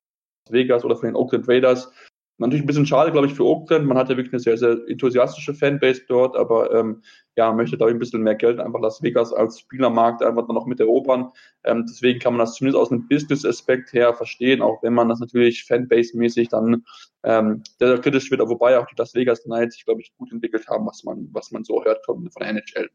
Vegas 0.49 0.83
oder 0.83 0.95
von 0.95 1.07
den 1.07 1.15
Oakland 1.15 1.47
Raiders. 1.47 1.91
Natürlich 2.43 2.63
ein 2.63 2.67
bisschen 2.67 2.85
schade, 2.85 3.11
glaube 3.11 3.27
ich, 3.27 3.33
für 3.33 3.45
Oakland. 3.45 3.85
Man 3.85 3.97
hat 3.97 4.09
ja 4.09 4.17
wirklich 4.17 4.33
eine 4.33 4.39
sehr, 4.39 4.57
sehr 4.57 4.77
enthusiastische 4.87 5.53
Fanbase 5.53 6.03
dort, 6.07 6.35
aber 6.35 6.73
ähm, 6.73 7.01
ja, 7.35 7.51
möchte 7.53 7.77
da 7.77 7.85
ein 7.85 7.99
bisschen 7.99 8.21
mehr 8.21 8.35
Geld 8.35 8.59
einfach 8.59 8.81
Las 8.81 9.01
Vegas 9.01 9.31
als 9.31 9.61
Spielermarkt 9.61 10.21
einfach 10.21 10.47
noch 10.49 10.65
mit 10.65 10.79
erobern. 10.79 11.31
Ähm, 11.63 11.85
deswegen 11.87 12.19
kann 12.19 12.33
man 12.33 12.39
das 12.39 12.55
zumindest 12.55 12.81
aus 12.81 12.91
einem 12.91 13.07
Business-Aspekt 13.07 13.93
her 13.93 14.13
verstehen, 14.13 14.61
auch 14.61 14.83
wenn 14.83 14.93
man 14.93 15.09
das 15.09 15.19
natürlich 15.19 15.63
Fanbase-mäßig 15.63 16.49
dann 16.49 16.83
ähm, 17.23 17.63
sehr, 17.79 17.87
sehr 17.87 17.99
kritisch 17.99 18.29
wird, 18.29 18.41
wobei 18.41 18.77
auch 18.77 18.85
die 18.87 18.95
Las 18.97 19.15
Vegas 19.15 19.43
Knights 19.43 19.75
sich, 19.75 19.85
glaube 19.85 20.01
ich, 20.01 20.13
gut 20.17 20.31
entwickelt 20.31 20.67
haben, 20.67 20.85
was 20.85 21.03
man, 21.03 21.29
was 21.31 21.51
man 21.51 21.63
so 21.63 21.83
hört 21.83 22.05
von, 22.05 22.29
von 22.29 22.39
der 22.41 22.49
NHL. 22.49 22.89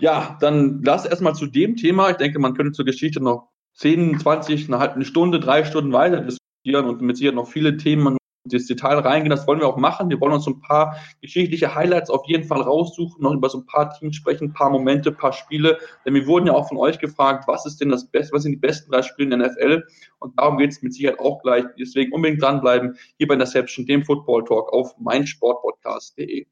Ja, 0.00 0.36
dann 0.40 0.82
lass 0.82 1.06
erstmal 1.06 1.34
zu 1.34 1.46
dem 1.46 1.76
Thema. 1.76 2.10
Ich 2.10 2.16
denke, 2.16 2.38
man 2.38 2.54
könnte 2.54 2.72
zur 2.72 2.84
Geschichte 2.84 3.22
noch 3.22 3.48
10, 3.74 4.18
20, 4.18 4.68
eine 4.68 4.78
halbe 4.78 5.04
Stunde, 5.04 5.40
drei 5.40 5.64
Stunden 5.64 5.92
weiter 5.92 6.20
diskutieren 6.20 6.86
und 6.86 7.00
mit 7.00 7.16
Sicherheit 7.16 7.36
noch 7.36 7.48
viele 7.48 7.76
Themen 7.76 8.16
das 8.48 8.66
Detail 8.66 8.98
reingehen. 8.98 9.30
Das 9.30 9.46
wollen 9.46 9.60
wir 9.60 9.68
auch 9.68 9.76
machen. 9.76 10.10
Wir 10.10 10.20
wollen 10.20 10.32
uns 10.32 10.46
ein 10.46 10.60
paar 10.60 10.96
geschichtliche 11.20 11.74
Highlights 11.74 12.10
auf 12.10 12.26
jeden 12.26 12.44
Fall 12.44 12.62
raussuchen, 12.62 13.22
noch 13.22 13.32
über 13.32 13.48
so 13.48 13.58
ein 13.58 13.66
paar 13.66 13.92
Teams 13.92 14.16
sprechen, 14.16 14.48
ein 14.48 14.52
paar 14.52 14.70
Momente, 14.70 15.10
ein 15.10 15.16
paar 15.16 15.32
Spiele. 15.32 15.78
Denn 16.04 16.14
wir 16.14 16.26
wurden 16.26 16.46
ja 16.46 16.54
auch 16.54 16.68
von 16.68 16.78
euch 16.78 16.98
gefragt, 16.98 17.46
was 17.46 17.66
ist 17.66 17.80
denn 17.80 17.90
das 17.90 18.06
Beste, 18.06 18.34
was 18.34 18.42
sind 18.42 18.52
die 18.52 18.58
besten 18.58 18.90
drei 18.90 19.02
Spiele 19.02 19.34
in 19.34 19.40
der 19.40 19.48
NFL? 19.50 19.84
Und 20.18 20.38
darum 20.38 20.58
geht 20.58 20.70
es 20.72 20.82
mit 20.82 20.94
Sicherheit 20.94 21.18
auch 21.18 21.42
gleich. 21.42 21.64
Deswegen 21.78 22.12
unbedingt 22.12 22.42
dranbleiben 22.42 22.96
hier 23.18 23.26
bei 23.26 23.34
Interception, 23.34 23.86
dem 23.86 24.04
Football 24.04 24.44
Talk 24.44 24.72
auf 24.72 24.96
meinsportpodcast.de. 24.98 26.46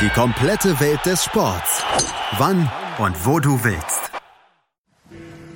Die 0.00 0.08
komplette 0.14 0.80
Welt 0.80 1.04
des 1.04 1.24
Sports. 1.24 1.84
Wann 2.38 2.70
und 2.98 3.26
wo 3.26 3.38
du 3.38 3.62
willst. 3.62 4.10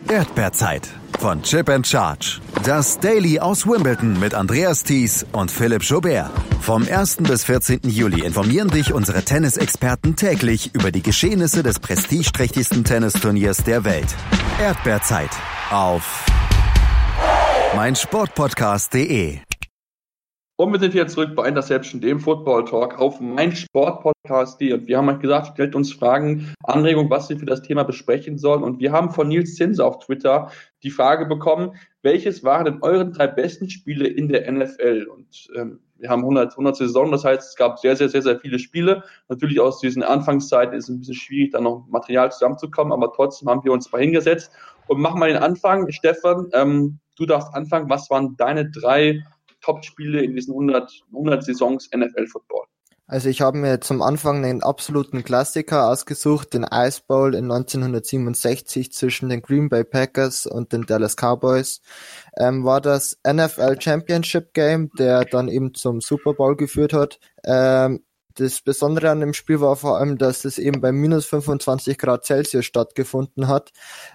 Erdbeerzeit 0.09 0.95
von 1.19 1.43
Chip 1.43 1.69
and 1.69 1.87
Charge. 1.87 2.41
Das 2.65 2.99
Daily 2.99 3.39
aus 3.39 3.67
Wimbledon 3.67 4.19
mit 4.19 4.35
Andreas 4.35 4.83
Thies 4.83 5.27
und 5.33 5.51
Philipp 5.51 5.83
Jobert. 5.83 6.31
Vom 6.61 6.87
1. 6.89 7.19
bis 7.19 7.45
14. 7.45 7.81
Juli 7.85 8.25
informieren 8.25 8.69
dich 8.69 8.93
unsere 8.93 9.23
Tennisexperten 9.23 10.17
täglich 10.17 10.75
über 10.75 10.91
die 10.91 11.03
Geschehnisse 11.03 11.63
des 11.63 11.79
prestigeträchtigsten 11.79 12.85
Tennisturniers 12.85 13.65
der 13.65 13.85
Welt. 13.85 14.15
Erdbeerzeit 14.61 15.31
auf 15.71 16.25
meinsportpodcast.de 17.77 19.41
und 20.57 20.73
wir 20.73 20.79
sind 20.79 20.93
hier 20.93 21.09
zurück 21.09 21.35
bei 21.35 21.49
Interception, 21.49 22.01
dem 22.01 22.21
Football 22.21 22.65
Talk 22.65 23.01
auf 23.01 23.21
mein 23.21 23.57
Sportpodcast.de. 23.57 24.73
Und 24.73 24.87
wir 24.87 24.99
haben 24.99 25.09
halt 25.09 25.21
gesagt, 25.21 25.49
stellt 25.49 25.75
uns 25.75 25.93
Fragen, 25.93 26.55
Anregungen, 26.63 27.11
was 27.11 27.29
wir 27.29 27.37
für 27.37 27.45
das 27.45 27.63
Thema 27.63 27.83
besprechen 27.83 28.39
sollen. 28.39 28.63
Und 28.63 28.79
wir 28.79 28.93
haben 28.93 29.11
von 29.11 29.27
Nils 29.27 29.57
Zinse 29.57 29.85
auf 29.85 29.99
Twitter 29.99 30.53
die 30.85 30.91
Frage 30.91 31.27
bekommen, 31.27 31.73
welches 32.03 32.45
waren 32.45 32.67
denn 32.67 32.83
euren 32.83 33.13
drei 33.13 33.27
besten 33.27 33.71
Spiele 33.71 34.07
in 34.07 34.29
der 34.29 34.51
NFL? 34.51 35.07
Und 35.11 35.49
ähm, 35.57 35.81
wir 35.97 36.11
haben 36.11 36.21
100, 36.21 36.53
100 36.53 36.77
Saisonen, 36.77 37.13
das 37.13 37.25
heißt, 37.25 37.51
es 37.51 37.57
gab 37.57 37.79
sehr, 37.79 37.97
sehr, 37.97 38.11
sehr, 38.11 38.23
sehr 38.23 38.39
viele 38.39 38.59
Spiele. 38.59 39.03
Natürlich 39.29 39.59
aus 39.59 39.81
diesen 39.81 40.03
Anfangszeiten 40.03 40.75
ist 40.75 40.85
es 40.85 40.91
ein 40.91 40.99
bisschen 40.99 41.15
schwierig, 41.15 41.53
da 41.53 41.61
noch 41.61 41.87
Material 41.89 42.31
zusammenzukommen, 42.31 42.93
aber 42.93 43.11
trotzdem 43.13 43.49
haben 43.49 43.65
wir 43.65 43.73
uns 43.73 43.91
mal 43.91 44.03
hingesetzt 44.03 44.53
und 44.87 45.01
machen 45.01 45.19
mal 45.19 45.33
den 45.33 45.43
Anfang. 45.43 45.91
Stefan, 45.91 46.51
ähm, 46.53 46.99
du 47.17 47.25
darfst 47.25 47.55
anfangen. 47.55 47.89
Was 47.89 48.11
waren 48.11 48.37
deine 48.37 48.71
drei 48.71 49.25
Top-Spiele 49.63 50.23
in 50.23 50.35
diesen 50.35 50.53
100, 50.53 51.05
100 51.13 51.43
Saisons 51.43 51.89
NFL-Football? 51.97 52.67
Also 53.07 53.29
ich 53.29 53.43
habe 53.43 53.59
mir 53.59 53.81
zum 53.83 54.01
Anfang 54.01 54.45
einen 54.45 54.63
absoluten 54.63 55.25
Klassiker 55.25 55.91
ausgesucht, 55.91 56.55
den 56.55 56.67
Ice 56.73 57.03
Bowl 57.07 57.35
in 57.35 57.51
1967 57.51 58.93
zwischen 58.93 59.29
den 59.29 59.43
Green 59.43 59.69
Bay 59.69 59.85
Packers 59.85 60.47
und 60.47 60.73
den 60.73 60.87
Dallas 60.87 61.17
Cowboys. 61.17 61.83
Ähm, 62.39 62.65
war 62.65 62.81
das 62.81 63.19
NFL 63.27 63.79
Championship 63.79 64.55
Game, 64.55 64.91
der 64.99 65.27
dann 65.27 65.49
eben 65.49 65.75
zum 65.75 66.01
Super 66.01 66.33
Bowl 66.33 66.57
geführt 66.57 66.95
hat. 66.95 67.21
Ähm, 67.45 68.05
das 68.37 68.63
Besondere 68.63 69.11
an 69.11 69.21
dem 69.21 69.35
Spiel 69.35 69.61
war 69.61 69.77
vor 69.77 69.99
allem, 69.99 70.17
dass 70.19 70.45
es 70.45 70.59
eben 70.59 70.81
bei 70.81 70.91
minus 70.91 71.27
25 71.27 71.99
Grad 71.99 72.25
Celsius 72.25 72.65
stattgefunden 72.65 73.49
hat 73.49 73.71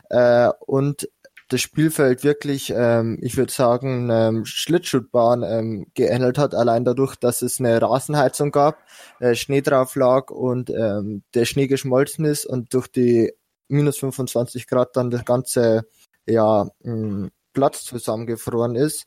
äh, 0.09 0.49
und 0.65 1.07
das 1.49 1.61
Spielfeld 1.61 2.23
wirklich, 2.23 2.71
ähm, 2.75 3.17
ich 3.21 3.35
würde 3.35 3.51
sagen, 3.51 4.09
ähm, 4.11 4.45
Schlittschuhbahn 4.45 5.43
ähm, 5.43 5.87
geähnelt 5.95 6.37
hat, 6.37 6.53
allein 6.55 6.85
dadurch, 6.85 7.15
dass 7.15 7.41
es 7.41 7.59
eine 7.59 7.81
Rasenheizung 7.81 8.51
gab, 8.51 8.77
äh, 9.19 9.35
Schnee 9.35 9.61
drauf 9.61 9.95
lag 9.95 10.29
und 10.29 10.69
ähm, 10.69 11.23
der 11.33 11.45
Schnee 11.45 11.67
geschmolzen 11.67 12.25
ist 12.25 12.45
und 12.45 12.73
durch 12.73 12.87
die 12.87 13.33
minus 13.67 13.97
25 13.97 14.67
Grad 14.67 14.95
dann 14.95 15.09
das 15.09 15.25
ganze 15.25 15.85
ja, 16.27 16.69
mh, 16.83 17.29
Platz 17.53 17.83
zusammengefroren 17.83 18.75
ist. 18.75 19.05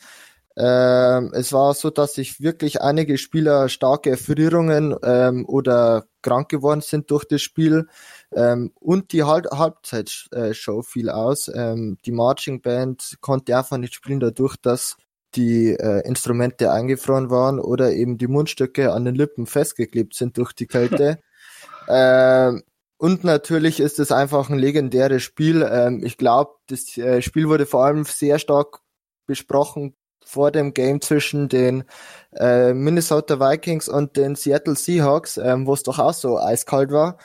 Ähm, 0.56 1.32
es 1.34 1.52
war 1.52 1.72
so, 1.74 1.90
dass 1.90 2.14
sich 2.14 2.40
wirklich 2.40 2.82
einige 2.82 3.16
Spieler 3.16 3.68
starke 3.68 4.10
Erfrierungen 4.10 4.94
ähm, 5.02 5.46
oder 5.46 6.04
krank 6.20 6.48
geworden 6.48 6.82
sind 6.82 7.10
durch 7.10 7.24
das 7.24 7.40
Spiel. 7.40 7.86
Ähm, 8.34 8.72
und 8.78 9.12
die 9.12 9.24
Halb 9.24 9.46
Halbzeitshow 9.50 10.82
fiel 10.82 11.08
aus. 11.08 11.50
Ähm, 11.54 11.96
die 12.04 12.12
Marching 12.12 12.60
Band 12.60 13.16
konnte 13.20 13.56
einfach 13.56 13.78
nicht 13.78 13.94
spielen, 13.94 14.20
dadurch, 14.20 14.56
dass 14.56 14.96
die 15.34 15.70
äh, 15.70 16.06
Instrumente 16.06 16.70
eingefroren 16.70 17.30
waren 17.30 17.58
oder 17.58 17.92
eben 17.92 18.18
die 18.18 18.26
Mundstücke 18.26 18.92
an 18.92 19.06
den 19.06 19.14
Lippen 19.14 19.46
festgeklebt 19.46 20.14
sind 20.14 20.36
durch 20.36 20.52
die 20.52 20.66
Kälte. 20.66 21.18
ähm, 21.88 22.62
und 22.98 23.24
natürlich 23.24 23.80
ist 23.80 23.98
es 23.98 24.12
einfach 24.12 24.50
ein 24.50 24.58
legendäres 24.58 25.22
Spiel. 25.22 25.66
Ähm, 25.68 26.04
ich 26.04 26.18
glaube, 26.18 26.52
das 26.68 26.96
äh, 26.98 27.22
Spiel 27.22 27.48
wurde 27.48 27.64
vor 27.64 27.86
allem 27.86 28.04
sehr 28.04 28.38
stark 28.38 28.80
besprochen 29.26 29.96
vor 30.32 30.50
dem 30.50 30.72
Game 30.72 31.00
zwischen 31.02 31.48
den 31.48 31.84
äh, 32.34 32.72
Minnesota 32.72 33.38
Vikings 33.38 33.88
und 33.88 34.16
den 34.16 34.34
Seattle 34.34 34.76
Seahawks, 34.76 35.36
ähm, 35.36 35.66
wo 35.66 35.74
es 35.74 35.82
doch 35.82 35.98
auch 35.98 36.14
so 36.14 36.38
eiskalt 36.38 36.90
war. 36.90 37.18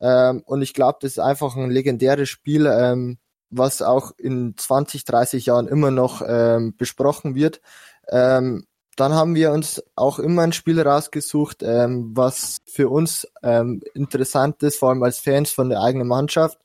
Ähm, 0.00 0.42
und 0.46 0.62
ich 0.62 0.72
glaube, 0.72 0.98
das 1.02 1.12
ist 1.12 1.18
einfach 1.18 1.56
ein 1.56 1.70
legendäres 1.70 2.30
Spiel, 2.30 2.66
ähm, 2.66 3.18
was 3.50 3.82
auch 3.82 4.12
in 4.16 4.54
20, 4.56 5.04
30 5.04 5.46
Jahren 5.46 5.68
immer 5.68 5.90
noch 5.90 6.22
ähm, 6.26 6.74
besprochen 6.76 7.34
wird. 7.34 7.60
Ähm, 8.08 8.66
dann 8.96 9.12
haben 9.12 9.34
wir 9.34 9.52
uns 9.52 9.82
auch 9.94 10.18
immer 10.18 10.42
ein 10.42 10.52
Spiel 10.52 10.80
rausgesucht, 10.80 11.62
ähm, 11.62 12.12
was 12.14 12.58
für 12.66 12.88
uns 12.88 13.28
ähm, 13.42 13.82
interessant 13.92 14.62
ist, 14.62 14.78
vor 14.78 14.90
allem 14.90 15.02
als 15.02 15.18
Fans 15.18 15.50
von 15.50 15.68
der 15.68 15.82
eigenen 15.82 16.08
Mannschaft. 16.08 16.58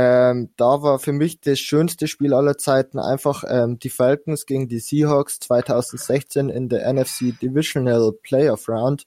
Ähm, 0.00 0.50
da 0.56 0.80
war 0.82 1.00
für 1.00 1.12
mich 1.12 1.40
das 1.40 1.58
schönste 1.58 2.06
Spiel 2.06 2.32
aller 2.32 2.56
Zeiten 2.56 3.00
einfach 3.00 3.42
ähm, 3.48 3.80
die 3.80 3.90
Falcons 3.90 4.46
gegen 4.46 4.68
die 4.68 4.78
Seahawks 4.78 5.40
2016 5.40 6.50
in 6.50 6.68
der 6.68 6.92
NFC 6.92 7.36
Divisional 7.42 8.12
Playoff 8.22 8.68
Round, 8.68 9.06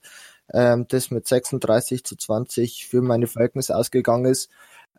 ähm, 0.52 0.84
das 0.88 1.10
mit 1.10 1.26
36 1.26 2.04
zu 2.04 2.14
20 2.14 2.88
für 2.88 3.00
meine 3.00 3.26
Falcons 3.26 3.70
ausgegangen 3.70 4.26
ist. 4.26 4.50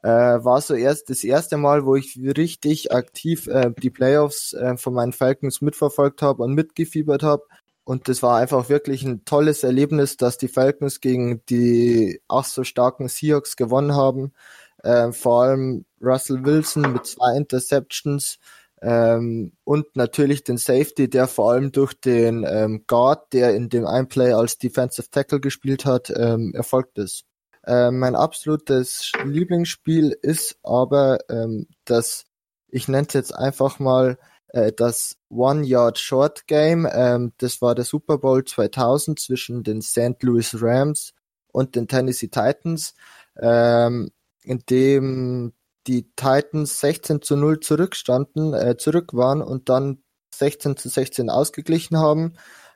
Äh, 0.01 0.07
war 0.09 0.61
so 0.61 0.73
erst 0.73 1.11
das 1.11 1.23
erste 1.23 1.57
Mal, 1.57 1.85
wo 1.85 1.95
ich 1.95 2.17
richtig 2.17 2.91
aktiv 2.91 3.45
äh, 3.45 3.69
die 3.77 3.91
Playoffs 3.91 4.53
äh, 4.53 4.77
von 4.77 4.95
meinen 4.95 5.13
Falcons 5.13 5.61
mitverfolgt 5.61 6.23
habe 6.23 6.41
und 6.41 6.55
mitgefiebert 6.55 7.21
habe. 7.21 7.43
Und 7.83 8.07
das 8.07 8.23
war 8.23 8.37
einfach 8.39 8.67
wirklich 8.67 9.03
ein 9.03 9.25
tolles 9.25 9.63
Erlebnis, 9.63 10.17
dass 10.17 10.39
die 10.39 10.47
Falcons 10.47 11.01
gegen 11.01 11.45
die 11.49 12.19
auch 12.27 12.45
so 12.45 12.63
starken 12.63 13.09
Seahawks 13.09 13.57
gewonnen 13.57 13.95
haben. 13.95 14.33
Ähm, 14.83 15.13
vor 15.13 15.43
allem 15.43 15.85
Russell 16.01 16.43
Wilson 16.43 16.93
mit 16.93 17.05
zwei 17.05 17.37
Interceptions 17.37 18.37
ähm, 18.83 19.53
und 19.63 19.95
natürlich 19.95 20.43
den 20.43 20.57
Safety, 20.57 21.09
der 21.09 21.27
vor 21.27 21.53
allem 21.53 21.71
durch 21.71 21.93
den 21.93 22.45
ähm, 22.47 22.83
Guard, 22.85 23.31
der 23.31 23.55
in 23.55 23.69
dem 23.69 23.87
einen 23.87 24.09
Play 24.09 24.33
als 24.33 24.57
Defensive 24.57 25.09
Tackle 25.09 25.39
gespielt 25.39 25.85
hat, 25.85 26.11
ähm, 26.13 26.53
erfolgt 26.53 26.97
ist. 26.97 27.23
Ähm, 27.65 27.99
mein 27.99 28.15
absolutes 28.15 29.13
Lieblingsspiel 29.23 30.17
ist 30.21 30.57
aber 30.63 31.19
ähm, 31.29 31.67
das, 31.85 32.25
ich 32.67 32.89
nenne 32.89 33.07
es 33.07 33.13
jetzt 33.13 33.33
einfach 33.33 33.79
mal 33.79 34.17
äh, 34.49 34.73
das 34.73 35.15
One 35.29 35.65
Yard 35.65 35.97
Short 35.97 36.45
Game. 36.47 36.85
Ähm, 36.91 37.31
das 37.37 37.61
war 37.61 37.75
der 37.75 37.85
Super 37.85 38.17
Bowl 38.17 38.43
2000 38.43 39.17
zwischen 39.17 39.63
den 39.63 39.81
St. 39.81 40.21
Louis 40.21 40.61
Rams 40.61 41.13
und 41.53 41.75
den 41.75 41.87
Tennessee 41.87 42.27
Titans. 42.27 42.95
Ähm, 43.41 44.11
in 44.43 44.59
dem 44.69 45.53
die 45.87 46.09
Titans 46.15 46.79
16 46.79 47.21
zu 47.21 47.35
0 47.35 47.59
zurückstanden, 47.59 48.53
äh, 48.53 48.77
zurück 48.77 49.13
waren 49.13 49.41
und 49.41 49.69
dann 49.69 50.03
16 50.33 50.77
zu 50.77 50.89
16 50.89 51.29
ausgeglichen 51.29 51.97
haben, 51.97 52.33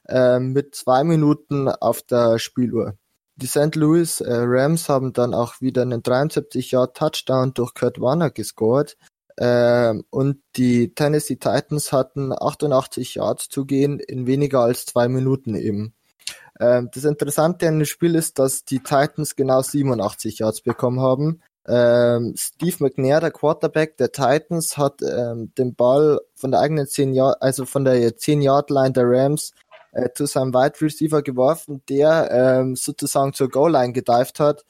äh, 0.08 0.40
mit 0.40 0.76
zwei 0.76 1.04
Minuten 1.04 1.70
auf 1.70 2.02
der 2.02 2.40
Spieluhr. 2.40 2.98
Die 3.36 3.48
St. 3.48 3.76
Louis 3.76 4.20
äh, 4.22 4.34
Rams 4.34 4.90
haben 4.90 5.14
dann 5.14 5.34
auch 5.34 5.62
wieder 5.62 5.84
einen 5.84 6.02
73 6.02 6.72
Yard 6.72 6.98
Touchdown 6.98 7.54
durch 7.54 7.74
Kurt 7.74 8.02
Warner 8.02 8.32
gescored. 8.32 8.98
Äh, 9.36 9.94
und 10.10 10.42
die 10.56 10.96
Tennessee 10.96 11.36
Titans 11.36 11.92
hatten 11.92 12.34
88 12.34 13.16
Yards 13.16 13.50
zu 13.50 13.66
gehen 13.66 14.00
in 14.00 14.26
weniger 14.26 14.62
als 14.62 14.86
zwei 14.88 15.08
Minuten 15.08 15.54
eben. 15.54 15.94
Ähm, 16.60 16.90
das 16.92 17.04
Interessante 17.04 17.68
an 17.68 17.78
dem 17.78 17.86
Spiel 17.86 18.16
ist, 18.16 18.40
dass 18.40 18.66
die 18.66 18.80
Titans 18.80 19.36
genau 19.36 19.62
87 19.62 20.40
Yards 20.40 20.62
bekommen 20.62 21.00
haben 21.00 21.42
ähm, 21.68 22.34
Steve 22.38 22.78
McNair, 22.80 23.20
der 23.20 23.32
Quarterback 23.32 23.98
der 23.98 24.12
Titans, 24.12 24.78
hat 24.78 25.02
ähm, 25.02 25.52
den 25.58 25.76
Ball 25.76 26.20
von 26.36 26.52
der 26.52 26.62
eigenen 26.62 26.88
10 26.88 27.14
Yard, 27.14 27.42
also 27.42 27.66
von 27.66 27.84
der 27.84 28.16
10 28.16 28.42
Yard 28.42 28.70
Line 28.70 28.94
der 28.94 29.04
Rams 29.06 29.54
äh, 29.92 30.10
zu 30.14 30.26
seinem 30.26 30.54
Wide 30.54 30.80
Receiver 30.82 31.22
geworfen, 31.22 31.82
der 31.90 32.30
ähm, 32.32 32.76
sozusagen 32.76 33.34
zur 33.34 33.50
Goal 33.50 33.72
Line 33.72 33.94
gedived 33.94 34.40
hat, 34.40 34.64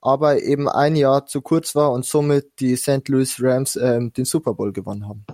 aber 0.00 0.42
eben 0.42 0.68
ein 0.68 0.96
Jahr 0.96 1.26
zu 1.26 1.42
kurz 1.42 1.74
war 1.74 1.90
und 1.92 2.04
somit 2.04 2.60
die 2.60 2.76
St. 2.76 3.08
Louis 3.08 3.36
Rams 3.40 3.76
ähm, 3.76 4.12
den 4.12 4.24
Super 4.24 4.54
Bowl 4.54 4.72
gewonnen 4.72 5.08
haben. 5.08 5.24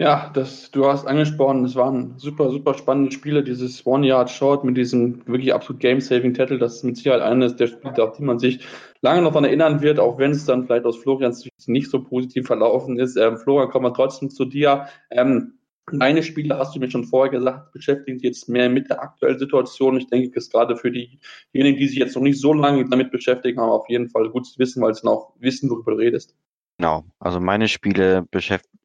Ja, 0.00 0.30
das, 0.32 0.70
du 0.70 0.86
hast 0.86 1.06
angesprochen, 1.06 1.64
es 1.64 1.74
waren 1.74 2.16
super, 2.18 2.50
super 2.50 2.74
spannende 2.74 3.10
Spiele. 3.10 3.42
Dieses 3.42 3.84
One-Yard-Short 3.84 4.62
mit 4.62 4.76
diesem 4.76 5.26
wirklich 5.26 5.52
absolut 5.52 5.80
Game-Saving-Titel, 5.80 6.56
das 6.58 6.76
ist 6.76 6.84
mit 6.84 6.96
Sicherheit 6.96 7.20
eines 7.20 7.56
der 7.56 7.66
Spiele, 7.66 8.04
auf 8.04 8.16
die 8.16 8.22
man 8.22 8.38
sich 8.38 8.64
lange 9.00 9.22
noch 9.22 9.30
daran 9.32 9.44
erinnern 9.46 9.80
wird, 9.82 9.98
auch 9.98 10.16
wenn 10.18 10.30
es 10.30 10.44
dann 10.44 10.66
vielleicht 10.66 10.84
aus 10.84 10.98
Florians 10.98 11.40
Sicht 11.40 11.52
nicht 11.66 11.90
so 11.90 12.04
positiv 12.04 12.46
verlaufen 12.46 12.96
ist. 12.98 13.16
Ähm, 13.16 13.38
Florian, 13.38 13.70
kommen 13.70 13.86
wir 13.86 13.94
trotzdem 13.94 14.30
zu 14.30 14.44
dir. 14.44 14.86
Ähm, 15.10 15.54
Deine 15.90 16.22
Spiele, 16.22 16.58
hast 16.58 16.76
du 16.76 16.80
mir 16.80 16.90
schon 16.90 17.04
vorher 17.04 17.30
gesagt, 17.32 17.72
beschäftigen 17.72 18.18
sich 18.18 18.28
jetzt 18.28 18.48
mehr 18.48 18.68
mit 18.68 18.90
der 18.90 19.02
aktuellen 19.02 19.38
Situation. 19.38 19.96
Ich 19.96 20.06
denke, 20.08 20.28
es 20.36 20.44
ist 20.44 20.52
gerade 20.52 20.76
für 20.76 20.90
diejenigen, 20.90 21.78
die 21.78 21.88
sich 21.88 21.96
jetzt 21.96 22.14
noch 22.14 22.22
nicht 22.22 22.38
so 22.38 22.52
lange 22.52 22.86
damit 22.90 23.10
beschäftigen, 23.10 23.58
haben 23.58 23.70
auf 23.70 23.88
jeden 23.88 24.10
Fall 24.10 24.28
gut 24.28 24.46
zu 24.46 24.58
wissen, 24.58 24.82
weil 24.82 24.92
sie 24.94 25.00
dann 25.02 25.12
auch 25.12 25.32
wissen, 25.38 25.70
worüber 25.70 25.92
du 25.92 25.96
redest. 25.98 26.36
Genau, 26.78 27.04
also 27.18 27.40
meine 27.40 27.66
Spiele 27.66 28.24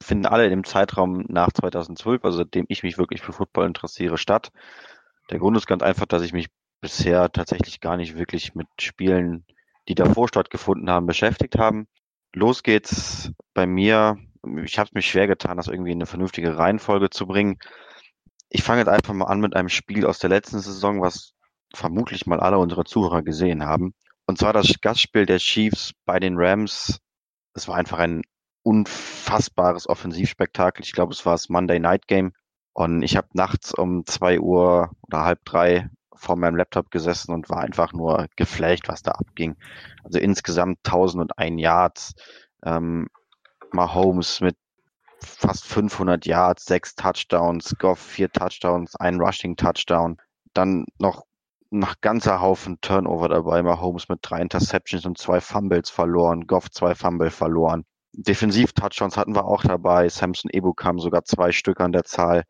finden 0.02 0.26
alle 0.26 0.48
im 0.48 0.64
Zeitraum 0.64 1.26
nach 1.30 1.52
2012, 1.52 2.26
also 2.26 2.40
seitdem 2.40 2.66
ich 2.68 2.82
mich 2.82 2.98
wirklich 2.98 3.22
für 3.22 3.34
Football 3.34 3.68
interessiere, 3.68 4.18
statt. 4.18 4.52
Der 5.30 5.38
Grund 5.38 5.56
ist 5.58 5.68
ganz 5.68 5.84
einfach, 5.84 6.08
dass 6.08 6.24
ich 6.24 6.34
mich 6.34 6.48
bisher 6.82 7.32
tatsächlich 7.32 7.82
gar 7.82 7.98
nicht 7.98 8.18
wirklich 8.18 8.56
mit 8.56 8.68
Spielen, 8.82 9.46
die 9.88 9.94
davor 9.94 10.28
stattgefunden 10.28 10.90
haben, 10.90 11.06
beschäftigt 11.06 11.58
haben. 11.60 11.88
Los 12.34 12.64
geht's 12.64 13.32
bei 13.54 13.68
mir. 13.68 14.18
Ich 14.64 14.80
habe 14.80 14.88
es 14.88 14.94
mich 14.94 15.08
schwer 15.08 15.28
getan, 15.28 15.58
das 15.58 15.68
irgendwie 15.68 15.92
in 15.92 15.98
eine 15.98 16.08
vernünftige 16.08 16.58
Reihenfolge 16.58 17.12
zu 17.12 17.28
bringen. 17.28 17.60
Ich 18.50 18.64
fange 18.64 18.80
jetzt 18.80 18.90
einfach 18.90 19.14
mal 19.14 19.26
an 19.26 19.40
mit 19.40 19.56
einem 19.56 19.70
Spiel 19.70 20.08
aus 20.08 20.18
der 20.18 20.32
letzten 20.32 20.60
Saison, 20.60 21.00
was 21.02 21.34
vermutlich 21.76 22.26
mal 22.26 22.40
alle 22.40 22.58
unsere 22.58 22.86
Zuhörer 22.86 23.22
gesehen 23.22 23.64
haben. 23.64 23.94
Und 24.26 24.40
zwar 24.40 24.52
das 24.52 24.82
Gastspiel 24.82 25.28
der 25.28 25.38
Chiefs 25.38 25.94
bei 26.06 26.20
den 26.20 26.38
Rams 26.38 27.00
es 27.54 27.68
war 27.68 27.76
einfach 27.76 28.00
ein 28.00 28.24
unfassbares 28.64 29.88
Offensivspektakel. 29.88 30.84
Ich 30.84 30.94
glaube, 30.94 31.14
es 31.14 31.26
war 31.26 31.34
das 31.34 31.50
Monday 31.50 31.80
Night 31.80 32.08
Game. 32.08 32.34
Und 32.74 33.04
ich 33.04 33.16
habe 33.16 33.28
nachts 33.34 33.74
um 33.74 34.06
zwei 34.06 34.40
Uhr 34.40 34.92
oder 35.08 35.24
halb 35.24 35.46
drei 35.46 35.90
vor 36.16 36.36
meinem 36.38 36.56
Laptop 36.56 36.90
gesessen 36.90 37.34
und 37.34 37.50
war 37.50 37.60
einfach 37.60 37.94
nur 37.94 38.28
geflasht, 38.36 38.88
was 38.88 39.04
da 39.04 39.12
abging. 39.12 39.56
Also 40.04 40.20
insgesamt 40.20 40.80
1001 40.86 41.62
Yards. 41.62 42.14
Ähm, 42.66 43.10
Mahomes 43.72 44.40
mit 44.42 44.56
fast 45.20 45.66
500 45.66 46.26
Yards, 46.26 46.66
sechs 46.66 46.96
Touchdowns, 46.96 47.76
Goff 47.80 48.00
vier 48.00 48.32
Touchdowns, 48.32 48.96
ein 48.96 49.20
Rushing 49.20 49.56
Touchdown. 49.56 50.18
Dann 50.54 50.86
noch 51.00 51.26
nach 51.74 52.02
ganzer 52.02 52.42
Haufen 52.42 52.80
Turnover 52.82 53.30
dabei. 53.30 53.64
Mahomes 53.64 54.08
mit 54.10 54.20
drei 54.22 54.42
Interceptions 54.42 55.06
und 55.06 55.18
zwei 55.18 55.42
Fumbles 55.42 55.90
verloren. 55.90 56.48
Goff 56.48 56.70
zwei 56.70 56.96
Fumble 56.96 57.32
verloren. 57.32 57.86
Defensiv-Touchdowns 58.14 59.18
hatten 59.18 59.36
wir 59.36 59.46
auch 59.46 59.64
dabei. 59.64 60.08
Samson 60.08 60.52
Ebu 60.52 60.74
kam 60.74 61.00
sogar 61.00 61.24
zwei 61.26 61.52
Stück 61.52 61.82
an 61.82 61.92
der 61.92 62.04
Zahl. 62.04 62.44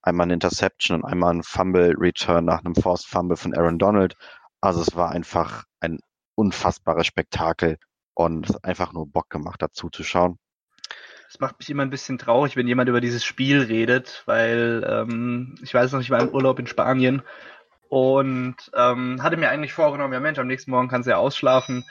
Einmal 0.00 0.28
ein 0.28 0.30
Interception 0.30 1.02
und 1.02 1.04
einmal 1.04 1.34
ein 1.34 1.42
Fumble-Return 1.42 2.44
nach 2.44 2.64
einem 2.64 2.74
Forced 2.74 3.06
Fumble 3.06 3.36
von 3.36 3.54
Aaron 3.54 3.78
Donald. 3.78 4.16
Also 4.60 4.80
es 4.80 4.96
war 4.96 5.10
einfach 5.10 5.64
ein 5.80 6.00
unfassbares 6.34 7.06
Spektakel 7.06 7.78
und 8.14 8.64
einfach 8.64 8.92
nur 8.92 9.06
Bock 9.06 9.28
gemacht, 9.28 9.60
dazu 9.60 9.90
zu 9.90 10.02
schauen. 10.02 10.38
Es 11.28 11.40
macht 11.40 11.58
mich 11.58 11.68
immer 11.68 11.82
ein 11.82 11.90
bisschen 11.90 12.16
traurig, 12.16 12.56
wenn 12.56 12.68
jemand 12.68 12.88
über 12.88 13.00
dieses 13.00 13.24
Spiel 13.24 13.60
redet, 13.62 14.22
weil 14.26 14.86
ähm, 14.88 15.56
ich 15.62 15.74
weiß 15.74 15.92
noch, 15.92 16.00
ich 16.00 16.10
war 16.10 16.22
im 16.22 16.28
Urlaub 16.28 16.58
in 16.58 16.66
Spanien 16.66 17.22
und 17.94 18.56
ähm, 18.74 19.22
hatte 19.22 19.36
mir 19.36 19.50
eigentlich 19.50 19.72
vorgenommen, 19.72 20.12
ja 20.12 20.18
Mensch, 20.18 20.40
am 20.40 20.48
nächsten 20.48 20.72
Morgen 20.72 20.88
kannst 20.88 21.06
du 21.06 21.12
ja 21.12 21.18
ausschlafen, 21.18 21.84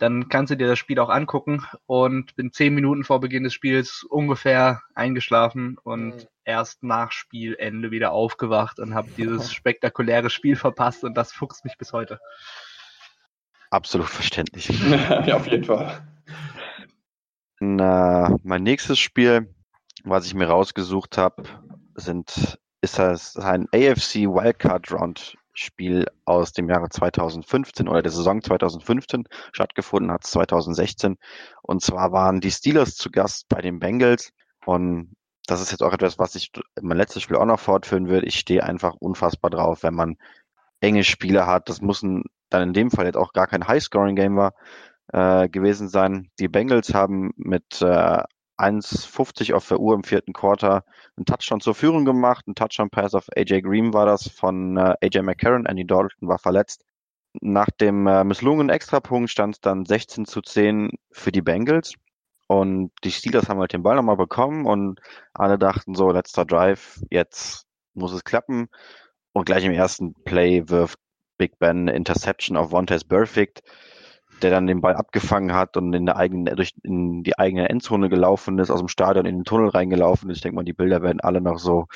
dann 0.00 0.28
kannst 0.28 0.50
du 0.50 0.56
dir 0.56 0.66
das 0.66 0.80
Spiel 0.80 0.98
auch 0.98 1.10
angucken 1.10 1.64
und 1.86 2.34
bin 2.34 2.50
zehn 2.50 2.74
Minuten 2.74 3.04
vor 3.04 3.20
Beginn 3.20 3.44
des 3.44 3.54
Spiels 3.54 4.02
ungefähr 4.02 4.82
eingeschlafen 4.96 5.78
und 5.84 6.16
mhm. 6.16 6.22
erst 6.44 6.82
nach 6.82 7.12
Spielende 7.12 7.92
wieder 7.92 8.10
aufgewacht 8.10 8.80
und 8.80 8.96
habe 8.96 9.10
dieses 9.16 9.52
spektakuläre 9.54 10.28
Spiel 10.28 10.56
verpasst 10.56 11.04
und 11.04 11.14
das 11.14 11.32
fuchst 11.32 11.64
mich 11.64 11.78
bis 11.78 11.92
heute. 11.92 12.18
Absolut 13.70 14.08
verständlich. 14.08 14.68
ja, 15.24 15.36
auf 15.36 15.46
jeden 15.46 15.62
Fall. 15.62 16.04
Na, 17.60 18.36
mein 18.42 18.64
nächstes 18.64 18.98
Spiel, 18.98 19.54
was 20.02 20.26
ich 20.26 20.34
mir 20.34 20.48
rausgesucht 20.48 21.16
habe, 21.16 21.44
sind 21.94 22.58
ist 22.80 22.98
das 22.98 23.36
ein 23.36 23.66
AFC 23.72 24.26
Wildcard 24.26 24.90
Round 24.90 25.38
Spiel 25.54 26.06
aus 26.24 26.52
dem 26.52 26.68
Jahre 26.68 26.88
2015 26.88 27.88
oder 27.88 28.02
der 28.02 28.12
Saison 28.12 28.42
2015 28.42 29.24
stattgefunden 29.52 30.12
hat, 30.12 30.24
2016. 30.24 31.16
Und 31.62 31.82
zwar 31.82 32.12
waren 32.12 32.40
die 32.40 32.50
Steelers 32.50 32.96
zu 32.96 33.10
Gast 33.10 33.48
bei 33.48 33.60
den 33.60 33.78
Bengals. 33.78 34.32
Und 34.66 35.14
das 35.46 35.60
ist 35.60 35.70
jetzt 35.70 35.82
auch 35.82 35.92
etwas, 35.92 36.18
was 36.18 36.34
ich 36.34 36.50
mein 36.80 36.98
letztes 36.98 37.22
Spiel 37.22 37.36
auch 37.36 37.44
noch 37.44 37.60
fortführen 37.60 38.08
will. 38.08 38.26
Ich 38.26 38.38
stehe 38.38 38.64
einfach 38.64 38.94
unfassbar 38.94 39.50
drauf, 39.50 39.82
wenn 39.82 39.94
man 39.94 40.16
enge 40.80 41.04
Spiele 41.04 41.46
hat. 41.46 41.68
Das 41.68 41.80
muss 41.80 42.02
ein, 42.02 42.24
dann 42.50 42.62
in 42.62 42.72
dem 42.72 42.90
Fall 42.90 43.06
jetzt 43.06 43.16
auch 43.16 43.32
gar 43.32 43.46
kein 43.46 43.66
High-Scoring-Game 43.66 44.36
war 44.36 44.54
äh, 45.12 45.48
gewesen 45.48 45.88
sein. 45.88 46.30
Die 46.38 46.48
Bengals 46.48 46.94
haben 46.94 47.32
mit 47.36 47.80
äh, 47.82 48.22
1,50 48.58 49.54
auf 49.54 49.68
der 49.68 49.80
Uhr 49.80 49.94
im 49.94 50.04
vierten 50.04 50.32
Quarter 50.32 50.84
einen 51.16 51.26
Touchdown 51.26 51.60
zur 51.60 51.74
Führung 51.74 52.04
gemacht. 52.04 52.46
Ein 52.46 52.54
Touchdown-Pass 52.54 53.14
auf 53.14 53.26
AJ 53.36 53.62
Green 53.62 53.92
war 53.92 54.06
das 54.06 54.28
von 54.28 54.76
äh, 54.76 54.94
AJ 55.02 55.22
McCarron. 55.22 55.66
Andy 55.66 55.86
Dalton 55.86 56.28
war 56.28 56.38
verletzt. 56.38 56.84
Nach 57.40 57.68
dem 57.70 58.06
äh, 58.06 58.24
misslungenen 58.24 58.70
Extrapunkt 58.70 59.30
stand 59.30 59.56
es 59.56 59.60
dann 59.60 59.84
16 59.84 60.24
zu 60.26 60.40
10 60.40 60.90
für 61.10 61.32
die 61.32 61.42
Bengals. 61.42 61.94
Und 62.46 62.92
die 63.02 63.10
Steelers 63.10 63.48
haben 63.48 63.58
halt 63.58 63.72
den 63.72 63.82
Ball 63.82 63.96
nochmal 63.96 64.16
bekommen 64.16 64.66
und 64.66 65.00
alle 65.32 65.58
dachten 65.58 65.94
so, 65.94 66.10
letzter 66.10 66.44
Drive, 66.44 67.00
jetzt 67.10 67.66
muss 67.94 68.12
es 68.12 68.22
klappen. 68.22 68.68
Und 69.32 69.46
gleich 69.46 69.64
im 69.64 69.72
ersten 69.72 70.14
Play 70.24 70.68
wirft 70.68 70.98
Big 71.38 71.58
Ben 71.58 71.88
Interception 71.88 72.56
auf 72.56 72.70
Vontaze 72.70 73.06
Perfect 73.06 73.62
der 74.42 74.50
dann 74.50 74.66
den 74.66 74.80
Ball 74.80 74.94
abgefangen 74.94 75.54
hat 75.54 75.76
und 75.76 75.92
in 75.94 76.06
der 76.06 76.16
eigenen, 76.16 76.56
durch 76.56 76.74
in 76.82 77.22
die 77.22 77.38
eigene 77.38 77.68
Endzone 77.68 78.08
gelaufen 78.08 78.58
ist, 78.58 78.70
aus 78.70 78.80
dem 78.80 78.88
Stadion 78.88 79.26
in 79.26 79.38
den 79.38 79.44
Tunnel 79.44 79.68
reingelaufen 79.68 80.30
ist. 80.30 80.38
Ich 80.38 80.42
denke 80.42 80.56
mal, 80.56 80.64
die 80.64 80.72
Bilder 80.72 81.02
werden 81.02 81.20
alle 81.20 81.40
noch 81.40 81.58
so 81.58 81.86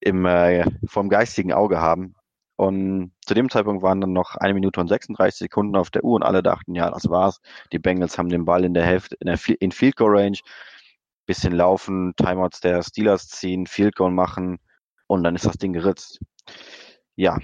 im 0.00 0.26
äh, 0.26 0.64
vom 0.86 1.08
geistigen 1.08 1.52
Auge 1.52 1.80
haben. 1.80 2.14
Und 2.56 3.12
zu 3.26 3.34
dem 3.34 3.50
Zeitpunkt 3.50 3.82
waren 3.82 4.00
dann 4.00 4.12
noch 4.12 4.36
eine 4.36 4.54
Minute 4.54 4.80
und 4.80 4.88
36 4.88 5.38
Sekunden 5.38 5.76
auf 5.76 5.90
der 5.90 6.04
Uhr 6.04 6.14
und 6.14 6.22
alle 6.22 6.42
dachten, 6.42 6.74
ja, 6.74 6.90
das 6.90 7.08
war's. 7.10 7.40
Die 7.72 7.80
Bengals 7.80 8.16
haben 8.16 8.28
den 8.28 8.44
Ball 8.44 8.64
in 8.64 8.74
der 8.74 8.84
Hälfte, 8.84 9.16
in 9.18 9.26
der 9.26 9.38
in 9.60 9.72
Field 9.72 9.96
Goal 9.96 10.16
Range, 10.16 10.38
bisschen 11.26 11.52
laufen, 11.52 12.14
Timeouts 12.16 12.60
der 12.60 12.82
Steelers 12.82 13.28
ziehen, 13.28 13.66
Field 13.66 13.96
Goal 13.96 14.12
machen 14.12 14.58
und 15.06 15.24
dann 15.24 15.34
ist 15.34 15.46
das 15.46 15.58
Ding 15.58 15.72
geritzt. 15.72 16.20
Ja, 17.16 17.38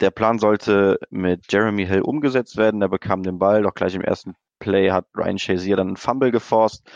der 0.00 0.10
Plan 0.10 0.38
sollte 0.38 0.98
mit 1.10 1.52
Jeremy 1.52 1.86
Hill 1.86 2.02
umgesetzt 2.02 2.56
werden. 2.56 2.82
Er 2.82 2.88
bekam 2.88 3.22
den 3.22 3.38
Ball, 3.38 3.62
doch 3.62 3.74
gleich 3.74 3.94
im 3.94 4.02
ersten 4.02 4.34
Play 4.58 4.90
hat 4.90 5.06
Ryan 5.16 5.38
Shazier 5.38 5.76
dann 5.76 5.88
einen 5.88 5.96
Fumble 5.96 6.30
geforst. 6.30 6.88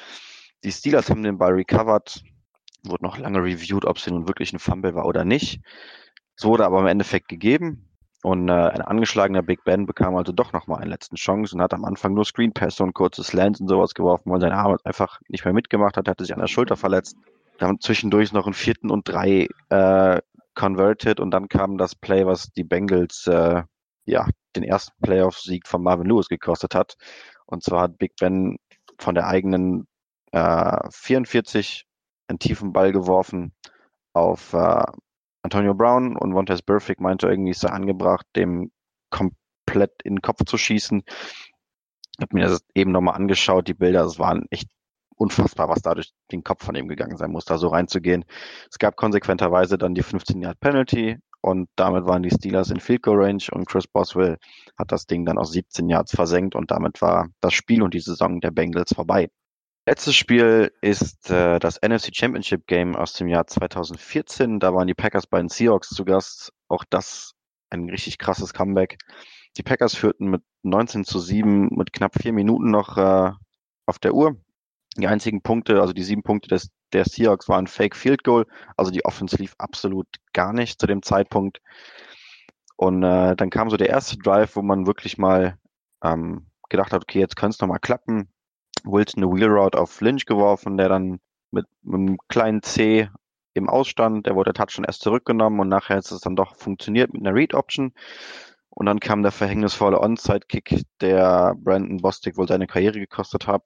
Die 0.64 0.72
Steelers 0.72 1.10
haben 1.10 1.22
den 1.22 1.38
Ball 1.38 1.52
recovered. 1.52 2.22
Wurde 2.84 3.04
noch 3.04 3.18
lange 3.18 3.42
reviewed, 3.42 3.84
ob 3.84 3.96
es 3.96 4.06
nun 4.06 4.28
wirklich 4.28 4.52
ein 4.52 4.58
Fumble 4.58 4.94
war 4.94 5.06
oder 5.06 5.24
nicht. 5.24 5.60
Es 6.36 6.44
wurde 6.44 6.64
aber 6.64 6.80
im 6.80 6.86
Endeffekt 6.86 7.28
gegeben. 7.28 7.88
Und 8.22 8.48
äh, 8.48 8.52
ein 8.52 8.80
angeschlagener 8.80 9.42
Big 9.42 9.64
Ben 9.64 9.84
bekam 9.84 10.16
also 10.16 10.32
doch 10.32 10.54
nochmal 10.54 10.80
eine 10.80 10.90
letzte 10.90 11.16
Chance 11.16 11.54
und 11.54 11.60
hat 11.60 11.74
am 11.74 11.84
Anfang 11.84 12.14
nur 12.14 12.24
Screen 12.24 12.54
Pass 12.54 12.80
und 12.80 12.94
kurze 12.94 13.22
Slants 13.22 13.60
und 13.60 13.68
sowas 13.68 13.92
geworfen, 13.92 14.32
weil 14.32 14.40
sein 14.40 14.52
Arm 14.52 14.78
einfach 14.84 15.20
nicht 15.28 15.44
mehr 15.44 15.52
mitgemacht 15.52 15.98
hat, 15.98 16.08
hatte 16.08 16.24
sich 16.24 16.32
an 16.32 16.40
der 16.40 16.46
Schulter 16.46 16.76
verletzt. 16.76 17.18
Dann 17.58 17.80
zwischendurch 17.80 18.32
noch 18.32 18.46
einen 18.46 18.54
vierten 18.54 18.90
und 18.90 19.08
drei 19.08 19.48
äh, 19.68 20.20
converted 20.54 21.20
und 21.20 21.30
dann 21.30 21.48
kam 21.48 21.78
das 21.78 21.94
Play, 21.94 22.26
was 22.26 22.52
die 22.52 22.64
Bengals 22.64 23.26
äh, 23.26 23.62
ja 24.06 24.26
den 24.56 24.62
ersten 24.62 24.92
Playoff-Sieg 25.02 25.66
von 25.66 25.82
Marvin 25.82 26.06
Lewis 26.06 26.28
gekostet 26.28 26.74
hat. 26.74 26.96
Und 27.46 27.62
zwar 27.62 27.82
hat 27.82 27.98
Big 27.98 28.16
Ben 28.16 28.58
von 28.98 29.14
der 29.14 29.26
eigenen 29.26 29.86
äh, 30.32 30.78
44 30.90 31.86
einen 32.28 32.38
tiefen 32.38 32.72
Ball 32.72 32.92
geworfen 32.92 33.52
auf 34.12 34.52
äh, 34.52 34.84
Antonio 35.42 35.74
Brown 35.74 36.16
und 36.16 36.30
Montez 36.30 36.62
Burfict 36.62 37.00
meinte 37.00 37.28
irgendwie, 37.28 37.50
ist 37.50 37.64
er 37.64 37.74
angebracht, 37.74 38.26
dem 38.34 38.70
komplett 39.10 40.02
in 40.02 40.16
den 40.16 40.22
Kopf 40.22 40.44
zu 40.46 40.56
schießen. 40.56 41.02
Ich 41.06 42.22
habe 42.22 42.36
mir 42.36 42.46
das 42.46 42.64
eben 42.74 42.92
nochmal 42.92 43.16
angeschaut, 43.16 43.68
die 43.68 43.74
Bilder, 43.74 44.04
es 44.04 44.18
waren 44.18 44.46
echt 44.50 44.68
unfassbar, 45.16 45.68
was 45.68 45.82
da 45.82 45.94
durch 45.94 46.12
den 46.32 46.44
Kopf 46.44 46.64
von 46.64 46.74
ihm 46.74 46.88
gegangen 46.88 47.16
sein 47.16 47.30
muss, 47.30 47.44
da 47.44 47.58
so 47.58 47.68
reinzugehen. 47.68 48.24
Es 48.70 48.78
gab 48.78 48.96
konsequenterweise 48.96 49.78
dann 49.78 49.94
die 49.94 50.02
15 50.02 50.40
Yard 50.40 50.60
Penalty 50.60 51.18
und 51.40 51.68
damit 51.76 52.06
waren 52.06 52.22
die 52.22 52.30
Steelers 52.30 52.70
in 52.70 52.80
Field 52.80 53.02
Goal 53.02 53.22
Range 53.22 53.42
und 53.52 53.66
Chris 53.66 53.86
Boswell 53.86 54.38
hat 54.78 54.92
das 54.92 55.06
Ding 55.06 55.26
dann 55.26 55.38
aus 55.38 55.52
17 55.52 55.88
Yards 55.88 56.14
versenkt 56.14 56.54
und 56.54 56.70
damit 56.70 57.02
war 57.02 57.28
das 57.40 57.52
Spiel 57.54 57.82
und 57.82 57.94
die 57.94 58.00
Saison 58.00 58.40
der 58.40 58.50
Bengals 58.50 58.94
vorbei. 58.94 59.28
Letztes 59.86 60.16
Spiel 60.16 60.72
ist 60.80 61.30
äh, 61.30 61.58
das 61.58 61.78
NFC 61.86 62.16
Championship 62.16 62.66
Game 62.66 62.96
aus 62.96 63.12
dem 63.12 63.28
Jahr 63.28 63.46
2014. 63.46 64.58
Da 64.58 64.72
waren 64.72 64.86
die 64.86 64.94
Packers 64.94 65.26
bei 65.26 65.38
den 65.38 65.50
Seahawks 65.50 65.90
zu 65.90 66.06
Gast. 66.06 66.54
Auch 66.68 66.84
das 66.88 67.34
ein 67.68 67.90
richtig 67.90 68.16
krasses 68.16 68.54
Comeback. 68.54 68.96
Die 69.58 69.62
Packers 69.62 69.94
führten 69.94 70.28
mit 70.30 70.42
19 70.62 71.04
zu 71.04 71.18
7 71.18 71.68
mit 71.72 71.92
knapp 71.92 72.14
vier 72.18 72.32
Minuten 72.32 72.70
noch 72.70 72.96
äh, 72.96 73.32
auf 73.84 73.98
der 73.98 74.14
Uhr. 74.14 74.36
Die 74.96 75.08
einzigen 75.08 75.42
Punkte, 75.42 75.80
also 75.80 75.92
die 75.92 76.04
sieben 76.04 76.22
Punkte 76.22 76.48
des, 76.48 76.70
der 76.92 77.04
Seahawks 77.04 77.48
waren 77.48 77.66
Fake 77.66 77.96
Field 77.96 78.22
Goal, 78.22 78.46
also 78.76 78.90
die 78.90 79.04
Offense 79.04 79.36
lief 79.36 79.54
absolut 79.58 80.06
gar 80.32 80.52
nicht 80.52 80.80
zu 80.80 80.86
dem 80.86 81.02
Zeitpunkt. 81.02 81.60
Und 82.76 83.02
äh, 83.02 83.34
dann 83.36 83.50
kam 83.50 83.70
so 83.70 83.76
der 83.76 83.88
erste 83.88 84.16
Drive, 84.18 84.56
wo 84.56 84.62
man 84.62 84.86
wirklich 84.86 85.18
mal 85.18 85.58
ähm, 86.02 86.46
gedacht 86.68 86.92
hat, 86.92 87.02
okay, 87.02 87.20
jetzt 87.20 87.36
könnte 87.36 87.54
es 87.54 87.60
nochmal 87.60 87.80
klappen. 87.80 88.28
Wilson 88.84 89.22
eine 89.22 89.32
Wheel 89.32 89.48
Route 89.48 89.78
auf 89.78 90.00
Lynch 90.00 90.26
geworfen, 90.26 90.76
der 90.76 90.88
dann 90.88 91.20
mit, 91.50 91.66
mit 91.82 91.94
einem 91.94 92.18
kleinen 92.28 92.62
C 92.62 93.08
im 93.54 93.68
Ausstand, 93.68 94.26
der 94.26 94.34
wurde 94.34 94.52
der 94.52 94.64
Touch 94.64 94.74
schon 94.74 94.84
erst 94.84 95.02
zurückgenommen 95.02 95.60
und 95.60 95.68
nachher 95.68 95.98
ist 95.98 96.10
es 96.10 96.20
dann 96.20 96.36
doch 96.36 96.56
funktioniert 96.56 97.12
mit 97.12 97.24
einer 97.24 97.34
Read 97.34 97.54
Option. 97.54 97.92
Und 98.70 98.86
dann 98.86 98.98
kam 98.98 99.22
der 99.22 99.30
verhängnisvolle 99.30 100.00
Onside-Kick, 100.00 100.82
der 101.00 101.54
Brandon 101.56 101.98
Bostic 101.98 102.36
wohl 102.36 102.48
seine 102.48 102.66
Karriere 102.66 102.98
gekostet 102.98 103.46
hat. 103.46 103.62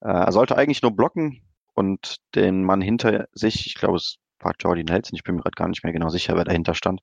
Äh, 0.00 0.08
er 0.08 0.32
sollte 0.32 0.56
eigentlich 0.56 0.82
nur 0.82 0.94
blocken 0.94 1.42
und 1.74 2.16
den 2.34 2.64
Mann 2.64 2.80
hinter 2.80 3.28
sich, 3.32 3.66
ich 3.66 3.74
glaube, 3.74 3.96
es 3.96 4.18
war 4.40 4.52
Jordi 4.58 4.84
Nelson, 4.84 5.16
ich 5.16 5.24
bin 5.24 5.36
mir 5.36 5.42
gerade 5.42 5.54
gar 5.54 5.68
nicht 5.68 5.84
mehr 5.84 5.92
genau 5.92 6.08
sicher, 6.08 6.36
wer 6.36 6.44
dahinter 6.44 6.74
stand, 6.74 7.00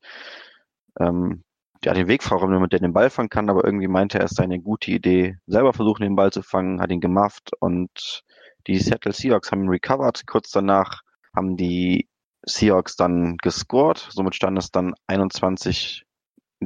ähm, 0.99 1.43
ja, 1.83 1.93
den 1.93 2.07
Weg 2.07 2.23
vorräumen, 2.23 2.53
damit 2.53 2.73
der 2.73 2.79
den 2.79 2.93
Ball 2.93 3.09
fangen 3.09 3.29
kann, 3.29 3.49
aber 3.49 3.63
irgendwie 3.63 3.87
meinte 3.87 4.19
er, 4.19 4.25
es 4.25 4.31
sei 4.31 4.43
eine 4.43 4.59
gute 4.59 4.91
Idee, 4.91 5.37
selber 5.47 5.73
versuchen, 5.73 6.03
den 6.03 6.15
Ball 6.15 6.31
zu 6.31 6.43
fangen, 6.43 6.81
hat 6.81 6.91
ihn 6.91 6.99
gemacht 6.99 7.51
und 7.59 8.23
die 8.67 8.77
Seattle 8.77 9.13
Seahawks 9.13 9.51
haben 9.51 9.63
ihn 9.63 9.69
recovered. 9.69 10.27
Kurz 10.27 10.51
danach 10.51 11.01
haben 11.33 11.55
die 11.55 12.09
Seahawks 12.43 12.95
dann 12.95 13.37
gescored, 13.37 13.97
somit 14.11 14.35
stand 14.35 14.57
es 14.57 14.71
dann 14.71 14.93
21, 15.07 16.05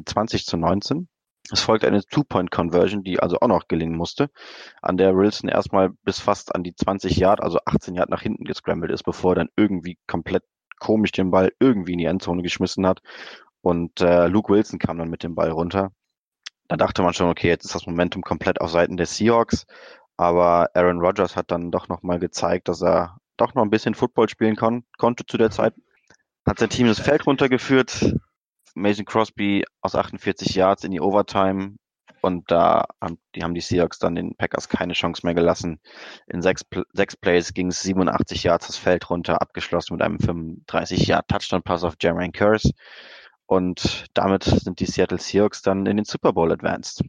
20 0.06 0.46
zu 0.46 0.58
19. 0.58 1.08
Es 1.52 1.62
folgte 1.62 1.88
eine 1.88 2.04
Two-Point-Conversion, 2.04 3.04
die 3.04 3.20
also 3.20 3.38
auch 3.40 3.48
noch 3.48 3.68
gelingen 3.68 3.98
musste, 3.98 4.30
an 4.82 4.98
der 4.98 5.16
Wilson 5.16 5.50
erstmal 5.50 5.90
bis 6.04 6.20
fast 6.20 6.56
an 6.56 6.64
die 6.64 6.74
20 6.74 7.18
Yard, 7.18 7.42
also 7.42 7.60
18 7.66 7.96
Yard 7.96 8.10
nach 8.10 8.22
hinten 8.22 8.46
gescrambled 8.46 8.92
ist, 8.92 9.04
bevor 9.04 9.34
er 9.34 9.36
dann 9.36 9.50
irgendwie 9.58 9.98
komplett 10.08 10.44
komisch 10.80 11.12
den 11.12 11.32
Ball 11.32 11.52
irgendwie 11.60 11.94
in 11.94 12.00
die 12.00 12.06
Endzone 12.06 12.44
geschmissen 12.44 12.88
hat. 12.88 13.02
Und 13.62 14.02
äh, 14.02 14.28
Luke 14.28 14.52
Wilson 14.52 14.80
kam 14.80 14.98
dann 14.98 15.10
mit 15.10 15.24
dem 15.24 15.36
Ball 15.36 15.52
runter. 15.52 15.92
Da 16.68 16.78
dachte 16.78 17.02
man 17.02 17.14
schon, 17.14 17.30
okay, 17.30 17.48
jetzt 17.48 17.66
ist 17.66 17.76
das 17.76 17.86
Momentum 17.86 18.22
komplett 18.22 18.62
auf 18.62 18.72
Seiten 18.72 18.98
der 18.98 19.06
Seahawks. 19.06 19.66
Aber 20.18 20.70
Aaron 20.74 21.00
Rodgers 21.00 21.36
hat 21.36 21.52
dann 21.52 21.72
doch 21.72 21.88
nochmal 21.88 22.20
gezeigt, 22.20 22.68
dass 22.68 22.82
er 22.82 23.18
doch 23.38 23.54
noch 23.54 23.64
ein 23.64 23.70
bisschen 23.70 23.96
Football 23.96 24.30
spielen 24.30 24.56
kon 24.56 24.86
konnte 24.98 25.26
zu 25.26 25.38
der 25.38 25.52
Zeit. 25.52 25.74
Hat 26.46 26.60
sein 26.60 26.70
Team 26.70 26.88
das 26.88 27.00
Feld 27.00 27.26
runtergeführt, 27.26 28.16
Mason 28.74 29.06
Crosby 29.06 29.64
aus 29.82 29.96
48 29.96 30.56
Yards 30.56 30.84
in 30.84 30.92
die 30.92 31.02
Overtime 31.02 31.76
und 32.22 32.50
da 32.50 32.86
haben 33.02 33.20
die, 33.36 33.44
haben 33.44 33.54
die 33.54 33.62
Seahawks 33.62 34.00
dann 34.00 34.16
den 34.16 34.36
Packers 34.36 34.70
keine 34.70 34.94
Chance 34.94 35.22
mehr 35.26 35.34
gelassen. 35.34 35.80
In 36.28 36.42
sechs, 36.42 36.64
sechs 36.94 37.18
Plays 37.18 37.54
ging 37.54 37.68
es 37.68 37.82
87 37.82 38.44
Yards 38.44 38.68
das 38.68 38.78
Feld 38.78 39.10
runter, 39.10 39.42
abgeschlossen 39.42 39.96
mit 39.96 40.02
einem 40.02 40.20
35 40.20 41.08
Yard 41.08 41.28
Touchdown 41.28 41.64
Pass 41.64 41.84
auf 41.84 41.96
Jermaine 42.02 42.32
Curse. 42.32 42.72
und 43.46 44.06
damit 44.14 44.44
sind 44.46 44.80
die 44.80 44.86
Seattle 44.86 45.20
Seahawks 45.20 45.62
dann 45.62 45.86
in 45.86 45.98
den 45.98 46.06
Super 46.06 46.34
Bowl 46.34 46.52
advanced. 46.52 47.04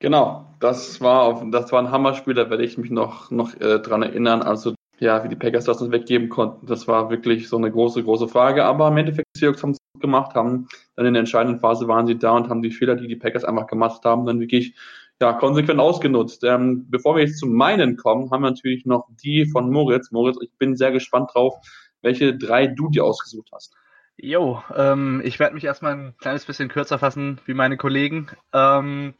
Genau, 0.00 0.52
das 0.58 1.00
war 1.00 1.22
auf, 1.22 1.44
das 1.52 1.70
war 1.70 1.80
ein 1.80 1.92
Hammerspiel, 1.92 2.34
da 2.34 2.50
werde 2.50 2.64
ich 2.64 2.76
mich 2.76 2.90
noch, 2.90 3.30
noch 3.30 3.54
äh, 3.54 3.78
dran 3.78 4.02
erinnern. 4.02 4.42
Also 4.42 4.74
ja, 5.02 5.24
wie 5.24 5.28
die 5.28 5.36
Packers 5.36 5.64
das 5.64 5.82
uns 5.82 5.90
weggeben 5.90 6.28
konnten, 6.28 6.66
das 6.66 6.86
war 6.86 7.10
wirklich 7.10 7.48
so 7.48 7.56
eine 7.56 7.70
große, 7.70 8.04
große 8.04 8.28
Frage. 8.28 8.64
Aber 8.64 8.88
im 8.88 8.96
Endeffekt, 8.96 9.26
die 9.34 9.40
Seahawks 9.40 9.62
haben 9.62 9.72
es 9.72 9.78
gemacht, 10.00 10.34
haben 10.34 10.68
dann 10.94 11.06
in 11.06 11.14
der 11.14 11.20
entscheidenden 11.20 11.60
Phase 11.60 11.88
waren 11.88 12.06
sie 12.06 12.18
da 12.18 12.32
und 12.32 12.48
haben 12.48 12.62
die 12.62 12.70
Fehler, 12.70 12.94
die 12.94 13.08
die 13.08 13.16
Packers 13.16 13.44
einfach 13.44 13.66
gemacht 13.66 14.04
haben, 14.04 14.26
dann 14.26 14.38
wirklich 14.38 14.76
ja, 15.20 15.32
konsequent 15.32 15.80
ausgenutzt. 15.80 16.44
Ähm, 16.44 16.86
bevor 16.88 17.16
wir 17.16 17.24
jetzt 17.24 17.38
zu 17.38 17.46
meinen 17.46 17.96
kommen, 17.96 18.30
haben 18.30 18.42
wir 18.42 18.50
natürlich 18.50 18.86
noch 18.86 19.08
die 19.22 19.46
von 19.46 19.70
Moritz. 19.70 20.12
Moritz, 20.12 20.38
ich 20.40 20.52
bin 20.56 20.76
sehr 20.76 20.92
gespannt 20.92 21.30
drauf, 21.34 21.54
welche 22.00 22.36
drei 22.36 22.68
du 22.68 22.88
dir 22.88 23.04
ausgesucht 23.04 23.50
hast. 23.52 23.74
Jo, 24.16 24.62
ähm, 24.76 25.20
ich 25.24 25.40
werde 25.40 25.54
mich 25.54 25.64
erstmal 25.64 25.94
ein 25.94 26.14
kleines 26.18 26.44
bisschen 26.44 26.68
kürzer 26.68 27.00
fassen 27.00 27.40
wie 27.46 27.54
meine 27.54 27.76
Kollegen. 27.76 28.28
Ähm, 28.52 29.14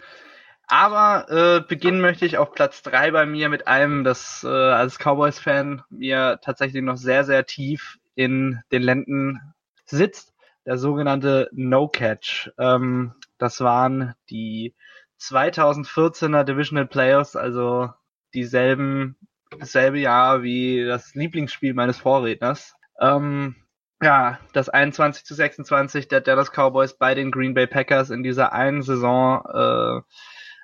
aber 0.72 1.26
äh, 1.28 1.60
beginnen 1.60 2.00
möchte 2.00 2.24
ich 2.24 2.38
auf 2.38 2.52
Platz 2.52 2.80
drei 2.80 3.10
bei 3.10 3.26
mir 3.26 3.50
mit 3.50 3.68
einem, 3.68 4.04
das 4.04 4.42
äh, 4.42 4.48
als 4.48 4.96
Cowboys-Fan 4.98 5.82
mir 5.90 6.40
tatsächlich 6.42 6.82
noch 6.82 6.96
sehr, 6.96 7.24
sehr 7.24 7.44
tief 7.44 7.98
in 8.14 8.62
den 8.72 8.80
Lenden 8.80 9.38
sitzt. 9.84 10.32
Der 10.64 10.78
sogenannte 10.78 11.50
No-Catch. 11.52 12.52
Ähm, 12.56 13.12
das 13.36 13.60
waren 13.60 14.14
die 14.30 14.74
2014er 15.20 16.42
Divisional 16.42 16.86
Playoffs, 16.86 17.36
also 17.36 17.90
dieselben, 18.32 19.18
dasselbe 19.58 19.98
Jahr 19.98 20.42
wie 20.42 20.86
das 20.86 21.14
Lieblingsspiel 21.14 21.74
meines 21.74 21.98
Vorredners. 21.98 22.76
Ähm, 22.98 23.56
ja, 24.00 24.40
das 24.54 24.70
21 24.70 25.26
zu 25.26 25.34
26 25.34 26.08
der 26.08 26.22
Dallas 26.22 26.50
Cowboys 26.50 26.94
bei 26.94 27.14
den 27.14 27.30
Green 27.30 27.52
Bay 27.52 27.66
Packers 27.66 28.08
in 28.08 28.22
dieser 28.22 28.54
einen 28.54 28.80
Saison, 28.80 29.44
äh, 29.52 30.00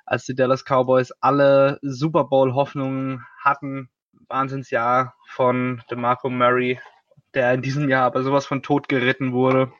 als 0.09 0.25
die 0.25 0.33
Dallas 0.33 0.65
Cowboys 0.65 1.11
alle 1.21 1.77
Super 1.83 2.23
Bowl 2.23 2.55
Hoffnungen 2.55 3.23
hatten. 3.43 3.89
Wahnsinnsjahr 4.27 5.15
von 5.27 5.83
DeMarco 5.89 6.29
Murray, 6.29 6.79
der 7.35 7.53
in 7.53 7.61
diesem 7.61 7.89
Jahr 7.89 8.05
aber 8.05 8.23
sowas 8.23 8.47
von 8.47 8.63
tot 8.63 8.89
geritten 8.89 9.33
wurde. 9.33 9.71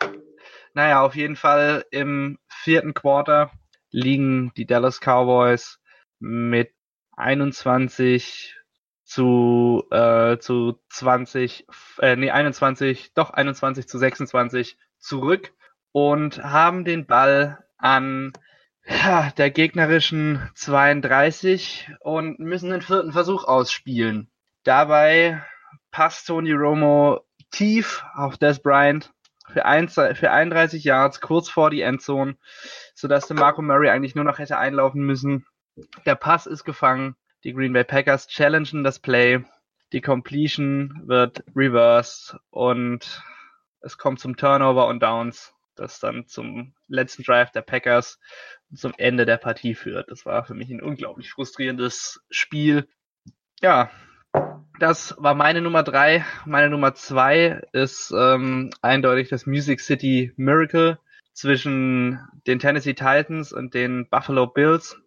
Naja, 0.74 1.02
auf 1.02 1.16
jeden 1.16 1.36
Fall 1.36 1.84
im 1.90 2.38
vierten 2.48 2.94
Quarter 2.94 3.52
liegen 3.90 4.52
die 4.56 4.68
Dallas 4.68 5.00
Cowboys 5.00 5.80
mit 6.20 6.74
21 7.18 8.56
zu, 9.04 9.84
äh, 9.90 10.38
zu 10.38 10.80
20, 10.90 11.66
äh, 12.02 12.16
nee, 12.16 12.30
21, 12.30 13.14
doch 13.16 13.32
21 13.32 13.88
zu 13.88 13.98
26 13.98 14.78
zurück 15.00 15.54
und 15.92 16.44
haben 16.44 16.86
den 16.86 17.08
Ball 17.08 17.66
an 17.80 18.32
der 18.90 19.52
gegnerischen 19.52 20.50
32 20.56 21.90
und 22.02 22.40
müssen 22.40 22.72
den 22.72 22.82
vierten 22.82 23.12
Versuch 23.12 23.44
ausspielen. 23.44 24.30
Dabei 24.64 25.44
passt 25.92 26.28
Tony 26.28 26.52
Romo 26.52 27.22
tief 27.52 28.04
auf 28.16 28.38
Des 28.38 28.62
Bryant 28.62 29.12
für, 29.48 29.66
ein, 29.66 29.90
für 29.90 30.32
31 30.32 30.84
Yards 30.84 31.22
kurz 31.22 31.50
vor 31.50 31.70
die 31.70 31.82
Endzone, 31.82 32.38
sodass 32.94 33.28
der 33.28 33.38
Marco 33.38 33.62
Murray 33.62 33.90
eigentlich 33.90 34.16
nur 34.16 34.26
noch 34.26 34.40
hätte 34.40 34.58
einlaufen 34.58 35.02
müssen. 35.02 35.46
Der 36.06 36.16
Pass 36.16 36.46
ist 36.46 36.64
gefangen. 36.64 37.16
Die 37.44 37.54
Green 37.54 37.74
Bay 37.74 37.84
Packers 37.84 38.28
challengen 38.28 38.84
das 38.84 39.00
Play. 39.00 39.44
Die 39.94 40.02
Completion 40.02 41.04
wird 41.06 41.44
reversed 41.56 42.38
und 42.52 43.24
es 43.82 43.98
kommt 43.98 44.20
zum 44.20 44.36
Turnover 44.36 44.88
und 44.88 45.02
Downs, 45.02 45.54
das 45.76 46.00
dann 46.00 46.28
zum 46.28 46.76
letzten 46.88 47.24
Drive 47.24 47.52
der 47.52 47.62
Packers 47.62 48.20
zum 48.74 48.94
Ende 48.98 49.26
der 49.26 49.38
Partie 49.38 49.76
führt. 49.76 50.12
Das 50.12 50.26
war 50.26 50.46
für 50.46 50.54
mich 50.54 50.70
ein 50.70 50.82
unglaublich 50.82 51.32
frustrierendes 51.32 52.22
Spiel. 52.30 52.88
Ja, 53.62 53.90
das 54.80 55.16
war 55.18 55.34
meine 55.34 55.62
Nummer 55.62 55.84
drei. 55.84 56.26
Meine 56.46 56.70
Nummer 56.70 56.94
zwei 56.94 57.62
ist 57.74 58.14
ähm, 58.16 58.70
eindeutig 58.82 59.30
das 59.30 59.46
Music 59.46 59.82
City 59.82 60.34
Miracle 60.38 61.00
zwischen 61.34 62.20
den 62.48 62.60
Tennessee 62.60 62.94
Titans 62.94 63.52
und 63.52 63.74
den 63.74 64.08
Buffalo 64.10 64.48
Bills, 64.48 64.98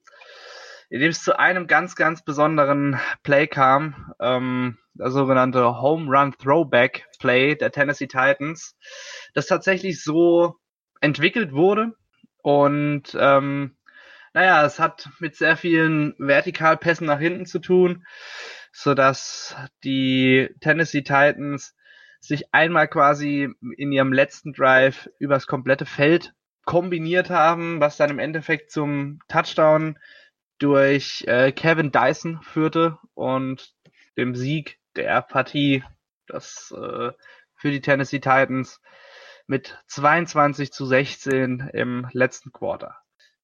in 0.90 1.00
dem 1.00 1.10
es 1.10 1.22
zu 1.22 1.38
einem 1.38 1.66
ganz, 1.66 1.94
ganz 1.94 2.24
besonderen 2.24 2.98
Play 3.22 3.46
kam, 3.46 4.12
ähm, 4.20 4.78
das 4.94 5.14
sogenannte 5.14 5.80
Home 5.80 6.10
Run 6.10 6.34
Throwback 6.36 7.06
Play 7.18 7.54
der 7.54 7.70
Tennessee 7.70 8.06
Titans, 8.06 8.76
das 9.34 9.46
tatsächlich 9.46 10.02
so 10.02 10.56
entwickelt 11.00 11.52
wurde 11.52 11.92
und 12.42 13.16
ähm, 13.18 13.76
naja, 14.34 14.64
es 14.64 14.78
hat 14.78 15.10
mit 15.18 15.36
sehr 15.36 15.56
vielen 15.56 16.14
Vertikalpässen 16.18 17.06
nach 17.06 17.18
hinten 17.18 17.46
zu 17.46 17.58
tun 17.58 18.04
so 18.72 18.94
dass 18.94 19.54
die 19.84 20.48
Tennessee 20.60 21.02
Titans 21.02 21.76
sich 22.20 22.54
einmal 22.54 22.88
quasi 22.88 23.48
in 23.76 23.92
ihrem 23.92 24.12
letzten 24.12 24.52
Drive 24.52 25.10
übers 25.18 25.46
komplette 25.46 25.86
Feld 25.86 26.34
kombiniert 26.64 27.30
haben, 27.30 27.80
was 27.80 27.96
dann 27.96 28.10
im 28.10 28.18
Endeffekt 28.18 28.70
zum 28.70 29.20
Touchdown 29.28 29.98
durch 30.58 31.24
äh, 31.26 31.52
Kevin 31.52 31.90
Dyson 31.90 32.40
führte 32.42 32.98
und 33.14 33.74
dem 34.16 34.34
Sieg 34.34 34.78
der 34.94 35.22
Partie, 35.22 35.82
das 36.26 36.72
äh, 36.76 37.10
für 37.56 37.70
die 37.70 37.80
Tennessee 37.80 38.20
Titans 38.20 38.80
mit 39.52 39.78
22 39.88 40.72
zu 40.72 40.86
16 40.86 41.68
im 41.74 42.08
letzten 42.12 42.52
Quarter. 42.52 42.96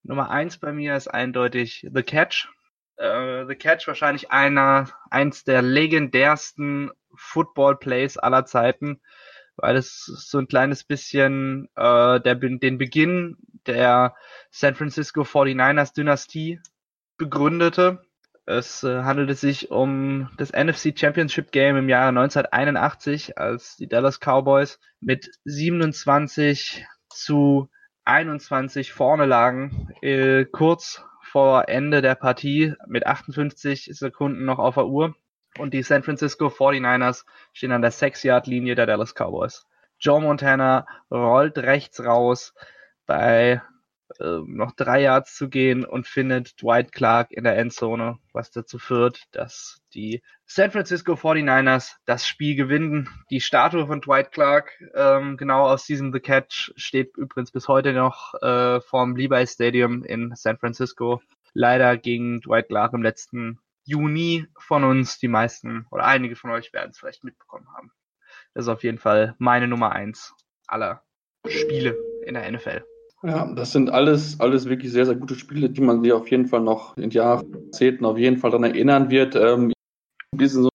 Nummer 0.03 0.31
eins 0.31 0.57
bei 0.57 0.73
mir 0.73 0.97
ist 0.97 1.09
eindeutig 1.09 1.87
The 1.93 2.03
Catch 2.03 2.49
äh, 2.97 3.45
The 3.47 3.55
Catch 3.55 3.87
wahrscheinlich 3.87 4.31
einer, 4.31 4.89
eins 5.11 5.45
der 5.45 5.61
legendärsten 5.61 6.91
Football 7.15 7.77
Plays 7.77 8.17
aller 8.17 8.47
Zeiten, 8.47 9.03
weil 9.57 9.77
es 9.77 10.05
so 10.07 10.39
ein 10.39 10.49
kleines 10.49 10.83
bisschen 10.83 11.69
äh, 11.77 12.21
der, 12.23 12.37
den 12.37 12.79
Beginn 12.79 13.37
der 13.67 14.15
San 14.51 14.77
Francisco 14.77 15.25
49ers 15.25 15.93
Dynastie 15.93 16.59
begründete. 17.19 18.03
Es 18.51 18.83
äh, 18.83 19.03
handelte 19.03 19.35
sich 19.35 19.71
um 19.71 20.31
das 20.39 20.55
NFC 20.55 20.99
Championship 20.99 21.53
Game 21.53 21.77
im 21.77 21.91
Jahre 21.91 22.09
1981, 22.09 23.37
als 23.37 23.77
die 23.77 23.89
Dallas 23.89 24.21
Cowboys 24.21 24.81
mit 25.01 25.31
27 25.45 26.87
zu 27.11 27.69
21 28.07 28.95
vorne 28.95 29.27
lagen, 29.27 29.93
äh, 30.01 30.47
kurz 30.47 31.05
vor 31.21 31.69
Ende 31.69 32.01
der 32.01 32.15
Partie 32.15 32.73
mit 32.87 33.07
58 33.07 33.91
Sekunden 33.93 34.47
noch 34.47 34.59
auf 34.59 34.77
der 34.77 34.87
Uhr. 34.87 35.15
Und 35.59 35.75
die 35.75 35.83
San 35.83 36.03
Francisco 36.03 36.47
49ers 36.47 37.27
stehen 37.53 37.73
an 37.73 37.83
der 37.83 37.93
6-Yard-Linie 37.93 38.77
der 38.77 38.87
Dallas 38.87 39.13
Cowboys. 39.13 39.67
Joe 40.01 40.23
Montana 40.23 40.87
rollt 41.11 41.59
rechts 41.59 42.03
raus 42.03 42.55
bei 43.05 43.61
äh, 44.21 44.39
noch 44.47 44.73
drei 44.73 45.03
Yards 45.03 45.37
zu 45.37 45.49
gehen 45.49 45.85
und 45.85 46.07
findet 46.07 46.61
Dwight 46.61 46.93
Clark 46.93 47.31
in 47.31 47.45
der 47.45 47.57
Endzone, 47.57 48.19
was 48.33 48.51
dazu 48.51 48.79
führt, 48.79 49.25
dass 49.33 49.81
die 49.95 50.23
San 50.47 50.71
Francisco 50.71 51.13
49ers 51.13 51.97
das 52.05 52.27
Spiel 52.27 52.57
gewinnen. 52.57 53.09
Die 53.31 53.41
Statue 53.41 53.87
von 53.87 54.01
Dwight 54.01 54.33
Clark, 54.33 54.73
ähm, 54.95 55.37
genau 55.37 55.67
aus 55.69 55.85
diesem 55.85 56.13
The 56.13 56.21
Catch, 56.21 56.73
steht 56.77 57.17
übrigens 57.17 57.51
bis 57.51 57.69
heute 57.69 57.93
noch 57.93 58.35
äh, 58.43 58.81
vorm 58.81 59.17
Levi 59.17 59.47
Stadium 59.47 60.05
in 60.05 60.33
San 60.35 60.59
Francisco. 60.59 61.23
Leider 61.53 61.97
ging 61.97 62.41
Dwight 62.41 62.69
Clark 62.69 62.93
im 62.95 63.03
letzten 63.03 63.61
Juni 63.85 64.47
von 64.59 64.85
uns, 64.85 65.19
die 65.19 65.29
meisten 65.29 65.87
oder 65.91 66.05
einige 66.05 66.37
von 66.37 66.51
euch 66.51 66.73
werden 66.73 66.91
es 66.91 66.99
vielleicht 66.99 67.25
mitbekommen 67.25 67.67
haben. 67.75 67.91
Das 68.55 68.65
ist 68.65 68.69
auf 68.69 68.85
jeden 68.85 68.99
Fall 68.99 69.35
meine 69.39 69.69
Nummer 69.69 69.93
eins 69.93 70.35
aller 70.67 71.03
Spiele 71.47 71.97
in 72.27 72.35
der 72.35 72.51
NFL. 72.51 72.85
Ja, 73.25 73.53
das 73.53 73.73
sind 73.73 73.91
alles, 73.91 74.39
alles 74.39 74.67
wirklich 74.69 74.93
sehr, 74.93 75.05
sehr 75.05 75.17
gute 75.17 75.35
Spiele, 75.35 75.71
die 75.71 75.81
man 75.81 76.03
sich 76.03 76.13
auf 76.13 76.31
jeden 76.31 76.47
Fall 76.47 76.61
noch 76.61 76.97
in 76.97 77.11
Jahrzehnten 77.11 78.05
auf 78.05 78.17
jeden 78.17 78.37
Fall 78.37 78.51
daran 78.53 78.71
erinnern 78.71 79.11
wird. 79.11 79.35
Ähm, 79.35 79.73
ein 80.33 80.39
bisschen 80.39 80.63
so, 80.63 80.69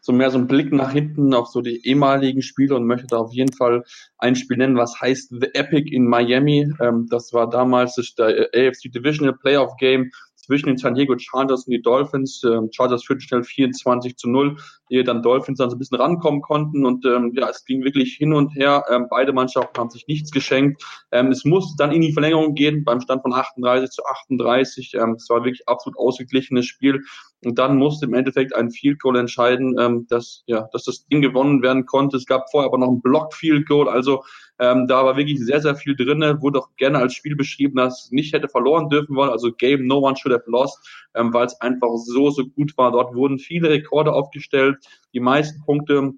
so 0.00 0.12
mehr 0.12 0.30
so 0.30 0.38
ein 0.38 0.46
Blick 0.46 0.72
nach 0.72 0.92
hinten 0.92 1.34
auf 1.34 1.48
so 1.48 1.60
die 1.60 1.86
ehemaligen 1.86 2.40
Spiele 2.40 2.74
und 2.74 2.86
möchte 2.86 3.06
da 3.06 3.18
auf 3.18 3.34
jeden 3.34 3.52
Fall 3.52 3.84
ein 4.16 4.34
Spiel 4.34 4.56
nennen, 4.56 4.78
was 4.78 4.98
heißt 4.98 5.34
The 5.40 5.54
Epic 5.54 5.90
in 5.94 6.06
Miami. 6.06 6.72
Ähm, 6.80 7.06
das 7.10 7.34
war 7.34 7.50
damals 7.50 7.96
der 8.18 8.48
AFC 8.54 8.90
Divisional 8.90 9.36
Playoff 9.36 9.76
Game 9.76 10.10
zwischen 10.50 10.66
den 10.66 10.78
San 10.78 10.96
Diego 10.96 11.16
Chargers 11.16 11.66
und 11.66 11.70
die 11.70 11.80
Dolphins. 11.80 12.42
Ähm, 12.42 12.70
Chargers 12.72 13.04
führten 13.04 13.20
schnell 13.20 13.44
24 13.44 14.16
zu 14.16 14.28
0, 14.28 14.56
ehe 14.88 15.04
dann 15.04 15.22
Dolphins 15.22 15.58
dann 15.58 15.70
so 15.70 15.76
ein 15.76 15.78
bisschen 15.78 15.98
rankommen 15.98 16.42
konnten. 16.42 16.84
Und 16.84 17.06
ähm, 17.06 17.32
ja, 17.36 17.48
es 17.48 17.64
ging 17.64 17.84
wirklich 17.84 18.14
hin 18.14 18.32
und 18.32 18.56
her. 18.56 18.84
Ähm, 18.90 19.06
beide 19.08 19.32
Mannschaften 19.32 19.78
haben 19.78 19.90
sich 19.90 20.08
nichts 20.08 20.32
geschenkt. 20.32 20.82
Ähm, 21.12 21.28
es 21.28 21.44
musste 21.44 21.76
dann 21.78 21.92
in 21.92 22.00
die 22.00 22.12
Verlängerung 22.12 22.54
gehen 22.54 22.82
beim 22.82 23.00
Stand 23.00 23.22
von 23.22 23.32
38 23.32 23.90
zu 23.90 24.02
38. 24.04 24.94
Ähm, 24.94 25.12
es 25.12 25.30
war 25.30 25.44
wirklich 25.44 25.68
absolut 25.68 25.96
ausgeglichenes 25.96 26.66
Spiel. 26.66 27.04
Und 27.44 27.58
dann 27.58 27.78
musste 27.78 28.04
im 28.04 28.14
Endeffekt 28.14 28.54
ein 28.54 28.70
Field 28.70 29.00
Goal 29.00 29.16
entscheiden, 29.16 29.76
ähm, 29.78 30.06
dass, 30.08 30.42
ja, 30.46 30.68
dass 30.72 30.84
das 30.84 31.06
Ding 31.06 31.22
gewonnen 31.22 31.62
werden 31.62 31.86
konnte. 31.86 32.18
Es 32.18 32.26
gab 32.26 32.50
vorher 32.50 32.68
aber 32.68 32.78
noch 32.78 32.88
ein 32.88 33.00
Block 33.00 33.34
Field 33.34 33.66
Goal. 33.66 33.88
Also 33.88 34.24
ähm, 34.58 34.86
da 34.86 35.04
war 35.04 35.16
wirklich 35.16 35.40
sehr, 35.40 35.62
sehr 35.62 35.74
viel 35.74 35.96
drinne. 35.96 36.42
Wurde 36.42 36.58
auch 36.58 36.68
gerne 36.76 36.98
als 36.98 37.14
Spiel 37.14 37.36
beschrieben, 37.36 37.76
dass 37.76 38.10
nicht 38.10 38.34
hätte 38.34 38.48
verloren 38.48 38.90
dürfen 38.90 39.16
wollen. 39.16 39.30
Also 39.30 39.52
Game 39.52 39.86
No 39.86 40.00
One 40.00 40.16
Should 40.16 40.34
Have 40.34 40.50
Lost, 40.50 40.78
ähm, 41.14 41.32
weil 41.32 41.46
es 41.46 41.58
einfach 41.62 41.88
so, 41.96 42.30
so 42.30 42.46
gut 42.46 42.76
war. 42.76 42.92
Dort 42.92 43.14
wurden 43.14 43.38
viele 43.38 43.70
Rekorde 43.70 44.12
aufgestellt. 44.12 44.76
Die 45.14 45.20
meisten 45.20 45.64
Punkte 45.64 46.12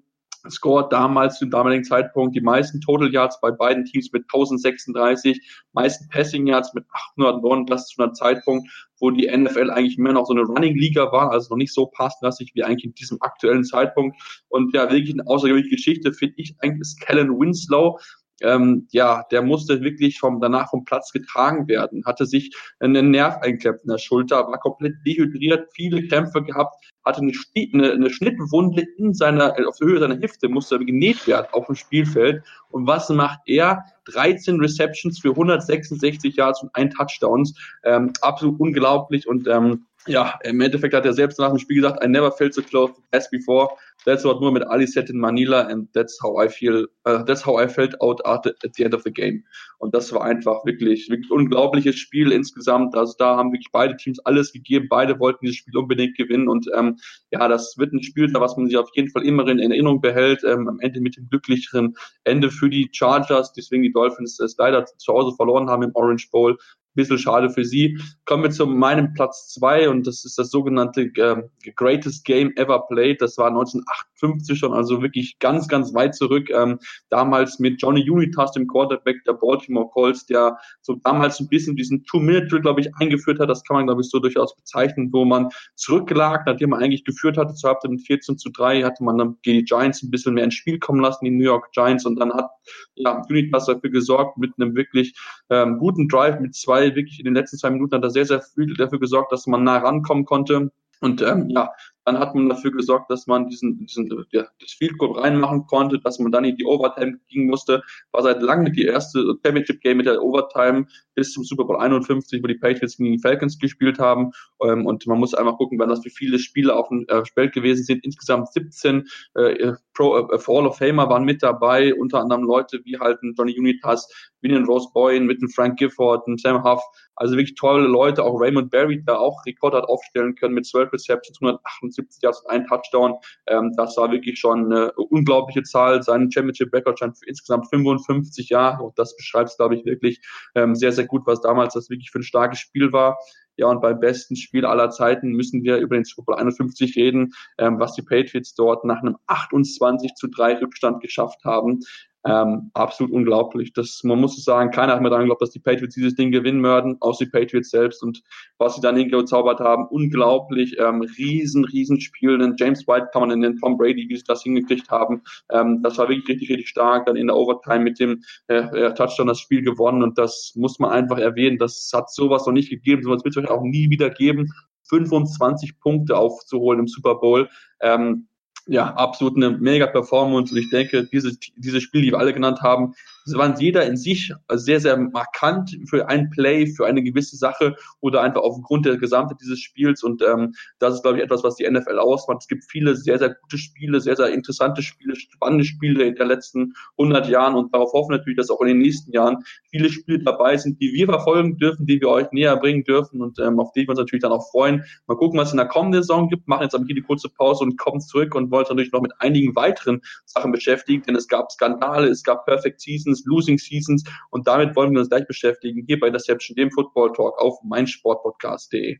scored 0.49 0.91
damals 0.91 1.39
zum 1.39 1.49
damaligen 1.49 1.83
Zeitpunkt 1.83 2.35
die 2.35 2.41
meisten 2.41 2.81
Total 2.81 3.11
Yards 3.11 3.39
bei 3.41 3.51
beiden 3.51 3.85
Teams 3.85 4.11
mit 4.11 4.23
1036, 4.23 5.39
meisten 5.73 6.07
Passing 6.09 6.47
Yards 6.47 6.73
mit 6.73 6.85
809, 7.15 7.65
das 7.65 7.87
zu 7.87 8.01
einem 8.01 8.13
Zeitpunkt, 8.13 8.69
wo 8.99 9.11
die 9.11 9.27
NFL 9.27 9.69
eigentlich 9.69 9.97
mehr 9.97 10.13
noch 10.13 10.25
so 10.25 10.33
eine 10.33 10.43
Running 10.43 10.77
Liga 10.77 11.11
war, 11.11 11.31
also 11.31 11.49
noch 11.49 11.57
nicht 11.57 11.73
so 11.73 11.87
passlastig 11.87 12.51
wie 12.53 12.63
eigentlich 12.63 12.85
in 12.85 12.93
diesem 12.93 13.17
aktuellen 13.21 13.63
Zeitpunkt. 13.63 14.17
Und 14.49 14.73
ja, 14.73 14.89
wirklich 14.89 15.13
eine 15.13 15.27
außergewöhnliche 15.27 15.75
Geschichte 15.75 16.13
finde 16.13 16.35
ich 16.37 16.55
eigentlich 16.59 16.81
ist 16.81 16.99
Kellen 17.01 17.39
Winslow, 17.39 17.99
ähm, 18.41 18.87
ja, 18.91 19.23
der 19.31 19.41
musste 19.41 19.81
wirklich 19.81 20.19
vom, 20.19 20.39
danach 20.41 20.69
vom 20.69 20.83
Platz 20.85 21.11
getragen 21.11 21.67
werden, 21.67 22.03
hatte 22.05 22.25
sich 22.25 22.55
einen 22.79 23.11
Nerv 23.11 23.37
eingeklemmt 23.41 23.81
in 23.83 23.89
der 23.89 23.97
Schulter, 23.97 24.47
war 24.47 24.59
komplett 24.59 24.95
dehydriert, 25.05 25.69
viele 25.73 26.07
Krämpfe 26.07 26.43
gehabt, 26.43 26.75
hatte 27.05 27.21
eine, 27.21 27.33
eine, 27.73 27.91
eine 27.91 28.09
Schnittwunde 28.09 28.85
in 28.97 29.13
seiner, 29.13 29.55
auf 29.67 29.77
der 29.77 29.87
Höhe 29.87 29.99
seiner 29.99 30.19
Hüfte, 30.19 30.49
musste 30.49 30.79
genäht 30.79 31.27
werden 31.27 31.47
auf 31.51 31.67
dem 31.67 31.75
Spielfeld. 31.75 32.43
Und 32.69 32.87
was 32.87 33.09
macht 33.09 33.39
er? 33.45 33.85
13 34.05 34.59
Receptions 34.59 35.19
für 35.19 35.29
166 35.29 36.35
Yards 36.35 36.63
und 36.63 36.69
ein 36.73 36.89
Touchdowns. 36.89 37.53
Ähm, 37.83 38.11
absolut 38.21 38.59
unglaublich 38.59 39.27
und 39.27 39.47
ähm, 39.47 39.85
ja, 40.07 40.39
im 40.43 40.59
Endeffekt 40.61 40.93
hat 40.93 41.05
er 41.05 41.13
selbst 41.13 41.39
nach 41.39 41.49
dem 41.49 41.59
Spiel 41.59 41.77
gesagt, 41.77 42.03
I 42.03 42.07
never 42.07 42.31
felt 42.31 42.53
so 42.53 42.61
close 42.61 42.93
as 43.11 43.29
before. 43.29 43.69
That's 44.05 44.25
what 44.25 44.41
Muhammad 44.41 44.63
Ali 44.67 44.85
said 44.85 45.09
in 45.09 45.17
Manila 45.17 45.61
and 45.67 45.87
that's 45.93 46.21
how 46.21 46.43
I 46.43 46.49
feel, 46.49 46.87
uh, 47.05 47.23
that's 47.23 47.45
how 47.45 47.61
I 47.61 47.67
felt 47.67 47.99
out 48.01 48.25
at 48.25 48.43
the, 48.75 48.83
end 48.83 48.93
of 48.93 49.03
the 49.03 49.11
game. 49.11 49.43
Und 49.79 49.93
das 49.93 50.11
war 50.11 50.23
einfach 50.23 50.65
wirklich, 50.65 51.09
wirklich 51.09 51.31
unglaubliches 51.31 51.97
Spiel 51.97 52.31
insgesamt. 52.31 52.95
Also 52.95 53.13
da 53.17 53.37
haben 53.37 53.51
wirklich 53.53 53.71
beide 53.71 53.95
Teams 53.95 54.19
alles 54.25 54.51
gegeben. 54.51 54.87
Beide 54.89 55.19
wollten 55.19 55.45
dieses 55.45 55.59
Spiel 55.59 55.77
unbedingt 55.77 56.17
gewinnen 56.17 56.49
und 56.49 56.69
ähm, 56.75 56.97
ja, 57.31 57.47
das 57.47 57.77
wird 57.77 57.93
ein 57.93 58.03
Spiel, 58.03 58.33
was 58.33 58.57
man 58.57 58.67
sich 58.67 58.77
auf 58.77 58.89
jeden 58.93 59.09
Fall 59.09 59.25
immer 59.25 59.47
in 59.47 59.59
Erinnerung 59.59 60.01
behält. 60.01 60.43
Ähm, 60.43 60.67
am 60.67 60.79
Ende 60.81 60.99
mit 60.99 61.15
dem 61.15 61.29
glücklicheren 61.29 61.95
Ende 62.25 62.51
für 62.51 62.69
die 62.69 62.89
Chargers, 62.91 63.53
deswegen 63.53 63.83
die 63.83 63.93
Dolphins 63.93 64.39
es 64.39 64.55
leider 64.57 64.85
zu 64.85 65.13
Hause 65.13 65.35
verloren 65.35 65.69
haben 65.69 65.83
im 65.83 65.91
Orange 65.93 66.29
Bowl 66.29 66.57
bisschen 66.95 67.17
schade 67.17 67.49
für 67.49 67.65
sie. 67.65 67.99
Kommen 68.25 68.43
wir 68.43 68.51
zu 68.51 68.65
meinem 68.65 69.13
Platz 69.13 69.49
zwei 69.53 69.89
und 69.89 70.07
das 70.07 70.25
ist 70.25 70.37
das 70.37 70.49
sogenannte 70.51 71.03
äh, 71.03 71.43
Greatest 71.75 72.25
Game 72.25 72.51
Ever 72.55 72.85
Played. 72.87 73.21
Das 73.21 73.37
war 73.37 73.47
1958 73.47 74.57
schon, 74.57 74.73
also 74.73 75.01
wirklich 75.01 75.39
ganz, 75.39 75.67
ganz 75.67 75.93
weit 75.93 76.15
zurück. 76.15 76.49
Ähm, 76.49 76.79
damals 77.09 77.59
mit 77.59 77.81
Johnny 77.81 78.09
Unitas, 78.09 78.51
dem 78.51 78.67
Quarterback 78.67 79.23
der 79.25 79.33
Baltimore 79.33 79.89
Colts, 79.89 80.25
der 80.25 80.57
so 80.81 80.95
damals 81.03 81.39
ein 81.39 81.47
bisschen 81.47 81.75
diesen 81.75 82.03
Two-Minute-Drill, 82.05 82.61
glaube 82.61 82.81
ich, 82.81 82.89
eingeführt 82.99 83.39
hat. 83.39 83.49
Das 83.49 83.63
kann 83.63 83.77
man, 83.77 83.87
glaube 83.87 84.01
ich, 84.01 84.09
so 84.09 84.19
durchaus 84.19 84.55
bezeichnen, 84.55 85.09
wo 85.11 85.25
man 85.25 85.49
zurückgelag, 85.75 86.45
nachdem 86.45 86.71
man 86.71 86.83
eigentlich 86.83 87.05
geführt 87.05 87.37
hatte, 87.37 87.53
zur 87.53 87.71
Halbzeit 87.71 87.91
mit 87.91 88.05
14 88.05 88.37
zu 88.37 88.49
3, 88.49 88.83
hatte 88.83 89.03
man 89.03 89.17
dann 89.17 89.37
die 89.45 89.63
Giants 89.63 90.03
ein 90.03 90.11
bisschen 90.11 90.33
mehr 90.33 90.43
ins 90.43 90.55
Spiel 90.55 90.79
kommen 90.79 91.01
lassen, 91.01 91.25
die 91.25 91.31
New 91.31 91.43
York 91.43 91.71
Giants, 91.71 92.05
und 92.05 92.19
dann 92.19 92.33
hat 92.33 92.49
ja, 92.95 93.21
Unitas 93.29 93.65
dafür 93.65 93.89
gesorgt, 93.89 94.37
mit 94.37 94.53
einem 94.57 94.75
wirklich 94.75 95.15
ähm, 95.49 95.77
guten 95.79 96.07
Drive, 96.07 96.39
mit 96.39 96.55
zwei 96.55 96.82
weil 96.83 96.95
wirklich 96.95 97.19
in 97.19 97.25
den 97.25 97.35
letzten 97.35 97.57
zwei 97.57 97.69
Minuten 97.69 97.95
hat 97.95 98.03
er 98.03 98.09
sehr, 98.09 98.25
sehr 98.25 98.41
viel 98.41 98.73
dafür 98.75 98.99
gesorgt, 98.99 99.31
dass 99.31 99.47
man 99.47 99.63
nah 99.63 99.77
rankommen 99.77 100.25
konnte. 100.25 100.71
Und 100.99 101.21
ähm, 101.21 101.49
ja, 101.49 101.71
dann 102.05 102.19
hat 102.19 102.35
man 102.35 102.49
dafür 102.49 102.71
gesorgt, 102.71 103.09
dass 103.09 103.27
man 103.27 103.47
diesen, 103.47 103.77
diesen 103.77 104.09
ja, 104.31 104.45
das 104.59 104.71
Field 104.73 104.97
Goal 104.97 105.19
reinmachen 105.19 105.65
konnte, 105.65 105.99
dass 105.99 106.19
man 106.19 106.31
dann 106.31 106.45
in 106.45 106.57
die 106.57 106.65
Overtime 106.65 107.19
gehen 107.29 107.47
musste. 107.47 107.83
War 108.11 108.23
seit 108.23 108.41
langem 108.41 108.73
die 108.73 108.83
erste 108.83 109.35
Championship 109.43 109.81
Game 109.81 109.97
mit 109.97 110.05
der 110.05 110.21
Overtime 110.21 110.85
bis 111.15 111.31
zum 111.33 111.43
Super 111.43 111.65
Bowl 111.65 111.77
51, 111.77 112.43
wo 112.43 112.47
die 112.47 112.55
Patriots 112.55 112.97
gegen 112.97 113.13
die 113.13 113.19
Falcons 113.19 113.57
gespielt 113.57 113.99
haben. 113.99 114.31
Ähm, 114.61 114.85
und 114.85 115.05
man 115.07 115.19
muss 115.19 115.33
einfach 115.33 115.57
gucken, 115.57 115.79
wann 115.79 115.89
das 115.89 116.03
für 116.03 116.09
viele 116.09 116.39
Spiele 116.39 116.75
auf 116.75 116.89
dem 116.89 117.05
äh, 117.07 117.23
Feld 117.33 117.53
gewesen 117.53 117.83
sind. 117.83 118.03
Insgesamt 118.03 118.51
17 118.51 119.07
äh, 119.35 119.73
Pro 119.93 120.17
äh, 120.17 120.39
Hall 120.47 120.67
of 120.67 120.77
Famer 120.77 121.09
waren 121.09 121.23
mit 121.23 121.43
dabei, 121.43 121.93
unter 121.93 122.19
anderem 122.19 122.43
Leute 122.43 122.81
wie 122.83 122.97
halt 122.99 123.19
Johnny 123.37 123.57
Unitas, 123.57 124.07
William 124.41 124.65
Rose 124.65 124.89
Boyne, 124.93 125.25
mit 125.25 125.41
dem 125.41 125.49
Frank 125.49 125.77
Gifford, 125.77 126.27
und 126.27 126.41
Sam 126.41 126.63
Huff. 126.63 126.81
Also 127.15 127.35
wirklich 127.35 127.55
tolle 127.55 127.87
Leute. 127.87 128.23
Auch 128.23 128.39
Raymond 128.39 128.71
Barry, 128.71 129.03
der 129.03 129.19
auch 129.19 129.45
Rekord 129.45 129.73
hat 129.73 129.85
aufstellen 129.85 130.35
können 130.35 130.55
mit 130.55 130.65
12 130.65 130.93
Receptions, 130.93 131.37
178 131.41 132.21
Yards 132.21 132.41
und 132.41 132.49
ein 132.49 132.65
Touchdown. 132.67 133.15
Ähm, 133.47 133.73
das 133.77 133.97
war 133.97 134.11
wirklich 134.11 134.39
schon 134.39 134.71
eine 134.71 134.91
unglaubliche 134.93 135.63
Zahl. 135.63 136.01
Sein 136.03 136.31
Championship 136.31 136.73
Record 136.73 136.97
stand 136.97 137.17
für 137.17 137.25
insgesamt 137.27 137.69
55 137.69 138.49
Jahre. 138.49 138.83
Und 138.83 138.97
das 138.97 139.15
beschreibt 139.15 139.49
es, 139.49 139.57
glaube 139.57 139.75
ich, 139.75 139.85
wirklich 139.85 140.21
ähm, 140.55 140.75
sehr, 140.75 140.91
sehr 140.91 141.05
gut, 141.05 141.23
was 141.25 141.41
damals 141.41 141.73
das 141.73 141.89
wirklich 141.89 142.11
für 142.11 142.19
ein 142.19 142.23
starkes 142.23 142.59
Spiel 142.59 142.91
war. 142.91 143.17
Ja, 143.55 143.67
und 143.67 143.81
beim 143.81 143.99
besten 143.99 144.35
Spiel 144.35 144.65
aller 144.65 144.89
Zeiten 144.89 145.29
müssen 145.29 145.63
wir 145.63 145.77
über 145.77 145.95
den 145.95 146.05
Super 146.05 146.33
Bowl 146.33 146.35
51 146.35 146.95
reden, 146.95 147.33
ähm, 147.59 147.79
was 147.79 147.93
die 147.93 148.01
Patriots 148.01 148.55
dort 148.55 148.83
nach 148.83 149.01
einem 149.01 149.17
28 149.27 150.15
zu 150.15 150.27
3 150.27 150.59
Rückstand 150.59 151.01
geschafft 151.01 151.43
haben. 151.45 151.81
Ähm, 152.25 152.71
absolut 152.73 153.11
unglaublich. 153.11 153.73
Das, 153.73 154.01
man 154.03 154.19
muss 154.19 154.37
es 154.37 154.45
sagen, 154.45 154.71
keiner 154.71 154.93
hat 154.93 155.01
mir 155.01 155.09
daran 155.09 155.25
geglaubt, 155.25 155.41
dass 155.41 155.51
die 155.51 155.59
Patriots 155.59 155.95
dieses 155.95 156.15
Ding 156.15 156.31
gewinnen 156.31 156.63
würden, 156.63 156.97
außer 157.01 157.25
die 157.25 157.31
Patriots 157.31 157.69
selbst 157.69 158.01
und 158.01 158.21
was 158.57 158.75
sie 158.75 158.81
dann 158.81 158.95
hingezaubert 158.95 159.59
haben, 159.59 159.87
unglaublich, 159.87 160.77
ähm, 160.79 161.01
riesen, 161.17 161.65
riesen 161.65 161.99
Spiel. 161.99 162.37
Den 162.37 162.55
James 162.57 162.87
White 162.87 163.09
kann 163.11 163.21
man 163.23 163.31
in 163.31 163.41
den 163.41 163.57
Tom 163.57 163.77
Brady, 163.77 164.07
wie 164.07 164.15
sie 164.15 164.23
das 164.25 164.43
hingekriegt 164.43 164.89
haben. 164.89 165.21
Ähm, 165.51 165.81
das 165.83 165.97
war 165.97 166.07
wirklich 166.07 166.29
richtig, 166.29 166.49
richtig 166.49 166.69
stark. 166.69 167.05
Dann 167.07 167.17
in 167.17 167.27
der 167.27 167.35
Overtime 167.35 167.81
mit 167.81 167.99
dem 167.99 168.23
äh, 168.47 168.93
Touchdown 168.93 169.27
das 169.27 169.39
Spiel 169.39 169.61
gewonnen 169.61 170.01
und 170.01 170.17
das 170.17 170.53
muss 170.55 170.79
man 170.79 170.91
einfach 170.91 171.17
erwähnen. 171.17 171.57
Das 171.57 171.91
hat 171.93 172.09
sowas 172.09 172.45
noch 172.45 172.53
nicht 172.53 172.69
gegeben, 172.69 173.03
sowas 173.03 173.23
wird 173.25 173.35
es 173.35 173.43
euch 173.43 173.49
auch 173.49 173.63
nie 173.63 173.89
wieder 173.89 174.09
geben. 174.09 174.49
25 174.89 175.79
Punkte 175.79 176.17
aufzuholen 176.17 176.81
im 176.81 176.87
Super 176.87 177.15
Bowl. 177.15 177.49
Ähm, 177.81 178.27
ja, 178.67 178.93
absolut 178.93 179.35
eine 179.35 179.51
mega 179.51 179.87
Performance 179.87 180.53
und 180.53 180.59
ich 180.59 180.69
denke, 180.69 181.05
dieses, 181.05 181.37
dieses 181.57 181.83
Spiel, 181.83 182.01
die 182.01 182.11
wir 182.11 182.19
alle 182.19 182.33
genannt 182.33 182.61
haben, 182.61 182.93
waren 183.31 183.57
jeder 183.59 183.85
in 183.85 183.95
sich 183.95 184.33
sehr, 184.51 184.79
sehr 184.79 184.97
markant 184.97 185.77
für 185.89 186.07
ein 186.07 186.29
Play, 186.29 186.67
für 186.67 186.85
eine 186.85 187.03
gewisse 187.03 187.37
Sache 187.37 187.75
oder 188.01 188.21
einfach 188.21 188.41
aufgrund 188.41 188.85
der 188.85 188.97
Gesamtheit 188.97 189.37
dieses 189.41 189.59
Spiels. 189.59 190.03
Und 190.03 190.21
ähm, 190.21 190.53
das 190.79 190.95
ist, 190.95 191.03
glaube 191.03 191.17
ich, 191.17 191.23
etwas, 191.23 191.43
was 191.43 191.55
die 191.55 191.69
NFL 191.69 191.99
ausmacht. 191.99 192.39
Es 192.41 192.47
gibt 192.47 192.65
viele 192.69 192.95
sehr, 192.95 193.19
sehr 193.19 193.35
gute 193.35 193.57
Spiele, 193.57 194.01
sehr, 194.01 194.15
sehr 194.15 194.33
interessante 194.33 194.81
Spiele, 194.81 195.15
spannende 195.15 195.63
Spiele 195.63 196.03
in 196.03 196.15
den 196.15 196.27
letzten 196.27 196.73
100 196.97 197.29
Jahren. 197.29 197.55
Und 197.55 197.73
darauf 197.73 197.93
hoffen 197.93 198.11
wir 198.11 198.17
natürlich, 198.17 198.37
dass 198.37 198.49
auch 198.49 198.61
in 198.61 198.67
den 198.67 198.79
nächsten 198.79 199.11
Jahren 199.11 199.37
viele 199.69 199.89
Spiele 199.89 200.19
dabei 200.19 200.57
sind, 200.57 200.81
die 200.81 200.91
wir 200.93 201.07
verfolgen 201.07 201.57
dürfen, 201.57 201.85
die 201.85 202.01
wir 202.01 202.09
euch 202.09 202.31
näher 202.31 202.57
bringen 202.57 202.83
dürfen 202.83 203.21
und 203.21 203.39
ähm, 203.39 203.59
auf 203.59 203.71
die 203.71 203.81
wir 203.81 203.89
uns 203.89 203.99
natürlich 203.99 204.23
dann 204.23 204.31
auch 204.31 204.49
freuen. 204.51 204.83
Mal 205.07 205.15
gucken, 205.15 205.39
was 205.39 205.49
es 205.49 205.53
in 205.53 205.57
der 205.57 205.67
kommenden 205.67 206.01
Saison 206.01 206.27
gibt. 206.29 206.47
Machen 206.47 206.63
jetzt 206.63 206.75
aber 206.75 206.85
hier 206.85 206.95
die 206.95 207.01
kurze 207.01 207.29
Pause 207.29 207.63
und 207.63 207.77
kommen 207.77 208.01
zurück 208.01 208.35
und 208.35 208.51
wollen 208.53 208.61
uns 208.61 208.69
natürlich 208.69 208.93
noch 208.93 209.01
mit 209.01 209.11
einigen 209.19 209.55
weiteren 209.55 210.01
Sachen 210.25 210.53
beschäftigen, 210.53 211.03
denn 211.03 211.15
es 211.15 211.27
gab 211.27 211.51
Skandale, 211.51 212.07
es 212.07 212.23
gab 212.23 212.45
Perfect 212.45 212.79
Seasons, 212.79 213.23
Losing 213.25 213.57
Seasons. 213.57 214.03
Und 214.29 214.47
damit 214.47 214.75
wollen 214.77 214.93
wir 214.93 214.99
uns 214.99 215.09
gleich 215.09 215.27
beschäftigen, 215.27 215.83
hier 215.85 215.99
bei 215.99 216.07
Interception, 216.07 216.55
dem 216.55 216.71
Football 216.71 217.11
Talk 217.11 217.37
auf 217.39 217.57
meinsportpodcast.de. 217.63 218.97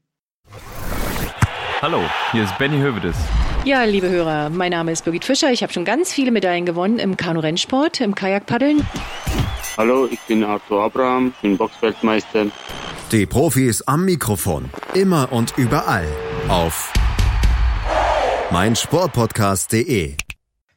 Hallo, 1.82 2.02
hier 2.32 2.44
ist 2.44 2.58
Benny 2.58 2.78
Hövedes. 2.78 3.16
Ja, 3.66 3.84
liebe 3.84 4.10
Hörer, 4.10 4.50
mein 4.50 4.72
Name 4.72 4.92
ist 4.92 5.06
Birgit 5.06 5.24
Fischer. 5.24 5.52
Ich 5.52 5.64
habe 5.64 5.72
schon 5.72 5.86
ganz 5.86 6.12
viele 6.12 6.32
Medaillen 6.32 6.66
gewonnen 6.66 7.00
im 7.00 7.16
Kanu-Rennsport, 7.16 8.02
im 8.02 8.16
Kajakpaddeln. 8.16 8.86
Hallo, 9.78 10.08
ich 10.12 10.20
bin 10.22 10.44
Arthur 10.44 10.84
Abraham, 10.84 11.34
bin 11.42 11.58
Boxweltmeister. 11.58 12.48
Die 13.12 13.26
Profis 13.26 13.82
am 13.84 14.06
Mikrofon, 14.06 14.70
immer 14.94 15.32
und 15.32 15.54
überall 15.58 16.08
auf 16.48 16.92
meinsportpodcast.de. 18.52 20.16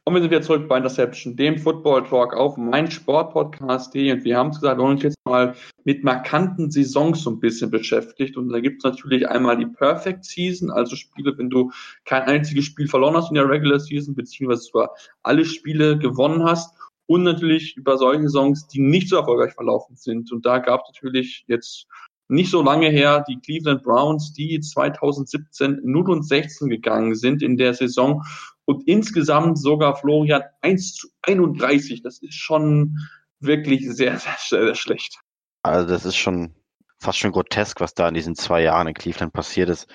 Und 0.05 0.13
wir 0.13 0.21
sind 0.21 0.31
wieder 0.31 0.41
zurück 0.41 0.69
bei 0.69 0.77
Interception, 0.77 1.35
dem 1.35 1.57
Football 1.57 2.05
Talk 2.05 2.33
auf 2.33 2.55
mein 2.55 2.89
Sportpodcast.de. 2.89 4.13
Und 4.13 4.23
wir 4.23 4.37
haben 4.37 4.51
es 4.51 4.61
gesagt, 4.61 4.77
wir 4.77 4.83
wollen 4.83 4.93
uns 4.93 5.03
jetzt 5.03 5.17
mal 5.25 5.53
mit 5.83 6.01
markanten 6.03 6.71
Saisons 6.71 7.23
so 7.23 7.31
ein 7.31 7.41
bisschen 7.41 7.69
beschäftigt. 7.69 8.37
Und 8.37 8.49
da 8.49 8.61
gibt 8.61 8.77
es 8.77 8.89
natürlich 8.89 9.27
einmal 9.27 9.57
die 9.57 9.65
Perfect 9.65 10.23
Season, 10.23 10.71
also 10.71 10.95
Spiele, 10.95 11.37
wenn 11.37 11.49
du 11.49 11.71
kein 12.05 12.23
einziges 12.23 12.63
Spiel 12.63 12.87
verloren 12.87 13.17
hast 13.17 13.31
in 13.31 13.35
der 13.35 13.49
Regular 13.49 13.81
Season, 13.81 14.15
beziehungsweise 14.15 14.61
sogar 14.61 14.91
alle 15.23 15.43
Spiele 15.43 15.97
gewonnen 15.97 16.45
hast. 16.45 16.73
Und 17.05 17.23
natürlich 17.23 17.75
über 17.75 17.97
solche 17.97 18.23
Saisons, 18.23 18.67
die 18.67 18.79
nicht 18.79 19.09
so 19.09 19.17
erfolgreich 19.17 19.53
verlaufen 19.53 19.97
sind. 19.97 20.31
Und 20.31 20.45
da 20.45 20.59
gab 20.59 20.83
es 20.83 20.93
natürlich 20.93 21.43
jetzt 21.47 21.87
nicht 22.27 22.51
so 22.51 22.61
lange 22.61 22.89
her 22.89 23.23
die 23.27 23.39
Cleveland 23.39 23.83
Browns, 23.83 24.33
die 24.33 24.59
2017 24.59 25.79
0 25.83 26.11
und 26.11 26.23
16 26.23 26.69
gegangen 26.69 27.15
sind 27.15 27.41
in 27.41 27.57
der 27.57 27.73
Saison 27.73 28.23
und 28.65 28.87
insgesamt 28.87 29.59
sogar 29.59 29.95
Florian 29.95 30.43
1 30.61 30.95
zu 30.95 31.07
31. 31.21 32.03
Das 32.03 32.19
ist 32.21 32.35
schon 32.35 32.97
wirklich 33.39 33.89
sehr, 33.89 34.17
sehr, 34.17 34.35
sehr 34.39 34.75
schlecht. 34.75 35.19
Also 35.63 35.87
das 35.87 36.05
ist 36.05 36.17
schon 36.17 36.53
fast 36.99 37.19
schon 37.19 37.31
grotesk, 37.31 37.79
was 37.79 37.93
da 37.93 38.07
in 38.07 38.15
diesen 38.15 38.35
zwei 38.35 38.61
Jahren 38.61 38.87
in 38.87 38.93
Cleveland 38.93 39.33
passiert 39.33 39.69
ist. 39.69 39.87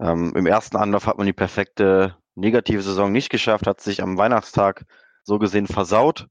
Ähm, 0.00 0.32
Im 0.34 0.46
ersten 0.46 0.76
Anlauf 0.76 1.06
hat 1.06 1.18
man 1.18 1.26
die 1.26 1.32
perfekte 1.32 2.16
negative 2.34 2.82
Saison 2.82 3.12
nicht 3.12 3.30
geschafft, 3.30 3.66
hat 3.66 3.80
sich 3.80 4.02
am 4.02 4.16
Weihnachtstag 4.16 4.86
so 5.22 5.38
gesehen 5.38 5.66
versaut, 5.66 6.28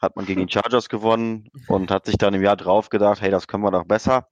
hat 0.00 0.16
man 0.16 0.26
gegen 0.26 0.46
die 0.46 0.52
Chargers 0.52 0.88
gewonnen 0.88 1.48
und 1.68 1.90
hat 1.90 2.06
sich 2.06 2.16
dann 2.18 2.34
im 2.34 2.42
Jahr 2.42 2.56
drauf 2.56 2.88
gedacht, 2.88 3.20
hey, 3.20 3.30
das 3.30 3.46
können 3.46 3.64
wir 3.64 3.70
doch 3.70 3.84
besser. 3.84 4.28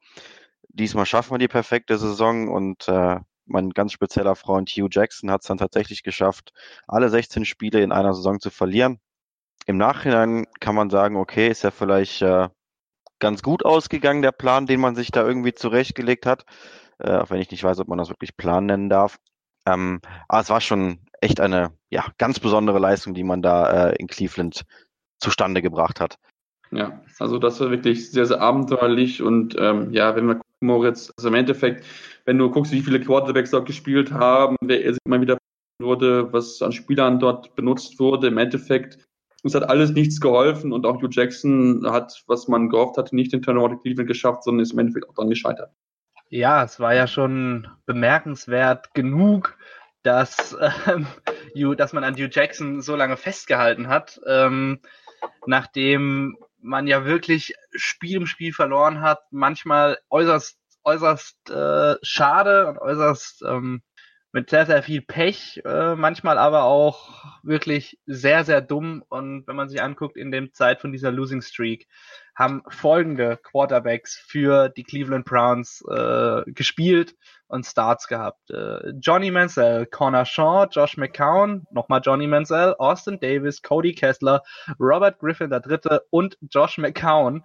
Diesmal 0.68 1.06
schaffen 1.06 1.32
wir 1.32 1.38
die 1.38 1.48
perfekte 1.48 1.98
Saison 1.98 2.48
und 2.48 2.88
äh, 2.88 3.20
mein 3.46 3.70
ganz 3.70 3.92
spezieller 3.92 4.36
Freund 4.36 4.70
Hugh 4.70 4.88
Jackson 4.90 5.30
hat 5.30 5.40
es 5.42 5.48
dann 5.48 5.58
tatsächlich 5.58 6.02
geschafft, 6.02 6.52
alle 6.86 7.08
16 7.08 7.44
Spiele 7.44 7.82
in 7.82 7.92
einer 7.92 8.14
Saison 8.14 8.40
zu 8.40 8.50
verlieren. 8.50 9.00
Im 9.66 9.76
Nachhinein 9.76 10.46
kann 10.60 10.74
man 10.74 10.90
sagen, 10.90 11.16
okay, 11.16 11.48
ist 11.48 11.62
ja 11.62 11.70
vielleicht 11.70 12.22
äh, 12.22 12.48
ganz 13.18 13.42
gut 13.42 13.64
ausgegangen, 13.64 14.22
der 14.22 14.32
Plan, 14.32 14.66
den 14.66 14.80
man 14.80 14.94
sich 14.94 15.10
da 15.10 15.26
irgendwie 15.26 15.54
zurechtgelegt 15.54 16.26
hat. 16.26 16.44
Äh, 16.98 17.16
auch 17.16 17.30
wenn 17.30 17.40
ich 17.40 17.50
nicht 17.50 17.64
weiß, 17.64 17.78
ob 17.80 17.88
man 17.88 17.98
das 17.98 18.08
wirklich 18.08 18.36
Plan 18.36 18.66
nennen 18.66 18.88
darf. 18.88 19.18
Ähm, 19.66 20.00
aber 20.28 20.40
es 20.40 20.50
war 20.50 20.60
schon 20.60 21.00
echt 21.20 21.40
eine 21.40 21.72
ja, 21.90 22.06
ganz 22.18 22.40
besondere 22.40 22.78
Leistung, 22.78 23.14
die 23.14 23.24
man 23.24 23.42
da 23.42 23.90
äh, 23.90 23.96
in 23.96 24.06
Cleveland 24.06 24.64
zustande 25.18 25.62
gebracht 25.62 26.00
hat. 26.00 26.18
Ja, 26.70 27.00
also 27.18 27.38
das 27.38 27.60
war 27.60 27.70
wirklich 27.70 28.10
sehr, 28.10 28.26
sehr 28.26 28.40
abenteuerlich 28.40 29.22
und 29.22 29.56
ähm, 29.58 29.92
ja, 29.92 30.14
wenn 30.16 30.26
wir 30.26 30.34
gucken, 30.34 30.48
Moritz, 30.60 31.12
also 31.16 31.28
im 31.28 31.34
Endeffekt, 31.34 31.84
wenn 32.24 32.38
du 32.38 32.50
guckst, 32.50 32.72
wie 32.72 32.82
viele 32.82 33.00
Quarterbacks 33.00 33.52
dort 33.52 33.66
gespielt 33.66 34.12
haben, 34.12 34.56
wer 34.62 34.84
immer 35.04 35.20
wieder 35.20 35.38
wurde, 35.80 36.32
was 36.32 36.60
an 36.60 36.72
Spielern 36.72 37.20
dort 37.20 37.54
benutzt 37.54 37.98
wurde, 37.98 38.26
im 38.26 38.38
Endeffekt, 38.38 38.98
es 39.44 39.54
hat 39.54 39.68
alles 39.68 39.92
nichts 39.92 40.20
geholfen 40.20 40.72
und 40.72 40.84
auch 40.84 41.00
Hugh 41.00 41.08
Jackson 41.10 41.86
hat, 41.86 42.24
was 42.26 42.48
man 42.48 42.68
gehofft 42.68 42.98
hatte, 42.98 43.14
nicht 43.14 43.32
den 43.32 43.42
Turnover 43.42 43.72
in 43.72 43.80
Cleveland 43.80 44.08
geschafft, 44.08 44.42
sondern 44.42 44.62
ist 44.62 44.72
im 44.72 44.80
Endeffekt 44.80 45.08
auch 45.08 45.14
dann 45.14 45.30
gescheitert. 45.30 45.70
Ja, 46.28 46.64
es 46.64 46.80
war 46.80 46.94
ja 46.94 47.06
schon 47.06 47.68
bemerkenswert 47.86 48.92
genug, 48.92 49.56
dass, 50.02 50.56
ähm, 50.86 51.06
Hugh, 51.54 51.74
dass 51.76 51.92
man 51.92 52.04
an 52.04 52.14
Hugh 52.14 52.28
Jackson 52.30 52.82
so 52.82 52.96
lange 52.96 53.16
festgehalten 53.16 53.88
hat, 53.88 54.20
ähm, 54.26 54.80
nachdem 55.46 56.36
man 56.60 56.86
ja 56.86 57.04
wirklich 57.04 57.54
Spiel 57.74 58.18
um 58.18 58.26
Spiel 58.26 58.52
verloren 58.52 59.00
hat, 59.00 59.20
manchmal 59.30 59.98
äußerst, 60.10 60.58
äußerst 60.84 61.50
äh, 61.50 61.96
schade 62.02 62.66
und 62.66 62.78
äußerst 62.78 63.42
ähm, 63.46 63.82
mit 64.32 64.50
sehr, 64.50 64.66
sehr 64.66 64.82
viel 64.82 65.00
Pech, 65.00 65.62
äh, 65.64 65.94
manchmal 65.94 66.38
aber 66.38 66.64
auch 66.64 67.24
wirklich 67.42 67.98
sehr, 68.06 68.44
sehr 68.44 68.60
dumm. 68.60 69.02
Und 69.08 69.46
wenn 69.46 69.56
man 69.56 69.68
sich 69.68 69.82
anguckt, 69.82 70.16
in 70.16 70.30
dem 70.30 70.52
Zeit 70.52 70.80
von 70.80 70.92
dieser 70.92 71.10
Losing 71.10 71.40
Streak 71.40 71.86
haben 72.34 72.62
folgende 72.68 73.38
Quarterbacks 73.38 74.16
für 74.16 74.68
die 74.68 74.84
Cleveland 74.84 75.24
Browns 75.24 75.82
äh, 75.90 76.42
gespielt 76.52 77.14
und 77.48 77.66
Starts 77.66 78.06
gehabt. 78.06 78.50
Äh, 78.50 78.92
Johnny 79.00 79.30
Mansell, 79.30 79.86
Connor 79.86 80.24
Shaw, 80.24 80.66
Josh 80.70 80.96
McCown, 80.96 81.66
nochmal 81.70 82.00
Johnny 82.04 82.26
Mansell, 82.26 82.74
Austin 82.78 83.18
Davis, 83.20 83.62
Cody 83.62 83.94
Kessler, 83.94 84.42
Robert 84.78 85.18
Griffin 85.18 85.50
der 85.50 85.60
Dritte 85.60 86.02
und 86.10 86.38
Josh 86.42 86.78
McCown. 86.78 87.44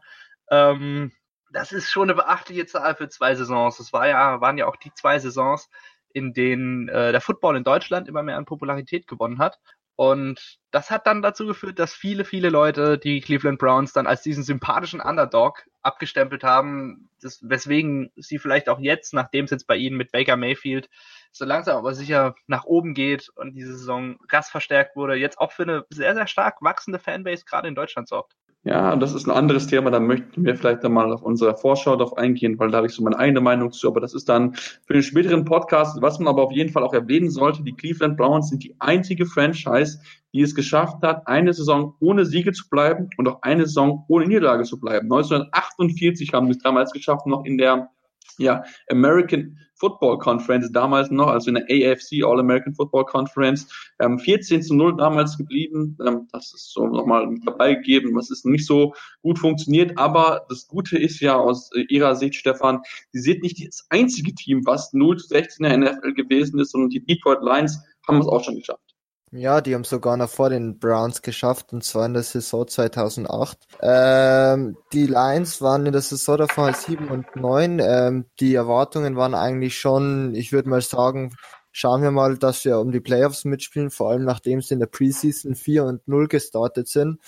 Ähm, 0.52 1.12
das 1.52 1.72
ist 1.72 1.90
schon 1.90 2.10
eine 2.10 2.16
beachtliche 2.16 2.66
Zahl 2.66 2.96
für 2.96 3.10
zwei 3.10 3.36
Saisons. 3.36 3.78
Das 3.78 3.94
war 3.94 4.08
ja, 4.08 4.42
waren 4.42 4.58
ja 4.58 4.68
auch 4.68 4.76
die 4.76 4.94
zwei 4.94 5.20
Saisons, 5.20 5.70
in 6.14 6.34
denen 6.34 6.90
äh, 6.90 7.12
der 7.12 7.22
Football 7.22 7.58
in 7.58 7.64
Deutschland 7.64 8.08
immer 8.08 8.24
mehr 8.24 8.38
an 8.38 8.46
Popularität 8.46 9.08
gewonnen 9.08 9.40
hat. 9.40 9.60
Und 9.96 10.60
das 10.72 10.90
hat 10.90 11.06
dann 11.06 11.22
dazu 11.22 11.46
geführt, 11.46 11.78
dass 11.78 11.94
viele, 11.94 12.26
viele 12.26 12.50
Leute 12.50 12.98
die 12.98 13.22
Cleveland 13.22 13.60
Browns 13.60 13.94
dann 13.94 14.08
als 14.08 14.24
diesen 14.24 14.44
sympathischen 14.44 15.00
Underdog 15.00 15.64
abgestempelt 15.84 16.44
haben, 16.44 17.10
das, 17.22 17.40
weswegen 17.44 18.12
sie 18.16 18.40
vielleicht 18.40 18.70
auch 18.70 18.80
jetzt, 18.80 19.14
nachdem 19.14 19.46
es 19.46 19.52
jetzt 19.52 19.68
bei 19.68 19.76
ihnen 19.76 19.98
mit 19.98 20.12
Baker 20.12 20.38
Mayfield 20.38 20.90
so 21.32 21.46
langsam 21.46 21.78
aber 21.78 21.94
sicher 21.94 22.36
nach 22.48 22.64
oben 22.64 22.94
geht 22.94 23.30
und 23.36 23.54
diese 23.56 23.76
Saison 23.76 24.18
krass 24.28 24.50
verstärkt 24.50 24.96
wurde, 24.96 25.16
jetzt 25.16 25.40
auch 25.40 25.52
für 25.52 25.64
eine 25.64 25.86
sehr, 25.90 26.14
sehr 26.14 26.28
stark 26.28 26.62
wachsende 26.62 27.00
Fanbase 27.00 27.46
gerade 27.46 27.68
in 27.68 27.76
Deutschland 27.76 28.08
sorgt. 28.08 28.36
Ja, 28.66 28.96
das 28.96 29.14
ist 29.14 29.28
ein 29.28 29.32
anderes 29.32 29.68
Thema, 29.68 29.92
da 29.92 30.00
möchten 30.00 30.46
wir 30.46 30.56
vielleicht 30.56 30.86
dann 30.86 30.94
mal 30.94 31.12
auf 31.12 31.22
unserer 31.22 31.58
Vorschau 31.58 31.98
drauf 31.98 32.16
eingehen, 32.16 32.58
weil 32.58 32.72
da 32.72 32.78
habe 32.78 32.88
ich 32.88 32.94
so 32.94 33.04
meine 33.04 33.20
eigene 33.20 33.42
Meinung 33.42 33.74
zu, 33.74 33.90
aber 33.90 34.00
das 34.00 34.14
ist 34.14 34.30
dann 34.30 34.54
für 34.54 34.94
den 34.94 35.04
späteren 35.04 35.44
Podcast, 35.44 36.02
was 36.02 36.18
man 36.20 36.30
aber 36.30 36.44
auf 36.44 36.54
jeden 36.54 36.72
Fall 36.72 36.84
auch 36.84 36.94
erwähnen 36.94 37.30
sollte, 37.30 37.62
die 37.62 37.74
Cleveland 37.74 38.16
Browns 38.16 38.48
sind 38.48 38.64
die 38.64 38.74
einzige 38.80 39.26
Franchise, 39.26 40.00
die 40.34 40.42
es 40.42 40.56
geschafft 40.56 41.04
hat, 41.04 41.28
eine 41.28 41.54
Saison 41.54 41.96
ohne 42.00 42.26
Siege 42.26 42.54
zu 42.54 42.70
bleiben 42.70 43.10
und 43.18 43.28
auch 43.28 43.42
eine 43.42 43.66
Saison 43.66 44.06
ohne 44.08 44.28
Niederlage 44.28 44.64
zu 44.64 44.80
bleiben. 44.80 45.12
1948 45.12 46.32
haben 46.32 46.46
sie 46.46 46.58
es 46.58 46.64
damals 46.64 46.94
geschafft, 46.94 47.28
noch 47.28 47.44
in 47.44 47.58
der 47.58 47.90
ja, 48.38 48.64
American 48.90 49.58
Football 49.76 50.18
Conference, 50.20 50.72
damals 50.72 51.12
noch, 51.12 51.28
also 51.28 51.50
in 51.50 51.56
der 51.56 51.66
AFC 51.66 52.24
All-American 52.24 52.74
Football 52.74 53.06
Conference, 53.06 53.68
ähm, 54.00 54.18
14 54.18 54.62
zu 54.62 54.76
0 54.76 54.96
damals 54.96 55.38
geblieben. 55.38 55.98
Ähm, 56.06 56.28
das 56.32 56.54
ist 56.54 56.72
so 56.72 56.88
nochmal 56.88 57.28
dabei 57.46 57.76
gegeben, 57.76 58.16
was 58.16 58.30
ist 58.30 58.46
nicht 58.46 58.66
so 58.66 58.94
gut 59.24 59.40
funktioniert. 59.40 59.98
Aber 59.98 60.46
das 60.48 60.68
Gute 60.68 60.98
ist 60.98 61.20
ja 61.20 61.36
aus 61.36 61.70
Ihrer 61.90 62.16
Sicht, 62.16 62.36
Stefan, 62.36 62.82
Sie 63.12 63.20
sind 63.20 63.44
nicht 63.44 63.68
das 63.68 63.86
einzige 63.90 64.34
Team, 64.34 64.62
was 64.66 64.94
0 64.94 65.18
zu 65.18 65.28
16 65.28 65.66
in 65.66 65.82
der 65.82 65.94
NFL 65.94 66.14
gewesen 66.14 66.60
ist, 66.60 66.72
sondern 66.72 66.90
die 66.90 67.04
Detroit 67.04 67.42
Lions 67.42 67.80
haben 68.08 68.22
es 68.22 68.28
auch 68.28 68.44
schon 68.44 68.56
geschafft. 68.56 68.93
Ja, 69.36 69.62
die 69.62 69.74
haben 69.74 69.84
sogar 69.84 70.16
noch 70.16 70.30
vor 70.30 70.52
den 70.52 70.78
Browns 70.78 71.24
geschafft, 71.24 71.74
und 71.74 71.84
zwar 71.84 72.06
in 72.06 72.14
der 72.14 72.22
Saison 72.22 72.68
2008. 72.68 73.58
Ähm, 73.82 74.78
die 74.94 75.08
Lions 75.08 75.60
waren 75.60 75.88
in 75.88 75.92
der 75.92 76.04
Saison 76.04 76.38
davor 76.38 76.66
als 76.66 76.84
7 76.84 77.08
und 77.08 77.36
9. 77.36 77.80
Ähm, 77.80 78.26
die 78.40 78.54
Erwartungen 78.54 79.16
waren 79.16 79.34
eigentlich 79.34 79.80
schon, 79.80 80.36
ich 80.36 80.52
würde 80.52 80.70
mal 80.70 80.82
sagen, 80.82 81.36
schauen 81.72 82.04
wir 82.04 82.12
mal, 82.12 82.38
dass 82.38 82.64
wir 82.64 82.78
um 82.78 82.92
die 82.92 83.00
Playoffs 83.00 83.44
mitspielen, 83.44 83.90
vor 83.90 84.12
allem 84.12 84.24
nachdem 84.24 84.62
sie 84.62 84.76
in 84.76 84.80
der 84.80 84.86
Preseason 84.86 85.56
4 85.56 85.84
und 85.86 86.08
0 86.08 86.28
gestartet 86.28 86.88
sind. 86.88 87.20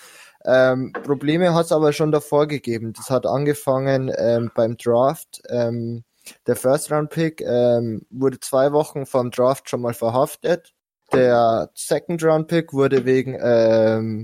Ähm, 0.46 0.94
Probleme 0.94 1.56
hat 1.56 1.66
es 1.66 1.72
aber 1.72 1.92
schon 1.92 2.12
davor 2.12 2.46
gegeben. 2.46 2.94
Das 2.94 3.10
hat 3.10 3.26
angefangen 3.26 4.12
ähm, 4.16 4.52
beim 4.54 4.78
Draft. 4.78 5.42
Ähm, 5.50 6.04
der 6.46 6.56
First-Round-Pick 6.56 7.42
ähm, 7.42 8.06
wurde 8.12 8.40
zwei 8.40 8.74
Wochen 8.74 9.08
vom 9.08 9.32
Draft 9.32 9.72
schon 9.72 9.82
mal 9.82 9.96
verhaftet 9.96 10.75
der 11.14 11.70
Second-Round-Pick 11.74 12.74
wurde 12.74 13.06
wegen 13.06 13.38
ähm, 13.42 14.24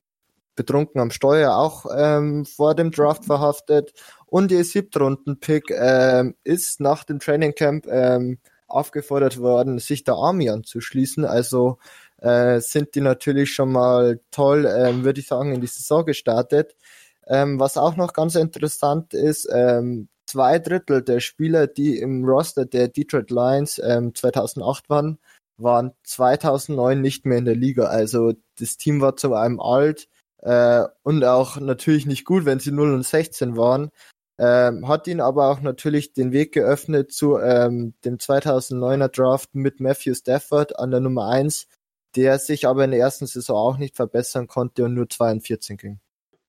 betrunken 0.55 1.01
am 1.01 1.11
Steuer 1.11 1.55
auch 1.55 1.85
ähm, 1.95 2.45
vor 2.45 2.75
dem 2.75 2.91
Draft 2.91 3.25
verhaftet. 3.25 3.93
Und 4.25 4.51
ihr 4.51 4.63
Siebtrunden-Pick 4.63 5.71
ähm, 5.71 6.35
ist 6.43 6.79
nach 6.79 7.03
dem 7.03 7.19
Training 7.19 7.53
Camp 7.53 7.87
ähm, 7.87 8.39
aufgefordert 8.67 9.39
worden, 9.39 9.79
sich 9.79 10.03
der 10.03 10.15
Army 10.15 10.49
anzuschließen. 10.49 11.25
Also 11.25 11.77
äh, 12.17 12.59
sind 12.59 12.95
die 12.95 13.01
natürlich 13.01 13.53
schon 13.53 13.71
mal 13.71 14.19
toll, 14.31 14.65
ähm, 14.65 15.03
würde 15.03 15.19
ich 15.19 15.27
sagen, 15.27 15.53
in 15.53 15.61
die 15.61 15.67
Saison 15.67 16.05
gestartet. 16.05 16.75
Ähm, 17.27 17.59
was 17.59 17.77
auch 17.77 17.95
noch 17.95 18.13
ganz 18.13 18.35
interessant 18.35 19.13
ist, 19.13 19.47
ähm, 19.51 20.07
zwei 20.25 20.59
Drittel 20.59 21.01
der 21.01 21.19
Spieler, 21.19 21.67
die 21.67 21.99
im 21.99 22.23
Roster 22.23 22.65
der 22.65 22.87
Detroit 22.87 23.31
Lions 23.31 23.81
ähm, 23.83 24.15
2008 24.15 24.89
waren, 24.89 25.17
waren 25.63 25.91
2009 26.03 27.01
nicht 27.01 27.25
mehr 27.25 27.37
in 27.37 27.45
der 27.45 27.55
Liga. 27.55 27.85
Also 27.85 28.33
das 28.59 28.77
Team 28.77 29.01
war 29.01 29.15
zu 29.15 29.33
einem 29.33 29.59
alt 29.59 30.07
äh, 30.39 30.83
und 31.03 31.23
auch 31.23 31.59
natürlich 31.59 32.05
nicht 32.05 32.25
gut, 32.25 32.45
wenn 32.45 32.59
sie 32.59 32.71
0 32.71 32.93
und 32.93 33.05
16 33.05 33.57
waren. 33.57 33.89
Ähm, 34.39 34.87
hat 34.87 35.07
ihn 35.07 35.21
aber 35.21 35.49
auch 35.49 35.61
natürlich 35.61 36.13
den 36.13 36.31
Weg 36.31 36.53
geöffnet 36.53 37.11
zu 37.11 37.37
ähm, 37.37 37.93
dem 38.03 38.17
2009er 38.17 39.09
Draft 39.09 39.53
mit 39.53 39.79
Matthew 39.79 40.15
Stafford 40.15 40.79
an 40.79 40.89
der 40.89 40.99
Nummer 40.99 41.27
1, 41.27 41.67
der 42.15 42.39
sich 42.39 42.67
aber 42.67 42.83
in 42.85 42.91
der 42.91 42.99
ersten 42.99 43.27
Saison 43.27 43.55
auch 43.55 43.77
nicht 43.77 43.95
verbessern 43.95 44.47
konnte 44.47 44.85
und 44.85 44.95
nur 44.95 45.07
2 45.07 45.31
und 45.33 45.41
14 45.41 45.77
ging. 45.77 45.99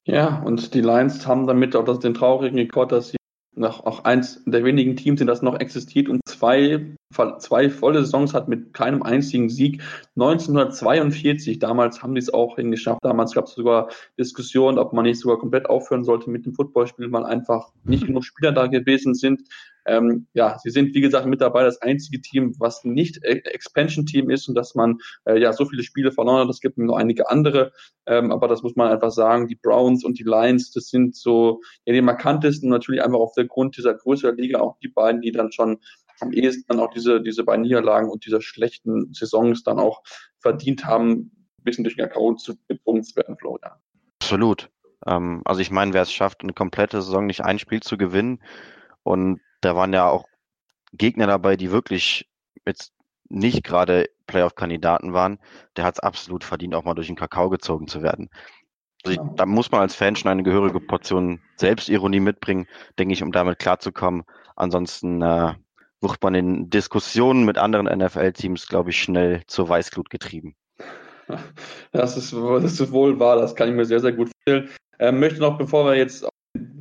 Ja, 0.05 0.43
und 0.43 0.75
die 0.75 0.81
Lions 0.81 1.27
haben 1.27 1.47
damit 1.47 1.77
auch 1.77 1.85
das, 1.85 1.99
den 2.01 2.15
traurigen 2.15 2.59
Rekord, 2.59 2.93
dass 2.93 3.11
sie 3.11 3.17
noch 3.55 3.85
auch 3.85 4.05
eins 4.05 4.43
der 4.47 4.65
wenigen 4.65 4.97
Teams, 4.97 5.21
in 5.21 5.27
das 5.27 5.43
noch 5.43 5.59
existiert 5.61 6.09
und 6.09 6.21
zwei, 6.27 6.97
zwei 7.39 7.69
volle 7.69 8.05
Saisons 8.05 8.33
hat 8.33 8.49
mit 8.49 8.73
keinem 8.73 9.03
einzigen 9.03 9.51
Sieg. 9.51 9.83
1942, 10.17 11.59
damals 11.59 12.03
haben 12.03 12.15
die 12.15 12.21
es 12.21 12.33
auch 12.33 12.57
hingeschafft. 12.57 13.05
Damals 13.05 13.35
gab 13.35 13.45
es 13.47 13.53
sogar 13.53 13.89
Diskussionen, 14.19 14.79
ob 14.79 14.93
man 14.93 15.05
nicht 15.05 15.21
sogar 15.21 15.39
komplett 15.39 15.69
aufhören 15.69 16.05
sollte 16.05 16.31
mit 16.31 16.47
dem 16.47 16.55
Footballspiel, 16.55 17.13
weil 17.13 17.25
einfach 17.25 17.73
nicht 17.85 18.07
genug 18.07 18.25
Spieler 18.25 18.53
da 18.53 18.67
gewesen 18.67 19.15
sind. 19.15 19.43
Ähm, 19.87 20.27
ja, 20.33 20.59
sie 20.63 20.71
sind, 20.71 20.95
wie 20.95 21.01
gesagt, 21.01 21.27
mit 21.27 21.41
dabei 21.41 21.65
das 21.65 21.81
einzige 21.83 22.21
Team, 22.21 22.55
was 22.59 22.85
nicht 22.85 23.23
Expansion-Team 23.25 24.31
ist 24.31 24.49
und 24.49 24.55
dass 24.55 24.75
man 24.75 24.99
äh, 25.25 25.39
ja 25.39 25.53
so 25.53 25.65
viele 25.65 25.83
Spiele 25.83 26.13
verloren 26.13 26.43
hat. 26.43 26.49
Es 26.49 26.61
gibt 26.61 26.79
noch 26.79 26.97
einige 26.97 27.31
andere, 27.31 27.73
ähm, 28.07 28.31
aber 28.33 28.49
das 28.49 28.63
muss 28.63 28.77
man 28.77 28.91
einfach 28.91 29.11
sagen. 29.11 29.49
Die 29.49 29.57
Browns 29.57 30.05
und 30.05 30.19
die 30.19 30.25
Lions, 30.25 30.71
das 30.73 30.89
sind 30.89 31.17
so 31.17 31.61
ja, 31.85 31.93
die 31.93 32.03
markantesten, 32.03 32.69
natürlich 32.69 33.03
einfach 33.03 33.19
auf 33.19 33.33
der 33.35 33.47
Grund 33.47 33.77
dieser 33.77 33.95
Größe 33.95 34.27
der 34.27 34.37
Liga 34.37 34.61
auch 34.61 34.79
die 34.79 34.89
beiden, 34.89 35.21
die 35.21 35.33
dann 35.33 35.53
schon 35.53 35.79
am 36.21 36.33
ehesten 36.33 36.65
dann 36.69 36.81
auch 36.81 36.93
diese, 36.93 37.21
diese 37.21 37.45
beiden 37.45 37.63
Niederlagen 37.63 38.09
und 38.09 38.25
dieser 38.25 38.41
schlechten 38.41 39.13
Saisons 39.13 39.65
dann 39.65 39.79
auch 39.79 40.03
verdient 40.39 40.85
haben, 40.85 41.13
ein 41.59 41.65
bisschen 41.65 41.85
durch 41.85 41.97
den 41.97 42.07
Kakao 42.07 42.35
zu 42.35 42.55
zu 42.55 43.17
werden, 43.17 43.37
Florian. 43.39 43.73
Absolut. 44.21 44.71
Ähm, 45.07 45.43
also 45.45 45.61
ich 45.61 45.71
meine, 45.71 45.93
wer 45.93 46.03
es 46.03 46.13
schafft, 46.13 46.43
eine 46.43 46.53
komplette 46.53 47.03
Saison 47.03 47.27
nicht 47.27 47.45
ein 47.45 47.59
Spiel 47.59 47.81
zu 47.81 47.97
gewinnen 47.97 48.41
und 49.03 49.41
da 49.63 49.75
waren 49.75 49.93
ja 49.93 50.09
auch 50.09 50.27
Gegner 50.93 51.27
dabei, 51.27 51.57
die 51.57 51.71
wirklich 51.71 52.29
jetzt 52.67 52.93
nicht 53.29 53.65
gerade 53.65 54.11
Playoff-Kandidaten 54.27 55.13
waren, 55.15 55.39
der 55.77 55.85
hat 55.85 55.97
es 55.97 56.01
absolut 56.01 56.45
verdient, 56.45 56.75
auch 56.75 56.85
mal 56.85 56.95
durch 56.95 57.07
den 57.07 57.17
Kakao 57.17 57.49
gezogen 57.49 57.89
zu 57.89 58.03
werden. 58.03 58.29
Also 59.05 59.21
ich, 59.21 59.37
da 59.37 59.47
muss 59.47 59.71
man 59.73 59.81
als 59.81 59.95
Fan 59.95 60.15
schon 60.15 60.31
eine 60.31 60.43
gehörige 60.43 60.81
Portion 60.81 61.41
Selbstironie 61.57 62.21
mitbringen, 62.21 62.67
denke 62.99 63.15
ich, 63.15 63.23
um 63.23 63.33
damit 63.33 63.59
klarzukommen. 63.59 64.25
Ansonsten 64.55 65.23
äh, 65.23 65.55
wird 66.01 66.23
man 66.23 66.35
in 66.35 66.71
Diskussionen 66.71 67.45
mit 67.45 67.59
anderen 67.59 67.87
NFL-Teams, 67.87 68.69
glaube 68.69 68.91
ich, 68.91 69.01
schnell 69.01 69.43
zur 69.47 69.69
Weißglut 69.69 70.11
getrieben. 70.11 70.55
Das 71.93 72.17
ist, 72.17 72.33
das 72.33 72.81
ist 72.81 72.93
wohl 72.93 73.19
wahr, 73.19 73.37
das 73.37 73.55
kann 73.55 73.69
ich 73.69 73.75
mir 73.75 73.85
sehr, 73.85 74.01
sehr 74.01 74.13
gut 74.13 74.31
vorstellen. 74.31 74.71
Ähm, 74.99 75.21
möchte 75.21 75.41
noch, 75.41 75.57
bevor 75.57 75.87
wir 75.87 75.95
jetzt 75.95 76.27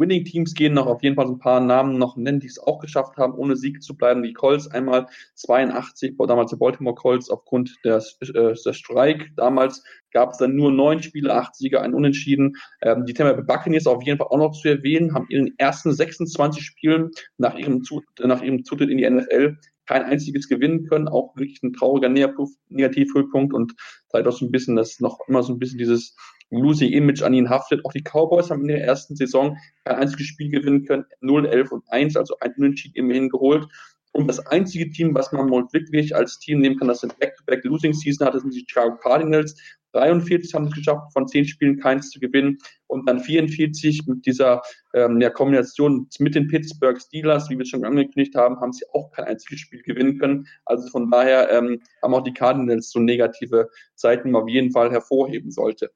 Winning 0.02 0.26
Teams 0.26 0.54
gehen, 0.54 0.74
noch 0.74 0.88
auf 0.88 1.04
jeden 1.04 1.16
Fall 1.16 1.28
so 1.28 1.34
ein 1.34 1.40
paar 1.40 1.62
Namen 1.62 1.98
noch 1.98 2.18
nennen, 2.18 2.40
die 2.40 2.48
es 2.48 2.60
auch 2.60 2.80
geschafft 2.80 3.18
haben, 3.18 3.36
ohne 3.36 3.56
Sieg 3.56 3.82
zu 3.82 3.96
bleiben. 3.96 4.24
Die 4.24 4.34
Colts 4.34 4.68
einmal 4.68 5.08
82, 5.36 6.16
damals 6.28 6.52
die 6.52 6.58
Baltimore 6.58 6.96
Colts 6.96 7.30
aufgrund 7.30 7.78
des, 7.86 8.18
äh, 8.22 8.54
des 8.54 8.76
Streik. 8.76 9.32
Damals 9.38 9.84
gab 10.12 10.32
es 10.32 10.38
dann 10.38 10.56
nur 10.56 10.72
neun 10.72 11.02
Spiele, 11.02 11.34
acht 11.34 11.56
Sieger, 11.56 11.82
ein 11.82 11.94
Unentschieden. 11.94 12.58
Ähm, 12.82 13.06
die 13.06 13.14
Tampa 13.14 13.34
Bay 13.34 13.46
Buccaneers 13.46 13.88
auf 13.88 14.04
jeden 14.04 14.18
Fall 14.18 14.28
auch 14.28 14.38
noch 14.38 14.52
zu 14.52 14.68
erwähnen, 14.68 15.14
haben 15.14 15.28
in 15.30 15.46
den 15.46 15.54
ersten 15.58 15.94
26 15.94 16.64
Spielen 16.64 17.12
nach 17.38 17.56
ihrem, 17.56 17.84
nach 18.20 18.42
ihrem 18.42 18.66
Zutritt 18.66 18.90
in 18.90 18.98
die 18.98 19.10
NFL 19.10 19.58
kein 19.86 20.04
einziges 20.04 20.48
gewinnen 20.48 20.88
können, 20.88 21.08
auch 21.08 21.36
wirklich 21.36 21.62
ein 21.64 21.74
trauriger 21.74 22.10
Negativhöhepunkt 22.10 23.54
und 23.54 23.74
zeigt 24.10 24.28
auch 24.28 24.32
so 24.32 24.46
ein 24.46 24.52
bisschen, 24.52 24.76
dass 24.76 25.00
noch 25.00 25.20
immer 25.28 25.44
so 25.44 25.54
ein 25.54 25.60
bisschen 25.60 25.80
dieses 25.80 26.16
losing 26.52 26.92
Image 26.92 27.24
an 27.24 27.34
ihn 27.34 27.50
haftet. 27.50 27.84
Auch 27.86 27.94
die 27.94 28.04
Cowboys 28.04 28.52
haben 28.52 28.62
in 28.62 28.68
der 28.70 28.84
ersten 28.84 29.16
Saison 29.16 29.58
kein 29.86 29.98
einziges 29.98 30.28
Spiel 30.28 30.50
gewinnen 30.50 30.86
können, 30.86 31.06
0, 31.22 31.48
11 31.48 31.72
und 31.72 31.84
1, 31.90 32.18
also 32.18 32.36
ein 32.40 32.54
Unentschieden 32.58 32.96
immerhin 32.96 33.30
geholt. 33.30 33.68
Und 34.14 34.28
das 34.28 34.46
einzige 34.48 34.90
Team, 34.90 35.16
was 35.16 35.32
man 35.32 35.50
wohl 35.50 35.66
wirklich 35.72 36.16
als 36.16 36.38
Team 36.38 36.60
nehmen 36.60 36.78
kann, 36.78 36.90
das 36.90 37.04
in 37.04 37.14
Back-to-Back 37.20 37.64
Losing 37.64 37.94
Season 37.94 38.28
hatte, 38.28 38.42
sind 38.42 38.54
die 38.54 38.66
Chicago 38.68 38.98
Cardinals. 38.98 39.56
43 39.94 40.54
haben 40.54 40.68
es 40.68 40.74
geschafft, 40.74 41.14
von 41.14 41.28
10 41.28 41.46
Spielen 41.46 41.80
keins 41.80 42.10
zu 42.10 42.20
gewinnen. 42.20 42.58
Und 42.88 43.08
dann 43.08 43.20
44 43.20 44.06
mit 44.08 44.26
dieser 44.26 44.62
ähm, 44.94 45.22
ja, 45.22 45.30
Kombination 45.30 46.08
mit 46.20 46.36
den 46.36 46.48
Pittsburgh 46.48 47.00
Steelers, 47.00 47.50
wie 47.50 47.58
wir 47.58 47.66
schon 47.66 47.86
angekündigt 47.86 48.36
haben, 48.36 48.60
haben 48.60 48.74
sie 48.74 48.86
auch 48.94 49.12
kein 49.12 49.26
einziges 49.26 49.62
Spiel 49.62 49.82
gewinnen 49.82 50.18
können. 50.18 50.48
Also 50.66 50.90
von 50.90 51.10
daher 51.10 51.50
ähm, 51.50 51.82
haben 52.02 52.14
auch 52.14 52.24
die 52.24 52.34
Cardinals 52.34 52.90
so 52.90 53.00
negative 53.00 53.70
Seiten, 53.96 54.28
die 54.28 54.32
man 54.32 54.44
auf 54.44 54.50
jeden 54.50 54.72
Fall 54.72 54.92
hervorheben 54.92 55.52
sollte. 55.52 55.92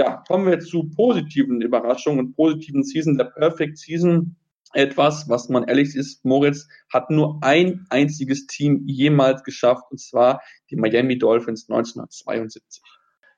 Ja, 0.00 0.24
kommen 0.26 0.46
wir 0.46 0.60
zu 0.60 0.88
positiven 0.88 1.60
Überraschungen 1.60 2.20
und 2.20 2.34
positiven 2.34 2.84
Season. 2.84 3.18
Der 3.18 3.24
Perfect 3.24 3.76
Season 3.76 4.34
etwas, 4.72 5.28
was 5.28 5.50
man 5.50 5.64
ehrlich 5.64 5.94
ist, 5.94 6.24
Moritz 6.24 6.68
hat 6.90 7.10
nur 7.10 7.38
ein 7.42 7.84
einziges 7.90 8.46
Team 8.46 8.84
jemals 8.86 9.44
geschafft, 9.44 9.84
und 9.90 10.00
zwar 10.00 10.40
die 10.70 10.76
Miami 10.76 11.18
Dolphins 11.18 11.68
1972. 11.68 12.82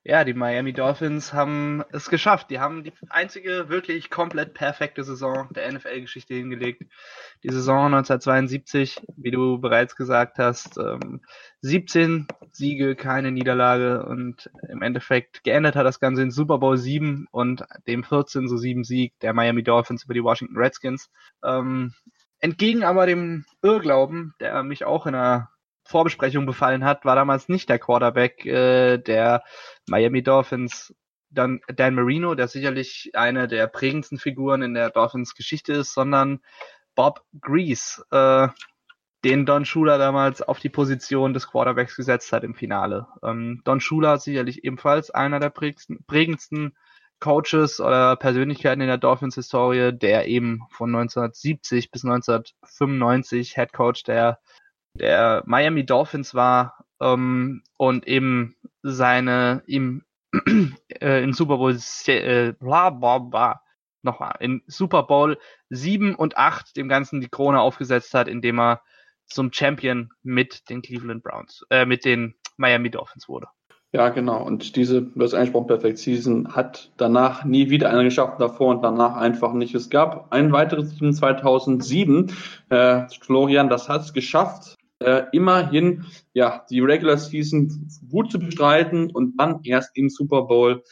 Ja, 0.04 0.24
die 0.24 0.34
Miami 0.34 0.72
Dolphins 0.72 1.32
haben 1.32 1.84
es 1.92 2.10
geschafft. 2.10 2.50
Die 2.50 2.58
haben 2.58 2.82
die 2.82 2.92
einzige 3.08 3.68
wirklich 3.68 4.10
komplett 4.10 4.52
perfekte 4.52 5.04
Saison 5.04 5.48
der 5.52 5.70
NFL-Geschichte 5.72 6.34
hingelegt. 6.34 6.82
Die 7.44 7.50
Saison 7.50 7.86
1972, 7.86 9.00
wie 9.16 9.30
du 9.30 9.60
bereits 9.60 9.94
gesagt 9.94 10.38
hast, 10.38 10.76
ähm, 10.76 11.20
17 11.60 12.26
Siege, 12.50 12.96
keine 12.96 13.30
Niederlage 13.30 14.04
und 14.04 14.50
im 14.68 14.82
Endeffekt 14.82 15.44
geendet 15.44 15.76
hat 15.76 15.86
das 15.86 16.00
Ganze 16.00 16.22
in 16.22 16.32
Super 16.32 16.58
Bowl 16.58 16.76
7 16.76 17.28
und 17.30 17.64
dem 17.86 18.02
14 18.02 18.48
so 18.48 18.56
7 18.56 18.82
Sieg 18.82 19.16
der 19.20 19.34
Miami 19.34 19.62
Dolphins 19.62 20.02
über 20.04 20.14
die 20.14 20.24
Washington 20.24 20.56
Redskins. 20.56 21.10
Ähm, 21.44 21.94
entgegen 22.40 22.82
aber 22.82 23.06
dem 23.06 23.44
Irrglauben, 23.62 24.34
der 24.40 24.64
mich 24.64 24.84
auch 24.84 25.06
in 25.06 25.14
einer 25.14 25.52
Vorbesprechung 25.84 26.46
befallen 26.46 26.84
hat, 26.84 27.04
war 27.04 27.16
damals 27.16 27.48
nicht 27.48 27.68
der 27.68 27.78
Quarterback 27.78 28.44
äh, 28.46 28.98
der 28.98 29.42
Miami 29.88 30.22
Dolphins, 30.22 30.94
dann 31.30 31.60
Dan 31.74 31.94
Marino, 31.94 32.34
der 32.34 32.48
sicherlich 32.48 33.10
eine 33.14 33.48
der 33.48 33.66
prägendsten 33.66 34.18
Figuren 34.18 34.62
in 34.62 34.74
der 34.74 34.90
Dolphins 34.90 35.34
Geschichte 35.34 35.72
ist, 35.72 35.94
sondern 35.94 36.40
Bob 36.94 37.24
Grease, 37.40 38.04
äh, 38.10 38.48
den 39.24 39.46
Don 39.46 39.64
Shula 39.64 39.98
damals 39.98 40.42
auf 40.42 40.58
die 40.58 40.68
Position 40.68 41.32
des 41.32 41.48
Quarterbacks 41.48 41.96
gesetzt 41.96 42.32
hat 42.32 42.44
im 42.44 42.54
Finale. 42.54 43.06
Ähm, 43.22 43.62
Don 43.64 43.80
Shula 43.80 44.18
sicherlich 44.18 44.64
ebenfalls 44.64 45.10
einer 45.10 45.38
der 45.38 45.50
prägendsten, 45.50 46.04
prägendsten 46.06 46.76
Coaches 47.20 47.78
oder 47.78 48.16
Persönlichkeiten 48.16 48.80
in 48.80 48.88
der 48.88 48.98
Dolphins-Historie, 48.98 49.92
der 49.92 50.26
eben 50.26 50.62
von 50.70 50.90
1970 50.90 51.92
bis 51.92 52.04
1995 52.04 53.54
Head 53.54 53.72
Coach 53.72 54.02
der 54.02 54.40
der 54.94 55.42
Miami 55.46 55.84
Dolphins 55.84 56.34
war 56.34 56.84
ähm, 57.00 57.62
und 57.76 58.06
eben 58.06 58.56
seine 58.82 59.62
ihm 59.66 60.04
äh, 61.00 61.22
in 61.22 61.32
Super 61.32 61.58
Bowl 61.58 61.78
äh, 62.06 62.52
bla 62.52 62.90
bla 62.90 63.18
bla 63.18 63.62
nochmal 64.02 64.34
in 64.40 64.62
Super 64.66 65.04
Bowl 65.04 65.38
7 65.70 66.14
und 66.14 66.36
8 66.36 66.76
dem 66.76 66.88
Ganzen 66.88 67.20
die 67.20 67.28
Krone 67.28 67.60
aufgesetzt 67.60 68.14
hat, 68.14 68.28
indem 68.28 68.58
er 68.58 68.82
zum 69.26 69.52
Champion 69.52 70.10
mit 70.22 70.68
den 70.68 70.82
Cleveland 70.82 71.22
Browns, 71.22 71.64
äh, 71.70 71.86
mit 71.86 72.04
den 72.04 72.34
Miami 72.56 72.90
Dolphins 72.90 73.28
wurde. 73.28 73.46
Ja, 73.94 74.08
genau. 74.08 74.42
Und 74.42 74.76
diese, 74.76 75.02
das 75.14 75.34
Einspruch 75.34 75.66
Perfect 75.66 75.98
Season 75.98 76.54
hat 76.54 76.90
danach 76.96 77.44
nie 77.44 77.68
wieder 77.68 77.90
einer 77.90 78.04
geschafft, 78.04 78.40
davor 78.40 78.74
und 78.74 78.82
danach 78.82 79.16
einfach 79.16 79.52
nicht. 79.52 79.74
Es 79.74 79.90
gab 79.90 80.32
ein 80.32 80.50
weiteres 80.50 80.96
Team 80.96 81.12
2007. 81.12 82.32
Äh, 82.70 83.02
Florian, 83.20 83.68
das 83.68 83.90
hat 83.90 84.00
es 84.00 84.14
geschafft, 84.14 84.76
äh, 85.04 85.26
immerhin 85.32 86.04
ja 86.32 86.64
die 86.70 86.80
Regular 86.80 87.18
Season 87.18 87.88
gut 88.10 88.30
zu 88.30 88.38
bestreiten 88.38 89.10
und 89.10 89.36
dann 89.38 89.60
erst 89.64 89.90
im 89.96 90.08
Super 90.08 90.42
Bowl 90.42 90.82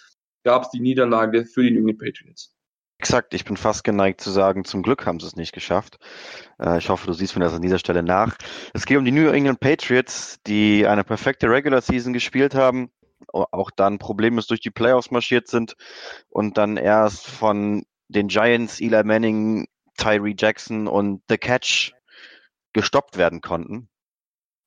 gab 0.44 0.62
es 0.62 0.70
die 0.70 0.80
Niederlage 0.80 1.44
für 1.44 1.62
die 1.62 1.70
New 1.70 1.80
England 1.80 1.98
Patriots. 1.98 2.54
Exakt, 2.98 3.32
ich 3.32 3.46
bin 3.46 3.56
fast 3.56 3.82
geneigt 3.82 4.20
zu 4.20 4.30
sagen, 4.30 4.66
zum 4.66 4.82
Glück 4.82 5.06
haben 5.06 5.20
sie 5.20 5.26
es 5.26 5.34
nicht 5.34 5.52
geschafft. 5.52 5.98
Äh, 6.58 6.78
ich 6.78 6.90
hoffe, 6.90 7.06
du 7.06 7.14
siehst 7.14 7.34
mir 7.34 7.42
das 7.42 7.54
an 7.54 7.62
dieser 7.62 7.78
Stelle 7.78 8.02
nach. 8.02 8.36
Es 8.74 8.84
geht 8.84 8.98
um 8.98 9.04
die 9.04 9.10
New 9.10 9.28
England 9.30 9.60
Patriots, 9.60 10.38
die 10.46 10.86
eine 10.86 11.02
perfekte 11.02 11.48
Regular 11.48 11.80
Season 11.80 12.12
gespielt 12.12 12.54
haben, 12.54 12.90
auch 13.32 13.70
dann 13.70 13.98
problemlos 13.98 14.46
durch 14.48 14.60
die 14.60 14.70
Playoffs 14.70 15.10
marschiert 15.10 15.48
sind 15.48 15.76
und 16.28 16.58
dann 16.58 16.76
erst 16.76 17.26
von 17.26 17.84
den 18.08 18.28
Giants, 18.28 18.80
Eli 18.80 19.02
Manning, 19.04 19.66
Tyree 19.96 20.34
Jackson 20.36 20.86
und 20.86 21.22
The 21.28 21.38
Catch 21.38 21.92
gestoppt 22.72 23.16
werden 23.16 23.40
konnten 23.40 23.89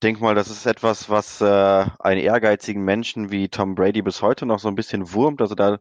denke 0.04 0.22
mal, 0.22 0.36
das 0.36 0.50
ist 0.50 0.66
etwas, 0.66 1.10
was 1.10 1.42
äh, 1.42 1.86
einen 2.00 2.22
ehrgeizigen 2.22 2.84
Menschen 2.84 3.32
wie 3.32 3.50
Tom 3.50 3.76
Brady 3.76 4.02
bis 4.02 4.22
heute 4.22 4.46
noch 4.46 4.60
so 4.60 4.68
ein 4.68 4.76
bisschen 4.76 5.14
wurmt, 5.14 5.42
dass 5.42 5.52
er 5.52 5.56
da 5.56 5.80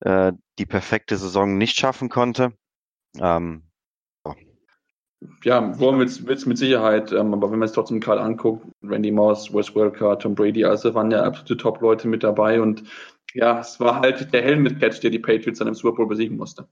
äh, 0.00 0.32
die 0.58 0.66
perfekte 0.66 1.16
Saison 1.16 1.56
nicht 1.58 1.76
schaffen 1.76 2.08
konnte. 2.08 2.52
Ähm, 3.20 3.62
so. 4.24 4.34
Ja, 5.42 5.78
Wurm 5.78 5.98
wird 5.98 6.10
es 6.10 6.46
mit 6.46 6.58
Sicherheit, 6.58 7.12
ähm, 7.12 7.32
aber 7.32 7.50
wenn 7.50 7.58
man 7.58 7.66
es 7.66 7.72
trotzdem 7.72 8.00
gerade 8.00 8.20
anguckt, 8.20 8.66
Randy 8.82 9.10
Moss, 9.10 9.52
Wes 9.54 9.74
Welker, 9.74 10.18
Tom 10.18 10.34
Brady, 10.34 10.64
also 10.64 10.94
waren 10.94 11.10
ja 11.10 11.22
absolute 11.22 11.56
Top-Leute 11.56 12.08
mit 12.08 12.22
dabei 12.22 12.60
und 12.60 12.84
ja, 13.34 13.60
es 13.60 13.80
war 13.80 14.00
halt 14.00 14.32
der 14.32 14.42
Helmet-Catch, 14.42 15.00
der 15.00 15.10
die 15.10 15.18
Patriots 15.18 15.58
dann 15.58 15.68
im 15.68 15.74
Super 15.74 15.96
Bowl 15.96 16.06
besiegen 16.06 16.36
musste. 16.36 16.68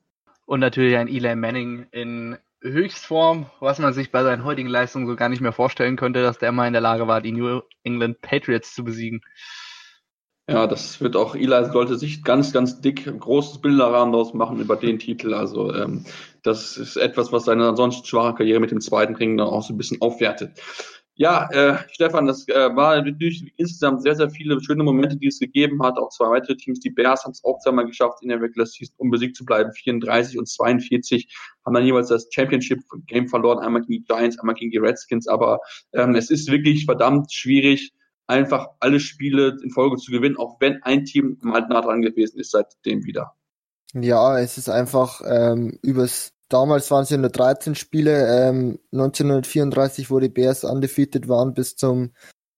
Und 0.47 0.61
natürlich 0.61 0.97
ein 0.97 1.09
Eli 1.09 1.35
Manning 1.35 1.87
in 1.91 2.37
Höchstform, 2.63 3.47
was 3.61 3.79
man 3.79 3.93
sich 3.93 4.11
bei 4.11 4.23
seinen 4.23 4.45
heutigen 4.45 4.69
Leistungen 4.69 5.07
so 5.07 5.17
gar 5.17 5.29
nicht 5.29 5.41
mehr 5.41 5.53
vorstellen 5.53 5.97
könnte, 5.97 6.23
dass 6.23 6.39
der 6.39 6.53
mal 6.53 6.67
in 6.67 6.73
der 6.73 6.83
Lage 6.83 7.07
war, 7.07 7.21
die 7.21 7.33
New 7.33 7.61
England 7.83 8.21
Patriots 8.23 8.75
zu 8.75 8.85
besiegen. 8.85 9.23
Ja, 10.49 10.67
das 10.67 11.01
wird 11.01 11.17
auch, 11.17 11.37
Eli 11.37 11.65
sollte 11.73 11.97
sich 11.97 12.25
ganz, 12.25 12.53
ganz 12.53 12.81
dick 12.81 13.05
großes 13.07 13.61
Bilderrahmen 13.61 14.13
draus 14.13 14.35
machen 14.35 14.61
über 14.61 14.77
den 14.77 14.99
Titel. 14.99 15.35
Also 15.35 15.73
ähm, 15.73 16.05
das 16.43 16.77
ist 16.77 16.97
etwas, 16.97 17.33
was 17.33 17.45
seine 17.45 17.69
ansonsten 17.69 18.07
schwache 18.07 18.35
Karriere 18.35 18.61
mit 18.61 18.71
dem 18.71 18.81
zweiten 18.81 19.15
Ring 19.15 19.37
dann 19.37 19.47
auch 19.47 19.63
so 19.63 19.73
ein 19.73 19.79
bisschen 19.79 20.01
aufwertet. 20.01 20.53
Ja, 21.15 21.47
äh, 21.51 21.77
Stefan, 21.91 22.27
das 22.27 22.49
äh, 22.49 22.75
war 22.75 23.01
natürlich 23.03 23.53
insgesamt 23.59 24.03
sehr, 24.03 24.17
sehr 24.17 24.31
viele 24.31 24.59
schöne 24.63 24.83
Momente, 24.83 25.17
die 25.17 25.27
es 25.27 25.39
gegeben 25.39 25.83
hat. 25.83 25.99
Auch 25.99 26.09
zwei 26.09 26.31
weitere 26.31 26.57
Teams, 26.57 26.81
die 26.81 26.89
Bears 26.89 27.25
haben 27.25 27.33
es 27.33 27.45
auch 27.45 27.59
zweimal 27.59 27.85
geschafft, 27.85 28.23
in 28.23 28.31
der 28.31 28.41
Regular 28.41 28.67
Season 28.67 28.95
unbesiegt 28.97 29.37
zu 29.37 29.45
bleiben. 29.45 29.73
34 29.73 30.39
und 30.39 30.49
42 30.49 31.29
haben 31.67 31.75
dann 31.75 31.85
jeweils 31.85 32.09
das 32.09 32.29
Championship-Game 32.31 33.29
verloren, 33.29 33.59
einmal 33.59 33.83
gegen 33.83 34.03
die 34.03 34.05
Giants, 34.05 34.39
einmal 34.39 34.55
gegen 34.55 34.71
die 34.71 34.79
Redskins. 34.79 35.29
Aber 35.29 35.61
ähm, 35.93 36.15
es 36.15 36.31
ist 36.31 36.51
wirklich 36.51 36.87
verdammt 36.87 37.31
schwierig, 37.31 37.93
einfach 38.27 38.69
alle 38.81 38.99
Spiele 38.99 39.59
in 39.63 39.71
Folge 39.71 39.97
zu 39.97 40.13
gewinnen, 40.13 40.39
auch 40.39 40.57
wenn 40.61 40.83
ein 40.83 41.05
Team 41.05 41.37
mal 41.43 41.61
nah 41.69 41.83
dran 41.83 42.01
gewesen 42.01 42.41
ist 42.41 42.53
seitdem 42.53 43.05
wieder. 43.05 43.35
Ja, 43.93 44.39
es 44.39 44.57
ist 44.57 44.71
einfach 44.71 45.21
ähm, 45.27 45.79
übers 45.83 46.33
Damals 46.53 46.91
waren 46.91 47.05
es 47.05 47.09
ja 47.09 47.17
nur 47.17 47.31
13 47.31 47.75
Spiele. 47.75 48.27
Ähm, 48.29 48.79
1934, 48.93 50.11
wo 50.11 50.21
die 50.21 50.29
Bears 50.29 50.65
undefeated 50.65 51.27
waren 51.27 51.55
bis 51.55 51.77
zum 51.77 52.13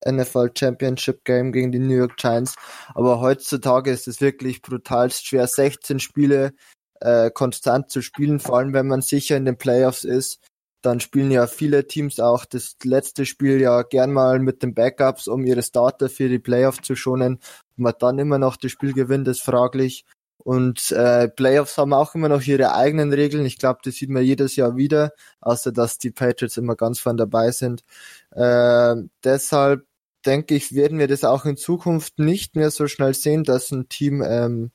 NFL 0.04 0.50
Championship 0.58 1.24
Game 1.24 1.52
gegen 1.52 1.70
die 1.70 1.78
New 1.78 1.94
York 1.94 2.16
Giants. 2.16 2.56
Aber 2.96 3.20
heutzutage 3.20 3.92
ist 3.92 4.08
es 4.08 4.20
wirklich 4.20 4.62
brutalst 4.62 5.24
schwer, 5.24 5.46
16 5.46 6.00
Spiele 6.00 6.54
äh, 7.00 7.30
konstant 7.30 7.88
zu 7.88 8.02
spielen, 8.02 8.40
vor 8.40 8.58
allem 8.58 8.72
wenn 8.72 8.88
man 8.88 9.00
sicher 9.00 9.36
in 9.36 9.44
den 9.44 9.58
Playoffs 9.58 10.02
ist. 10.02 10.40
dann 10.82 11.00
spielen 11.00 11.30
ja 11.30 11.46
viele 11.46 11.86
Teams 11.86 12.18
auch 12.20 12.44
das 12.44 12.76
letzte 12.82 13.24
Spiel 13.24 13.60
ja 13.60 13.82
gern 13.82 14.12
mal 14.12 14.40
mit 14.40 14.62
den 14.62 14.74
Backups, 14.74 15.28
um 15.28 15.44
ihre 15.44 15.62
Starter 15.62 16.08
für 16.10 16.28
die 16.28 16.40
Playoffs 16.40 16.82
zu 16.82 16.96
schonen. 16.96 17.38
Ob 17.74 17.78
man 17.78 17.94
dann 18.00 18.18
immer 18.18 18.38
noch 18.38 18.56
das 18.56 18.72
Spiel 18.72 18.92
gewinnt, 18.92 19.28
ist 19.28 19.42
fraglich. 19.42 20.04
Und 20.44 20.92
äh, 20.92 21.28
Playoffs 21.28 21.78
haben 21.78 21.94
auch 21.94 22.14
immer 22.14 22.28
noch 22.28 22.42
ihre 22.42 22.74
eigenen 22.74 23.12
Regeln. 23.12 23.46
Ich 23.46 23.58
glaube, 23.58 23.80
das 23.82 23.94
sieht 23.96 24.10
man 24.10 24.22
jedes 24.22 24.56
Jahr 24.56 24.76
wieder, 24.76 25.12
außer 25.40 25.72
dass 25.72 25.98
die 25.98 26.10
Patriots 26.10 26.58
immer 26.58 26.76
ganz 26.76 27.00
vorne 27.00 27.18
dabei 27.18 27.50
sind. 27.50 27.82
Äh, 28.30 28.94
deshalb 29.24 29.86
denke 30.26 30.54
ich, 30.54 30.74
werden 30.74 30.98
wir 30.98 31.08
das 31.08 31.24
auch 31.24 31.44
in 31.46 31.56
Zukunft 31.56 32.18
nicht 32.18 32.56
mehr 32.56 32.70
so 32.70 32.86
schnell 32.88 33.14
sehen, 33.14 33.44
dass 33.44 33.70
ein 33.70 33.88
Team 33.88 34.22
ähm, 34.22 34.70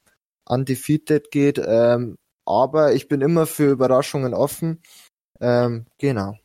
undefeated 0.45 1.31
geht. 1.31 1.61
Ähm, 1.63 2.17
aber 2.45 2.93
ich 2.93 3.07
bin 3.07 3.21
immer 3.21 3.45
für 3.45 3.71
Überraschungen 3.71 4.33
offen. 4.33 4.81
Ähm, 5.41 5.85
genau. 5.99 6.35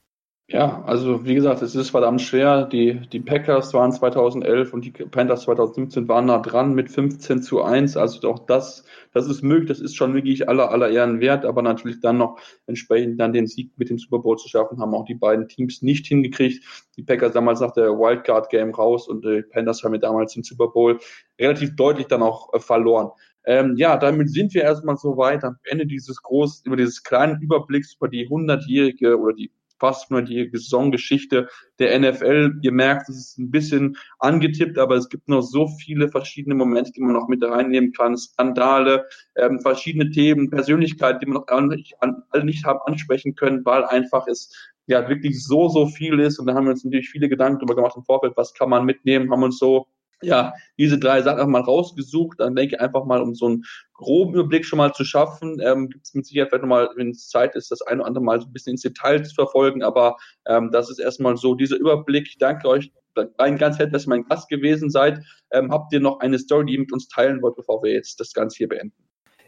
Ja, 0.48 0.82
also 0.84 1.24
wie 1.24 1.34
gesagt, 1.34 1.62
es 1.62 1.74
ist 1.74 1.88
verdammt 1.90 2.20
schwer. 2.20 2.66
Die, 2.66 3.00
die 3.08 3.20
Packers 3.20 3.72
waren 3.72 3.92
2011 3.92 4.74
und 4.74 4.84
die 4.84 4.90
Panthers 4.90 5.42
2017 5.42 6.06
waren 6.06 6.26
nah 6.26 6.38
dran 6.38 6.74
mit 6.74 6.90
15 6.90 7.40
zu 7.42 7.62
1. 7.62 7.96
Also 7.96 8.28
auch 8.30 8.40
das, 8.40 8.84
das 9.14 9.26
ist 9.26 9.42
möglich, 9.42 9.68
das 9.68 9.80
ist 9.80 9.96
schon 9.96 10.12
wirklich 10.12 10.46
aller, 10.46 10.70
aller 10.70 10.90
Ehren 10.90 11.20
wert, 11.20 11.46
aber 11.46 11.62
natürlich 11.62 12.00
dann 12.00 12.18
noch 12.18 12.38
entsprechend 12.66 13.18
dann 13.18 13.32
den 13.32 13.46
Sieg 13.46 13.72
mit 13.78 13.88
dem 13.88 13.98
Super 13.98 14.18
Bowl 14.18 14.36
zu 14.36 14.48
schaffen, 14.50 14.80
haben 14.80 14.94
auch 14.94 15.06
die 15.06 15.14
beiden 15.14 15.48
Teams 15.48 15.80
nicht 15.80 16.06
hingekriegt. 16.06 16.62
Die 16.98 17.02
Packers 17.02 17.32
damals 17.32 17.60
nach 17.60 17.72
der 17.72 17.92
Wildcard 17.98 18.50
Game 18.50 18.74
raus 18.74 19.08
und 19.08 19.24
die 19.24 19.42
Panthers 19.50 19.82
haben 19.82 19.94
ja 19.94 20.00
damals 20.00 20.34
den 20.34 20.42
Super 20.42 20.68
Bowl 20.68 20.98
relativ 21.40 21.74
deutlich 21.74 22.06
dann 22.08 22.22
auch 22.22 22.52
äh, 22.52 22.60
verloren. 22.60 23.10
Ähm, 23.46 23.76
ja, 23.76 23.96
damit 23.96 24.30
sind 24.30 24.52
wir 24.54 24.62
erstmal 24.62 24.96
so 24.98 25.16
weit 25.16 25.42
am 25.42 25.56
Ende 25.64 25.86
dieses 25.86 26.22
großen, 26.22 26.66
über 26.66 26.76
dieses 26.76 27.02
kleinen 27.02 27.40
Überblicks 27.40 27.94
über 27.94 28.08
die 28.08 28.28
hundertjährige 28.28 29.18
oder 29.18 29.34
die 29.34 29.50
fast 29.84 30.10
nur 30.10 30.22
die 30.22 30.48
Saisongeschichte 30.50 31.48
der 31.78 31.98
NFL. 31.98 32.58
Ihr 32.62 32.72
merkt, 32.72 33.10
es 33.10 33.18
ist 33.18 33.38
ein 33.38 33.50
bisschen 33.50 33.98
angetippt, 34.18 34.78
aber 34.78 34.94
es 34.94 35.10
gibt 35.10 35.28
noch 35.28 35.42
so 35.42 35.68
viele 35.68 36.08
verschiedene 36.08 36.54
Momente, 36.54 36.90
die 36.92 37.02
man 37.02 37.12
noch 37.12 37.28
mit 37.28 37.44
reinnehmen 37.44 37.92
kann. 37.92 38.16
Skandale, 38.16 39.04
ähm, 39.36 39.60
verschiedene 39.60 40.08
Themen, 40.08 40.48
Persönlichkeiten, 40.48 41.18
die 41.20 41.26
man 41.26 41.42
noch 41.42 41.48
alle 41.48 41.66
nicht, 41.76 41.96
alle 42.00 42.44
nicht 42.44 42.64
haben 42.64 42.78
ansprechen 42.86 43.34
können, 43.34 43.62
weil 43.66 43.84
einfach 43.84 44.26
es 44.26 44.72
ja 44.86 45.06
wirklich 45.06 45.44
so, 45.44 45.68
so 45.68 45.86
viel 45.86 46.18
ist. 46.18 46.38
Und 46.38 46.46
da 46.46 46.54
haben 46.54 46.64
wir 46.64 46.70
uns 46.70 46.84
natürlich 46.84 47.10
viele 47.10 47.28
Gedanken 47.28 47.58
darüber 47.58 47.76
gemacht 47.76 47.96
im 47.98 48.04
Vorfeld, 48.04 48.38
was 48.38 48.54
kann 48.54 48.70
man 48.70 48.86
mitnehmen, 48.86 49.30
haben 49.30 49.42
uns 49.42 49.58
so 49.58 49.86
ja, 50.24 50.54
diese 50.78 50.98
drei 50.98 51.22
Sachen 51.22 51.50
mal 51.50 51.62
rausgesucht. 51.62 52.40
Dann 52.40 52.54
denke 52.54 52.76
ich 52.76 52.80
einfach 52.80 53.04
mal, 53.04 53.20
um 53.20 53.34
so 53.34 53.46
einen 53.46 53.64
groben 53.92 54.34
Überblick 54.34 54.64
schon 54.64 54.78
mal 54.78 54.92
zu 54.92 55.04
schaffen, 55.04 55.60
ähm, 55.62 55.88
gibt 55.88 56.06
es 56.06 56.14
mit 56.14 56.26
Sicherheit 56.26 56.50
vielleicht 56.50 56.62
nochmal, 56.62 56.90
wenn 56.96 57.10
es 57.10 57.28
Zeit 57.28 57.54
ist, 57.54 57.70
das 57.70 57.82
eine 57.82 58.00
oder 58.00 58.08
andere 58.08 58.24
Mal 58.24 58.40
so 58.40 58.46
ein 58.46 58.52
bisschen 58.52 58.72
ins 58.72 58.82
Detail 58.82 59.22
zu 59.22 59.34
verfolgen. 59.34 59.82
Aber 59.82 60.16
ähm, 60.46 60.70
das 60.72 60.90
ist 60.90 60.98
erstmal 60.98 61.36
so 61.36 61.54
dieser 61.54 61.76
Überblick. 61.76 62.26
Ich 62.28 62.38
danke 62.38 62.68
euch 62.68 62.92
rein 63.38 63.58
ganz 63.58 63.78
herzlich, 63.78 63.92
dass 63.92 64.06
ihr 64.06 64.10
mein 64.10 64.24
Gast 64.24 64.48
gewesen 64.48 64.90
seid. 64.90 65.20
Ähm, 65.50 65.70
habt 65.70 65.92
ihr 65.92 66.00
noch 66.00 66.20
eine 66.20 66.38
Story, 66.38 66.66
die 66.66 66.72
ihr 66.74 66.80
mit 66.80 66.92
uns 66.92 67.08
teilen 67.08 67.42
wollt, 67.42 67.56
bevor 67.56 67.82
wir 67.82 67.92
jetzt 67.92 68.18
das 68.20 68.32
Ganze 68.32 68.56
hier 68.56 68.68
beenden? 68.68 69.04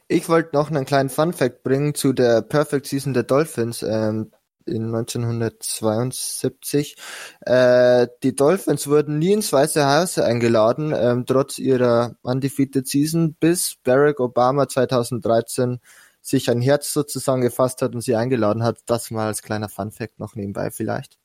Ich 0.09 0.29
wollte 0.29 0.51
noch 0.55 0.71
einen 0.71 0.85
kleinen 0.85 1.09
Fun 1.09 1.33
Fact 1.33 1.65
bringen 1.65 1.95
zu 1.95 2.13
der 2.13 2.43
Perfect 2.43 2.87
Season 2.87 3.13
der 3.13 3.25
Dolphins. 3.25 3.83
Ähm, 3.83 4.31
in 4.67 4.95
1972. 4.95 6.97
Äh, 7.41 8.09
die 8.23 8.35
Dolphins 8.35 8.89
wurden 8.89 9.19
nie 9.19 9.33
ins 9.33 9.53
Weiße 9.53 9.87
Haus 9.87 10.19
eingeladen, 10.19 10.93
ähm, 10.97 11.25
trotz 11.27 11.59
ihrer 11.59 12.17
undefeated 12.23 12.87
Season, 12.87 13.35
bis 13.39 13.77
Barack 13.83 14.21
Obama 14.21 14.69
2013 14.69 15.81
sich 16.21 16.51
ein 16.51 16.61
Herz 16.61 16.93
sozusagen 16.93 17.41
gefasst 17.41 17.83
hat 17.83 17.95
und 17.95 18.01
sie 18.01 18.17
eingeladen 18.17 18.63
hat. 18.63 18.79
Das 18.87 19.11
mal 19.11 19.29
als 19.29 19.43
kleiner 19.43 19.69
Funfact 19.69 20.19
noch 20.19 20.35
nebenbei 20.35 20.71
vielleicht. 20.71 21.19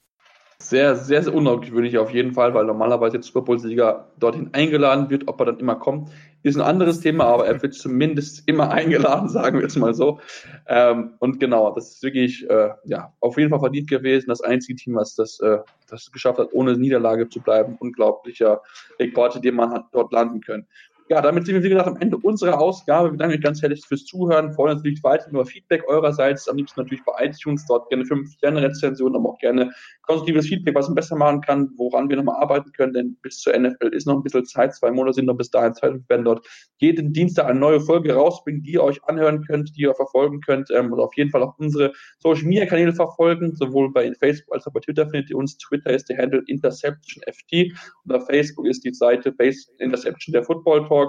Sehr, 0.60 0.96
sehr, 0.96 1.24
sehr 1.24 1.34
ungewöhnlich 1.34 1.98
auf 1.98 2.12
jeden 2.12 2.34
Fall, 2.34 2.54
weil 2.54 2.66
normalerweise 2.66 3.14
der 3.14 3.24
Super 3.24 3.42
Bowl-Sieger 3.42 4.12
dorthin 4.20 4.54
eingeladen 4.54 5.10
wird. 5.10 5.28
Ob 5.28 5.40
er 5.40 5.48
dann 5.48 5.60
immer 5.60 5.76
kommt, 5.76 6.12
ist 6.44 6.56
ein 6.56 6.62
anderes 6.62 7.00
Thema, 7.00 7.26
aber 7.26 7.48
er 7.48 7.62
wird 7.62 7.74
zumindest 7.74 8.48
immer 8.48 8.72
eingeladen, 8.72 9.30
sagen 9.30 9.60
wir 9.60 9.66
es 9.66 9.76
mal 9.76 9.94
so. 9.94 10.20
Ähm, 10.68 11.14
und 11.20 11.40
genau, 11.40 11.74
das 11.74 11.92
ist 11.92 12.04
wirklich 12.04 12.50
äh, 12.50 12.70
ja, 12.86 13.14
auf 13.20 13.38
jeden 13.38 13.50
Fall 13.50 13.60
verdient 13.60 13.90
gewesen. 13.90 14.30
Das 14.30 14.42
einzige 14.42 14.76
Team, 14.76 14.96
was 14.96 15.16
das, 15.16 15.40
äh, 15.40 15.60
das 15.88 16.12
geschafft 16.12 16.40
hat, 16.40 16.50
ohne 16.54 16.78
Niederlage 16.78 17.30
zu 17.30 17.42
bleiben. 17.42 17.78
Unglaublicher 17.80 18.62
Rekord, 19.00 19.44
den 19.44 19.56
man 19.56 19.72
hat 19.72 19.86
dort 19.92 20.12
landen 20.12 20.42
können. 20.42 20.68
Ja, 21.12 21.20
damit 21.20 21.46
sind 21.46 21.56
wir, 21.56 21.64
wie 21.64 21.68
gesagt, 21.68 21.90
am 21.90 21.98
Ende 21.98 22.16
unserer 22.16 22.58
Ausgabe. 22.58 23.12
Wir 23.12 23.18
danken 23.18 23.36
euch 23.36 23.44
ganz 23.44 23.62
herzlich 23.62 23.86
fürs 23.86 24.06
Zuhören. 24.06 24.54
Freuen 24.54 24.72
uns 24.72 24.80
natürlich 24.80 25.04
weiter 25.04 25.30
über 25.30 25.46
Feedback 25.46 25.84
eurerseits. 25.90 26.48
Am 26.48 26.56
liebsten 26.56 26.80
natürlich 26.80 27.04
bei 27.04 27.12
iTunes. 27.26 27.66
Dort 27.68 27.90
gerne 27.90 28.06
5 28.06 28.32
Sterne 28.32 28.62
Rezensionen, 28.62 29.18
aber 29.18 29.32
auch 29.32 29.38
gerne 29.40 29.72
konstruktives 30.04 30.48
Feedback, 30.48 30.74
was 30.74 30.88
man 30.88 30.96
besser 30.96 31.18
machen 31.18 31.42
kann, 31.42 31.70
woran 31.76 32.08
wir 32.08 32.16
nochmal 32.16 32.42
arbeiten 32.42 32.72
können. 32.72 32.94
Denn 32.94 33.18
bis 33.22 33.40
zur 33.40 33.60
NFL 33.60 33.90
ist 33.90 34.08
noch 34.08 34.16
ein 34.16 34.24
bisschen 34.24 34.46
Zeit. 34.46 34.74
Zwei 34.74 34.90
Monate 34.90 35.16
sind 35.16 35.26
noch 35.26 35.36
bis 35.36 35.52
dahin 35.52 35.74
Zeit. 35.74 35.92
Wir 35.92 36.04
werden 36.08 36.24
dort 36.24 36.48
jeden 36.78 37.12
Dienstag 37.12 37.48
eine 37.48 37.60
neue 37.60 37.82
Folge 37.82 38.14
rausbringen, 38.14 38.64
die 38.64 38.72
ihr 38.72 38.84
euch 38.84 39.04
anhören 39.04 39.44
könnt, 39.44 39.76
die 39.76 39.82
ihr 39.82 39.94
verfolgen 39.94 40.40
könnt. 40.40 40.72
Ähm, 40.72 40.94
und 40.94 41.02
auf 41.02 41.18
jeden 41.18 41.30
Fall 41.30 41.44
auch 41.44 41.56
unsere 41.58 41.92
Social 42.20 42.46
Media 42.46 42.66
Kanäle 42.66 42.94
verfolgen. 42.94 43.54
Sowohl 43.54 43.92
bei 43.92 44.14
Facebook 44.14 44.54
als 44.56 44.66
auch 44.66 44.72
bei 44.72 44.80
Twitter 44.80 45.10
findet 45.10 45.30
ihr 45.30 45.36
uns. 45.36 45.58
Twitter 45.58 45.92
ist 45.92 46.08
der 46.08 46.20
Handle 46.20 46.42
InterceptionFT. 46.48 47.74
Und 48.06 48.16
auf 48.16 48.26
Facebook 48.28 48.66
ist 48.66 48.86
die 48.86 48.94
Seite 48.94 49.34
Base 49.34 49.70
Interception 49.80 50.32
der 50.32 50.46
Football 50.46 50.88
Talk. 50.88 51.01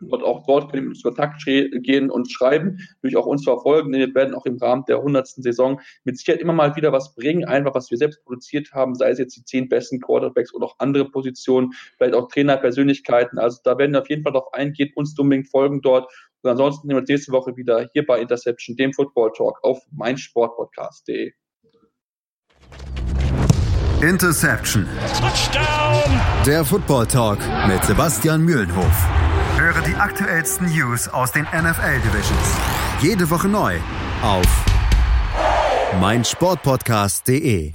Und 0.00 0.22
auch 0.22 0.46
dort 0.46 0.70
können 0.70 0.84
wir 0.84 0.90
uns 0.90 1.02
Kontakt 1.02 1.44
gehen 1.44 2.10
und 2.10 2.30
schreiben, 2.30 2.78
durch 3.02 3.16
auch 3.16 3.26
uns 3.26 3.42
verfolgen, 3.42 3.90
denn 3.90 4.00
wir 4.00 4.14
werden 4.14 4.34
auch 4.34 4.46
im 4.46 4.56
Rahmen 4.58 4.84
der 4.86 4.98
100. 4.98 5.26
Saison 5.26 5.80
mit 6.04 6.16
Sicherheit 6.16 6.40
immer 6.40 6.52
mal 6.52 6.76
wieder 6.76 6.92
was 6.92 7.14
bringen, 7.14 7.44
einfach 7.44 7.74
was 7.74 7.90
wir 7.90 7.98
selbst 7.98 8.22
produziert 8.24 8.72
haben, 8.72 8.94
sei 8.94 9.10
es 9.10 9.18
jetzt 9.18 9.36
die 9.36 9.44
zehn 9.44 9.68
besten 9.68 10.00
Quarterbacks 10.00 10.54
oder 10.54 10.66
auch 10.66 10.76
andere 10.78 11.10
Positionen, 11.10 11.72
vielleicht 11.96 12.14
auch 12.14 12.28
Trainerpersönlichkeiten. 12.28 13.38
Also 13.38 13.60
da 13.64 13.76
werden 13.76 13.92
wir 13.92 14.02
auf 14.02 14.10
jeden 14.10 14.22
Fall 14.22 14.32
darauf 14.32 14.52
eingehen, 14.52 14.92
uns 14.94 15.18
unbedingt 15.18 15.48
folgen 15.48 15.80
dort. 15.82 16.08
Und 16.42 16.50
ansonsten 16.50 16.86
sehen 16.86 16.96
wir 16.96 17.00
uns 17.00 17.08
nächste 17.08 17.32
Woche 17.32 17.56
wieder 17.56 17.88
hier 17.92 18.06
bei 18.06 18.20
Interception, 18.20 18.76
dem 18.76 18.92
Football 18.92 19.32
Talk 19.32 19.58
auf 19.64 19.80
meinsportpodcast.de. 19.90 21.32
Interception. 24.04 24.86
Touchdown. 25.18 26.20
Der 26.44 26.62
Football 26.62 27.06
Talk 27.06 27.38
mit 27.66 27.82
Sebastian 27.84 28.42
Mühlenhof. 28.42 29.06
Höre 29.56 29.80
die 29.80 29.94
aktuellsten 29.94 30.66
News 30.66 31.08
aus 31.08 31.32
den 31.32 31.44
NFL 31.44 32.00
Divisions. 32.04 32.56
Jede 33.00 33.30
Woche 33.30 33.48
neu 33.48 33.78
auf 34.22 34.46
meinsportpodcast.de. 36.00 37.72